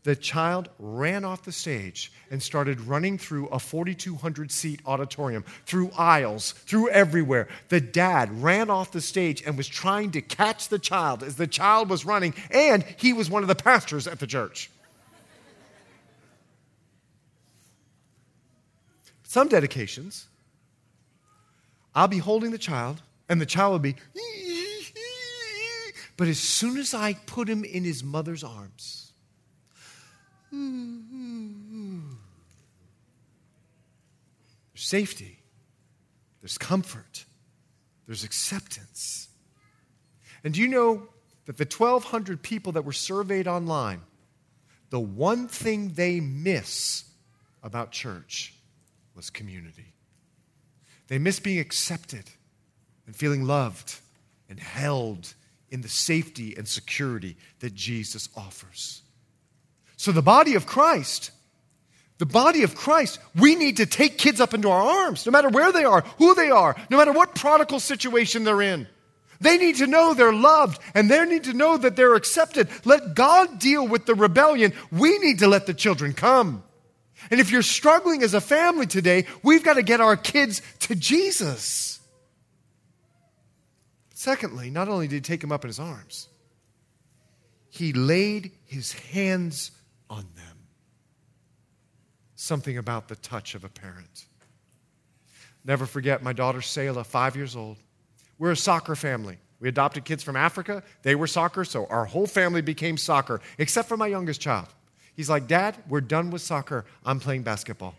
The 0.05 0.15
child 0.15 0.69
ran 0.77 1.25
off 1.25 1.43
the 1.43 1.51
stage 1.51 2.11
and 2.29 2.41
started 2.41 2.79
running 2.81 3.17
through 3.17 3.47
a 3.47 3.57
4,200 3.57 4.51
seat 4.51 4.79
auditorium, 4.85 5.43
through 5.65 5.91
aisles, 5.97 6.51
through 6.51 6.89
everywhere. 6.89 7.47
The 7.69 7.81
dad 7.81 8.43
ran 8.43 8.69
off 8.69 8.91
the 8.91 9.01
stage 9.01 9.41
and 9.45 9.57
was 9.57 9.67
trying 9.67 10.11
to 10.11 10.21
catch 10.21 10.69
the 10.69 10.77
child 10.77 11.23
as 11.23 11.37
the 11.37 11.47
child 11.47 11.89
was 11.89 12.05
running, 12.05 12.35
and 12.51 12.83
he 12.97 13.13
was 13.13 13.31
one 13.31 13.41
of 13.41 13.47
the 13.47 13.55
pastors 13.55 14.07
at 14.07 14.19
the 14.19 14.27
church. 14.27 14.69
Some 19.35 19.49
dedications, 19.49 20.27
I'll 21.93 22.07
be 22.07 22.19
holding 22.19 22.51
the 22.51 22.57
child, 22.57 23.01
and 23.27 23.41
the 23.41 23.45
child 23.45 23.73
will 23.73 23.79
be, 23.79 23.97
but 26.15 26.29
as 26.29 26.39
soon 26.39 26.77
as 26.77 26.93
I 26.93 27.15
put 27.25 27.49
him 27.49 27.65
in 27.65 27.83
his 27.83 28.01
mother's 28.01 28.45
arms, 28.45 29.11
there's 30.53 30.71
safety, 34.75 35.39
there's 36.41 36.57
comfort, 36.57 37.25
there's 38.05 38.23
acceptance. 38.23 39.27
And 40.45 40.53
do 40.53 40.61
you 40.61 40.69
know 40.69 41.09
that 41.45 41.57
the 41.57 41.65
1,200 41.65 42.41
people 42.41 42.71
that 42.71 42.85
were 42.85 42.93
surveyed 42.93 43.49
online, 43.49 43.99
the 44.91 45.01
one 45.01 45.49
thing 45.49 45.91
they 45.95 46.21
miss 46.21 47.03
about 47.61 47.91
church 47.91 48.54
was 49.15 49.29
community. 49.29 49.93
They 51.07 51.17
miss 51.17 51.39
being 51.39 51.59
accepted 51.59 52.23
and 53.05 53.15
feeling 53.15 53.45
loved 53.45 53.99
and 54.49 54.59
held 54.59 55.33
in 55.69 55.81
the 55.81 55.89
safety 55.89 56.55
and 56.57 56.67
security 56.67 57.37
that 57.59 57.73
Jesus 57.73 58.29
offers. 58.35 59.01
So, 59.97 60.11
the 60.11 60.21
body 60.21 60.55
of 60.55 60.65
Christ, 60.65 61.31
the 62.17 62.25
body 62.25 62.63
of 62.63 62.75
Christ, 62.75 63.19
we 63.35 63.55
need 63.55 63.77
to 63.77 63.85
take 63.85 64.17
kids 64.17 64.41
up 64.41 64.53
into 64.53 64.69
our 64.69 64.81
arms, 64.81 65.25
no 65.25 65.31
matter 65.31 65.49
where 65.49 65.71
they 65.71 65.83
are, 65.83 66.01
who 66.17 66.35
they 66.35 66.49
are, 66.49 66.75
no 66.89 66.97
matter 66.97 67.11
what 67.11 67.35
prodigal 67.35 67.79
situation 67.79 68.43
they're 68.43 68.61
in. 68.61 68.87
They 69.41 69.57
need 69.57 69.77
to 69.77 69.87
know 69.87 70.13
they're 70.13 70.33
loved 70.33 70.81
and 70.93 71.09
they 71.09 71.25
need 71.25 71.43
to 71.45 71.53
know 71.53 71.77
that 71.77 71.95
they're 71.95 72.15
accepted. 72.15 72.69
Let 72.85 73.15
God 73.15 73.59
deal 73.59 73.85
with 73.85 74.05
the 74.05 74.15
rebellion. 74.15 74.73
We 74.91 75.17
need 75.19 75.39
to 75.39 75.47
let 75.47 75.65
the 75.65 75.73
children 75.73 76.13
come. 76.13 76.63
And 77.31 77.39
if 77.39 77.51
you're 77.51 77.61
struggling 77.61 78.23
as 78.23 78.33
a 78.33 78.41
family 78.41 78.85
today, 78.85 79.25
we've 79.43 79.63
got 79.63 79.75
to 79.75 79.83
get 79.83 80.01
our 80.01 80.17
kids 80.17 80.61
to 80.79 80.95
Jesus. 80.95 81.99
Secondly, 84.13 84.69
not 84.69 84.87
only 84.87 85.07
did 85.07 85.15
he 85.15 85.21
take 85.21 85.43
him 85.43 85.51
up 85.51 85.63
in 85.63 85.69
his 85.69 85.79
arms, 85.79 86.27
he 87.69 87.93
laid 87.93 88.51
his 88.65 88.93
hands 88.93 89.71
on 90.09 90.25
them. 90.35 90.57
Something 92.35 92.77
about 92.77 93.07
the 93.07 93.15
touch 93.15 93.55
of 93.55 93.63
a 93.63 93.69
parent. 93.69 94.25
Never 95.63 95.85
forget 95.85 96.21
my 96.21 96.31
daughter 96.31 96.61
Selah, 96.61 97.03
five 97.03 97.35
years 97.35 97.55
old. 97.55 97.77
We're 98.37 98.51
a 98.51 98.57
soccer 98.57 98.95
family. 98.95 99.37
We 99.59 99.69
adopted 99.69 100.05
kids 100.05 100.21
from 100.21 100.35
Africa. 100.35 100.83
They 101.01 101.15
were 101.15 101.27
soccer, 101.27 101.65
so 101.65 101.87
our 101.87 102.05
whole 102.05 102.27
family 102.27 102.61
became 102.61 102.97
soccer, 102.97 103.41
except 103.57 103.89
for 103.89 103.97
my 103.97 104.07
youngest 104.07 104.41
child. 104.41 104.67
He's 105.15 105.29
like, 105.29 105.47
Dad, 105.47 105.77
we're 105.87 106.01
done 106.01 106.29
with 106.31 106.41
soccer. 106.41 106.85
I'm 107.05 107.19
playing 107.19 107.43
basketball. 107.43 107.95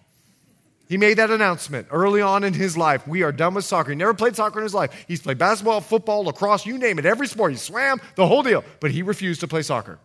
He 0.89 0.99
made 0.99 1.15
that 1.15 1.31
announcement 1.31 1.89
early 1.91 2.21
on 2.21 2.45
in 2.45 2.55
his 2.55 2.77
life. 2.77 3.09
We 3.09 3.23
are 3.23 3.33
done 3.33 3.55
with 3.55 3.65
soccer. 3.65 3.91
He 3.91 3.97
never 3.97 4.15
played 4.15 4.37
soccer 4.37 4.61
in 4.61 4.63
his 4.63 4.75
life. 4.75 5.05
He's 5.09 5.21
played 5.21 5.39
basketball, 5.39 5.81
football, 5.81 6.25
lacrosse, 6.25 6.65
you 6.65 6.79
name 6.79 6.99
it, 6.99 7.07
every 7.07 7.27
sport. 7.27 7.53
He 7.53 7.59
swam, 7.59 8.01
the 8.15 8.27
whole 8.27 8.43
deal. 8.43 8.63
But 8.79 8.93
he 8.93 9.03
refused 9.03 9.41
to 9.41 9.49
play 9.49 9.63
soccer. 9.63 9.99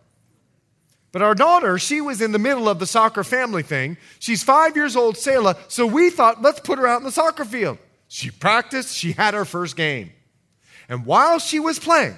But 1.12 1.22
our 1.22 1.34
daughter, 1.34 1.78
she 1.78 2.00
was 2.00 2.20
in 2.20 2.32
the 2.32 2.38
middle 2.38 2.68
of 2.68 2.78
the 2.78 2.86
soccer 2.86 3.22
family 3.22 3.62
thing. 3.62 3.98
She's 4.18 4.42
five 4.42 4.74
years 4.74 4.96
old, 4.96 5.16
Selah, 5.18 5.56
so 5.68 5.86
we 5.86 6.10
thought, 6.10 6.40
let's 6.40 6.60
put 6.60 6.78
her 6.78 6.86
out 6.86 6.98
in 6.98 7.04
the 7.04 7.12
soccer 7.12 7.44
field. 7.44 7.78
She 8.08 8.30
practiced, 8.30 8.96
she 8.96 9.12
had 9.12 9.34
her 9.34 9.44
first 9.44 9.76
game. 9.76 10.12
And 10.88 11.06
while 11.06 11.38
she 11.38 11.60
was 11.60 11.78
playing, 11.78 12.16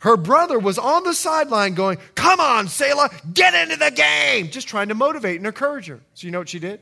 her 0.00 0.16
brother 0.16 0.58
was 0.58 0.78
on 0.78 1.04
the 1.04 1.14
sideline 1.14 1.74
going, 1.74 1.98
Come 2.14 2.40
on, 2.40 2.68
Selah, 2.68 3.10
get 3.32 3.54
into 3.54 3.76
the 3.76 3.90
game, 3.90 4.50
just 4.50 4.68
trying 4.68 4.88
to 4.88 4.94
motivate 4.94 5.36
and 5.36 5.46
encourage 5.46 5.86
her. 5.86 6.00
So, 6.14 6.26
you 6.26 6.30
know 6.30 6.38
what 6.38 6.48
she 6.48 6.58
did? 6.58 6.80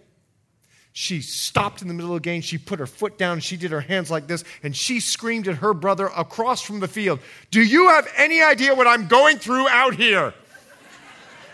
She 0.93 1.21
stopped 1.21 1.83
in 1.83 1.89
the 1.89 1.95
middle 1.95 2.11
of 2.11 2.23
the 2.23 2.29
game. 2.29 2.41
She 2.41 2.59
put 2.59 2.81
her 2.81 2.87
foot 2.87 3.19
down. 3.19 3.41
She 3.41 3.57
did 3.57 3.71
her 3.71 3.81
hands 3.81 4.11
like 4.11 4.27
this, 4.27 4.43
and 4.63 4.75
she 4.75 5.01
screamed 5.01 5.47
at 5.47 5.57
her 5.59 5.75
brother 5.75 6.07
across 6.07 6.61
from 6.61 6.81
the 6.81 6.89
field 6.89 7.21
Do 7.51 7.63
you 7.63 7.89
have 7.89 8.09
any 8.17 8.41
idea 8.43 8.75
what 8.75 8.87
I'm 8.87 9.09
going 9.09 9.39
through 9.39 9.69
out 9.69 9.95
here? 9.95 10.33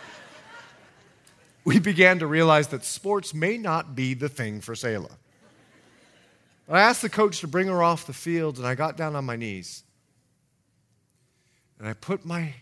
we 1.65 1.79
began 1.79 2.19
to 2.19 2.27
realize 2.27 2.69
that 2.69 2.85
sports 2.85 3.33
may 3.33 3.59
not 3.59 3.95
be 3.95 4.15
the 4.15 4.29
thing 4.29 4.61
for 4.61 4.75
Selah. 4.75 5.09
I 6.69 6.81
asked 6.81 7.03
the 7.03 7.11
coach 7.11 7.41
to 7.41 7.49
bring 7.49 7.69
her 7.69 7.83
off 7.83 8.07
the 8.07 8.13
field, 8.13 8.59
and 8.59 8.67
I 8.67 8.75
got 8.75 8.97
down 8.97 9.17
on 9.17 9.25
my 9.25 9.37
knees. 9.37 9.84
And 11.79 11.89
I 11.89 11.93
put 11.93 12.25
my 12.25 12.55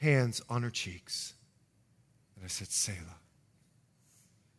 hands 0.00 0.42
on 0.48 0.62
her 0.62 0.70
cheeks. 0.70 1.34
And 2.36 2.44
I 2.44 2.48
said, 2.48 2.68
Selah, 2.70 3.18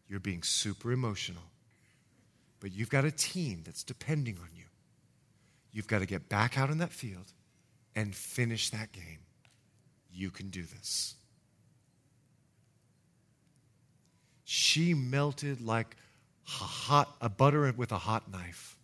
you're 0.08 0.20
being 0.20 0.44
super 0.44 0.92
emotional, 0.92 1.44
but 2.60 2.72
you've 2.72 2.90
got 2.90 3.06
a 3.06 3.12
team 3.12 3.64
that's 3.66 3.84
depending 3.84 4.38
on 4.42 4.50
you. 4.56 4.66
You've 5.72 5.88
got 5.88 6.00
to 6.00 6.06
get 6.06 6.30
back 6.30 6.58
out 6.58 6.70
in 6.70 6.78
that 6.78 6.92
field 6.92 7.34
and 7.96 8.16
finish 8.16 8.70
that 8.70 8.92
game. 8.92 9.20
You 10.12 10.30
can 10.30 10.50
do 10.50 10.62
this. 10.62 11.16
She 14.46 14.94
melted 14.94 15.60
like 15.60 15.98
a 16.48 16.64
hot 16.64 17.16
a 17.20 17.30
butter 17.30 17.74
with 17.76 17.92
a 17.92 17.98
hot 17.98 18.32
knife. 18.32 18.75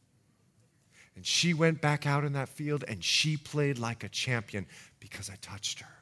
And 1.22 1.26
she 1.28 1.54
went 1.54 1.82
back 1.82 2.08
out 2.08 2.24
in 2.24 2.34
that 2.34 2.50
field 2.50 2.84
and 2.88 3.04
she 3.04 3.38
played 3.38 3.78
like 3.78 4.04
a 4.04 4.10
champion 4.10 4.66
because 5.00 5.30
I 5.30 5.36
touched 5.40 5.82
her. 5.82 5.94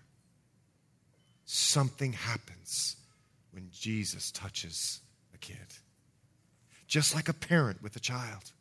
Something 1.43 2.13
happens 2.13 2.95
when 3.51 3.67
Jesus 3.69 4.31
touches 4.31 5.01
a 5.33 5.37
kid, 5.37 5.57
just 6.87 7.13
like 7.13 7.27
a 7.27 7.33
parent 7.33 7.83
with 7.83 7.97
a 7.97 7.99
child. 7.99 8.53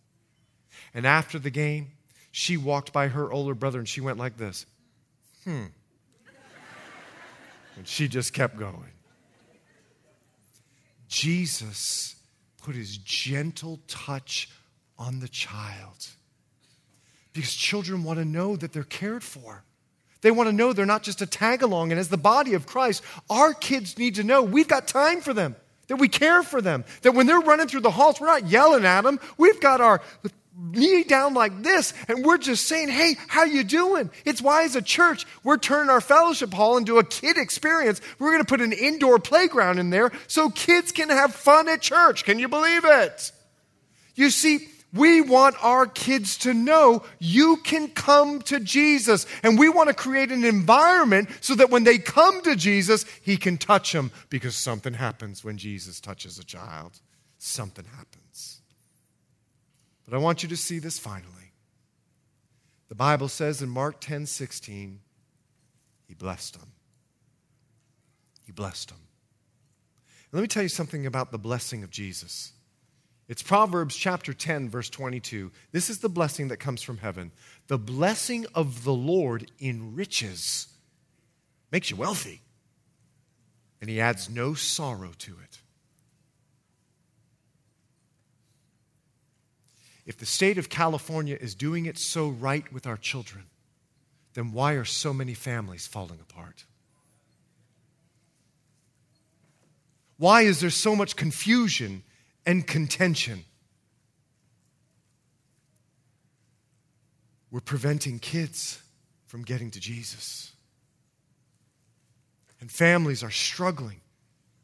And 0.92 1.06
after 1.06 1.38
the 1.38 1.50
game, 1.50 1.92
she 2.32 2.56
walked 2.56 2.92
by 2.92 3.06
her 3.06 3.30
older 3.30 3.54
brother 3.54 3.78
and 3.78 3.88
she 3.88 4.00
went 4.00 4.18
like 4.18 4.36
this 4.36 4.66
hmm. 5.44 5.66
and 7.76 7.86
she 7.86 8.08
just 8.08 8.32
kept 8.32 8.58
going. 8.58 8.94
Jesus 11.06 12.16
put 12.60 12.74
his 12.74 12.98
gentle 12.98 13.78
touch 13.86 14.50
on 14.98 15.20
the 15.20 15.28
child 15.28 16.08
because 17.38 17.54
children 17.54 18.02
want 18.02 18.18
to 18.18 18.24
know 18.24 18.56
that 18.56 18.72
they're 18.72 18.82
cared 18.82 19.22
for. 19.22 19.62
They 20.22 20.32
want 20.32 20.48
to 20.48 20.52
know 20.52 20.72
they're 20.72 20.86
not 20.86 21.04
just 21.04 21.22
a 21.22 21.26
tag 21.26 21.62
along. 21.62 21.92
And 21.92 22.00
as 22.00 22.08
the 22.08 22.16
body 22.16 22.54
of 22.54 22.66
Christ, 22.66 23.04
our 23.30 23.54
kids 23.54 23.96
need 23.96 24.16
to 24.16 24.24
know 24.24 24.42
we've 24.42 24.66
got 24.66 24.88
time 24.88 25.20
for 25.20 25.32
them, 25.32 25.54
that 25.86 25.96
we 25.96 26.08
care 26.08 26.42
for 26.42 26.60
them, 26.60 26.84
that 27.02 27.12
when 27.12 27.28
they're 27.28 27.38
running 27.38 27.68
through 27.68 27.82
the 27.82 27.92
halls, 27.92 28.20
we're 28.20 28.26
not 28.26 28.48
yelling 28.48 28.84
at 28.84 29.02
them. 29.02 29.20
We've 29.36 29.60
got 29.60 29.80
our 29.80 30.02
knee 30.56 31.04
down 31.04 31.34
like 31.34 31.62
this 31.62 31.94
and 32.08 32.24
we're 32.24 32.38
just 32.38 32.66
saying 32.66 32.88
hey 32.88 33.14
how 33.28 33.44
you 33.44 33.62
doing 33.62 34.10
it's 34.24 34.42
why 34.42 34.64
as 34.64 34.74
a 34.74 34.82
church 34.82 35.24
we're 35.44 35.56
turning 35.56 35.88
our 35.88 36.00
fellowship 36.00 36.52
hall 36.52 36.76
into 36.76 36.98
a 36.98 37.04
kid 37.04 37.36
experience 37.36 38.00
we're 38.18 38.32
going 38.32 38.42
to 38.42 38.48
put 38.48 38.60
an 38.60 38.72
indoor 38.72 39.20
playground 39.20 39.78
in 39.78 39.90
there 39.90 40.10
so 40.26 40.50
kids 40.50 40.90
can 40.90 41.10
have 41.10 41.32
fun 41.32 41.68
at 41.68 41.80
church 41.80 42.24
can 42.24 42.40
you 42.40 42.48
believe 42.48 42.84
it 42.84 43.30
you 44.16 44.30
see 44.30 44.66
we 44.92 45.20
want 45.20 45.62
our 45.62 45.86
kids 45.86 46.38
to 46.38 46.54
know 46.54 47.02
you 47.18 47.58
can 47.58 47.88
come 47.88 48.40
to 48.42 48.58
Jesus. 48.58 49.26
And 49.42 49.58
we 49.58 49.68
want 49.68 49.88
to 49.88 49.94
create 49.94 50.32
an 50.32 50.44
environment 50.44 51.28
so 51.40 51.54
that 51.56 51.70
when 51.70 51.84
they 51.84 51.98
come 51.98 52.40
to 52.42 52.56
Jesus, 52.56 53.04
he 53.20 53.36
can 53.36 53.58
touch 53.58 53.92
them 53.92 54.10
because 54.30 54.56
something 54.56 54.94
happens 54.94 55.44
when 55.44 55.58
Jesus 55.58 56.00
touches 56.00 56.38
a 56.38 56.44
child. 56.44 57.00
Something 57.38 57.84
happens. 57.84 58.62
But 60.06 60.16
I 60.16 60.18
want 60.18 60.42
you 60.42 60.48
to 60.48 60.56
see 60.56 60.78
this 60.78 60.98
finally. 60.98 61.52
The 62.88 62.94
Bible 62.94 63.28
says 63.28 63.60
in 63.60 63.68
Mark 63.68 64.00
10 64.00 64.24
16, 64.24 65.00
he 66.06 66.14
blessed 66.14 66.58
them. 66.58 66.72
He 68.46 68.52
blessed 68.52 68.88
them. 68.88 68.98
Let 70.32 70.40
me 70.40 70.46
tell 70.46 70.62
you 70.62 70.70
something 70.70 71.04
about 71.04 71.30
the 71.30 71.38
blessing 71.38 71.82
of 71.82 71.90
Jesus. 71.90 72.52
It's 73.28 73.42
Proverbs 73.42 73.94
chapter 73.94 74.32
10, 74.32 74.70
verse 74.70 74.88
22. 74.88 75.52
This 75.70 75.90
is 75.90 75.98
the 75.98 76.08
blessing 76.08 76.48
that 76.48 76.56
comes 76.56 76.82
from 76.82 76.96
heaven. 76.96 77.30
The 77.66 77.76
blessing 77.76 78.46
of 78.54 78.84
the 78.84 78.94
Lord 78.94 79.50
enriches, 79.60 80.68
makes 81.70 81.90
you 81.90 81.96
wealthy, 81.96 82.40
and 83.82 83.90
he 83.90 84.00
adds 84.00 84.30
no 84.30 84.54
sorrow 84.54 85.12
to 85.18 85.32
it. 85.44 85.58
If 90.06 90.16
the 90.16 90.24
state 90.24 90.56
of 90.56 90.70
California 90.70 91.36
is 91.38 91.54
doing 91.54 91.84
it 91.84 91.98
so 91.98 92.28
right 92.30 92.72
with 92.72 92.86
our 92.86 92.96
children, 92.96 93.44
then 94.32 94.52
why 94.52 94.72
are 94.72 94.86
so 94.86 95.12
many 95.12 95.34
families 95.34 95.86
falling 95.86 96.18
apart? 96.18 96.64
Why 100.16 100.42
is 100.42 100.60
there 100.60 100.70
so 100.70 100.96
much 100.96 101.14
confusion 101.14 102.04
and 102.48 102.66
contention. 102.66 103.44
We're 107.50 107.60
preventing 107.60 108.18
kids 108.18 108.80
from 109.26 109.42
getting 109.42 109.70
to 109.72 109.78
Jesus. 109.78 110.52
And 112.58 112.70
families 112.70 113.22
are 113.22 113.30
struggling 113.30 114.00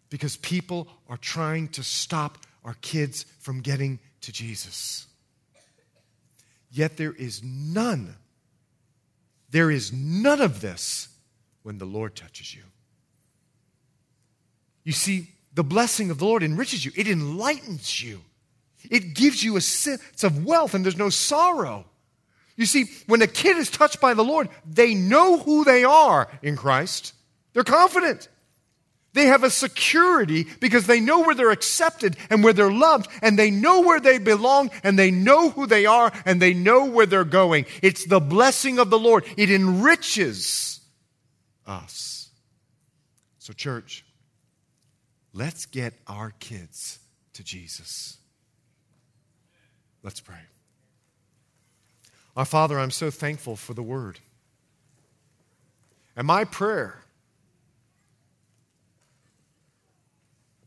because 0.08 0.38
people 0.38 0.88
are 1.10 1.18
trying 1.18 1.68
to 1.68 1.82
stop 1.82 2.38
our 2.64 2.74
kids 2.80 3.26
from 3.38 3.60
getting 3.60 3.98
to 4.22 4.32
Jesus. 4.32 5.06
Yet 6.70 6.96
there 6.96 7.12
is 7.12 7.42
none, 7.44 8.16
there 9.50 9.70
is 9.70 9.92
none 9.92 10.40
of 10.40 10.62
this 10.62 11.08
when 11.64 11.76
the 11.76 11.84
Lord 11.84 12.16
touches 12.16 12.54
you. 12.54 12.62
You 14.84 14.92
see, 14.92 15.33
the 15.54 15.64
blessing 15.64 16.10
of 16.10 16.18
the 16.18 16.24
Lord 16.24 16.42
enriches 16.42 16.84
you, 16.84 16.92
it 16.96 17.08
enlightens 17.08 18.02
you, 18.02 18.20
it 18.90 19.14
gives 19.14 19.42
you 19.42 19.56
a 19.56 19.60
sense 19.60 20.24
of 20.24 20.44
wealth, 20.44 20.74
and 20.74 20.84
there's 20.84 20.96
no 20.96 21.10
sorrow. 21.10 21.86
You 22.56 22.66
see, 22.66 22.86
when 23.06 23.22
a 23.22 23.26
kid 23.26 23.56
is 23.56 23.70
touched 23.70 24.00
by 24.00 24.14
the 24.14 24.24
Lord, 24.24 24.48
they 24.68 24.94
know 24.94 25.38
who 25.38 25.64
they 25.64 25.84
are 25.84 26.28
in 26.42 26.56
Christ. 26.56 27.12
They're 27.52 27.64
confident. 27.64 28.28
They 29.12 29.26
have 29.26 29.44
a 29.44 29.50
security 29.50 30.46
because 30.60 30.86
they 30.86 30.98
know 31.00 31.20
where 31.20 31.36
they're 31.36 31.50
accepted 31.50 32.16
and 32.30 32.42
where 32.42 32.52
they're 32.52 32.70
loved, 32.70 33.08
and 33.22 33.38
they 33.38 33.50
know 33.50 33.80
where 33.80 34.00
they 34.00 34.18
belong, 34.18 34.70
and 34.82 34.98
they 34.98 35.12
know 35.12 35.50
who 35.50 35.66
they 35.66 35.86
are, 35.86 36.12
and 36.26 36.42
they 36.42 36.52
know 36.52 36.84
where 36.86 37.06
they're 37.06 37.24
going. 37.24 37.66
It's 37.80 38.04
the 38.04 38.20
blessing 38.20 38.78
of 38.78 38.90
the 38.90 38.98
Lord. 38.98 39.24
It 39.36 39.50
enriches 39.50 40.80
us. 41.64 42.28
So, 43.38 43.52
church, 43.52 44.03
Let's 45.34 45.66
get 45.66 45.94
our 46.06 46.32
kids 46.38 47.00
to 47.32 47.42
Jesus. 47.42 48.18
Let's 50.04 50.20
pray. 50.20 50.38
Our 52.36 52.44
Father, 52.44 52.78
I'm 52.78 52.92
so 52.92 53.10
thankful 53.10 53.56
for 53.56 53.74
the 53.74 53.82
word. 53.82 54.20
And 56.16 56.24
my 56.26 56.44
prayer, 56.44 57.02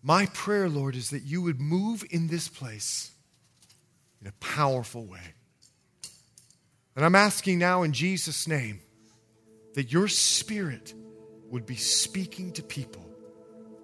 my 0.04 0.26
prayer, 0.28 0.68
Lord, 0.68 0.96
is 0.96 1.12
that 1.12 1.24
you 1.24 1.42
would 1.42 1.62
move 1.62 2.04
in 2.10 2.28
this 2.28 2.50
place 2.50 3.12
in 4.22 4.28
a 4.28 4.34
powerful 4.42 5.06
way. 5.06 5.34
And 6.98 7.06
I'm 7.06 7.16
asking 7.16 7.60
now 7.60 7.84
in 7.84 7.94
Jesus' 7.94 8.48
name 8.48 8.82
that 9.76 9.94
your 9.94 10.10
spirit 10.10 10.94
would 11.50 11.66
be 11.66 11.76
speaking 11.76 12.52
to 12.54 12.64
people 12.64 13.07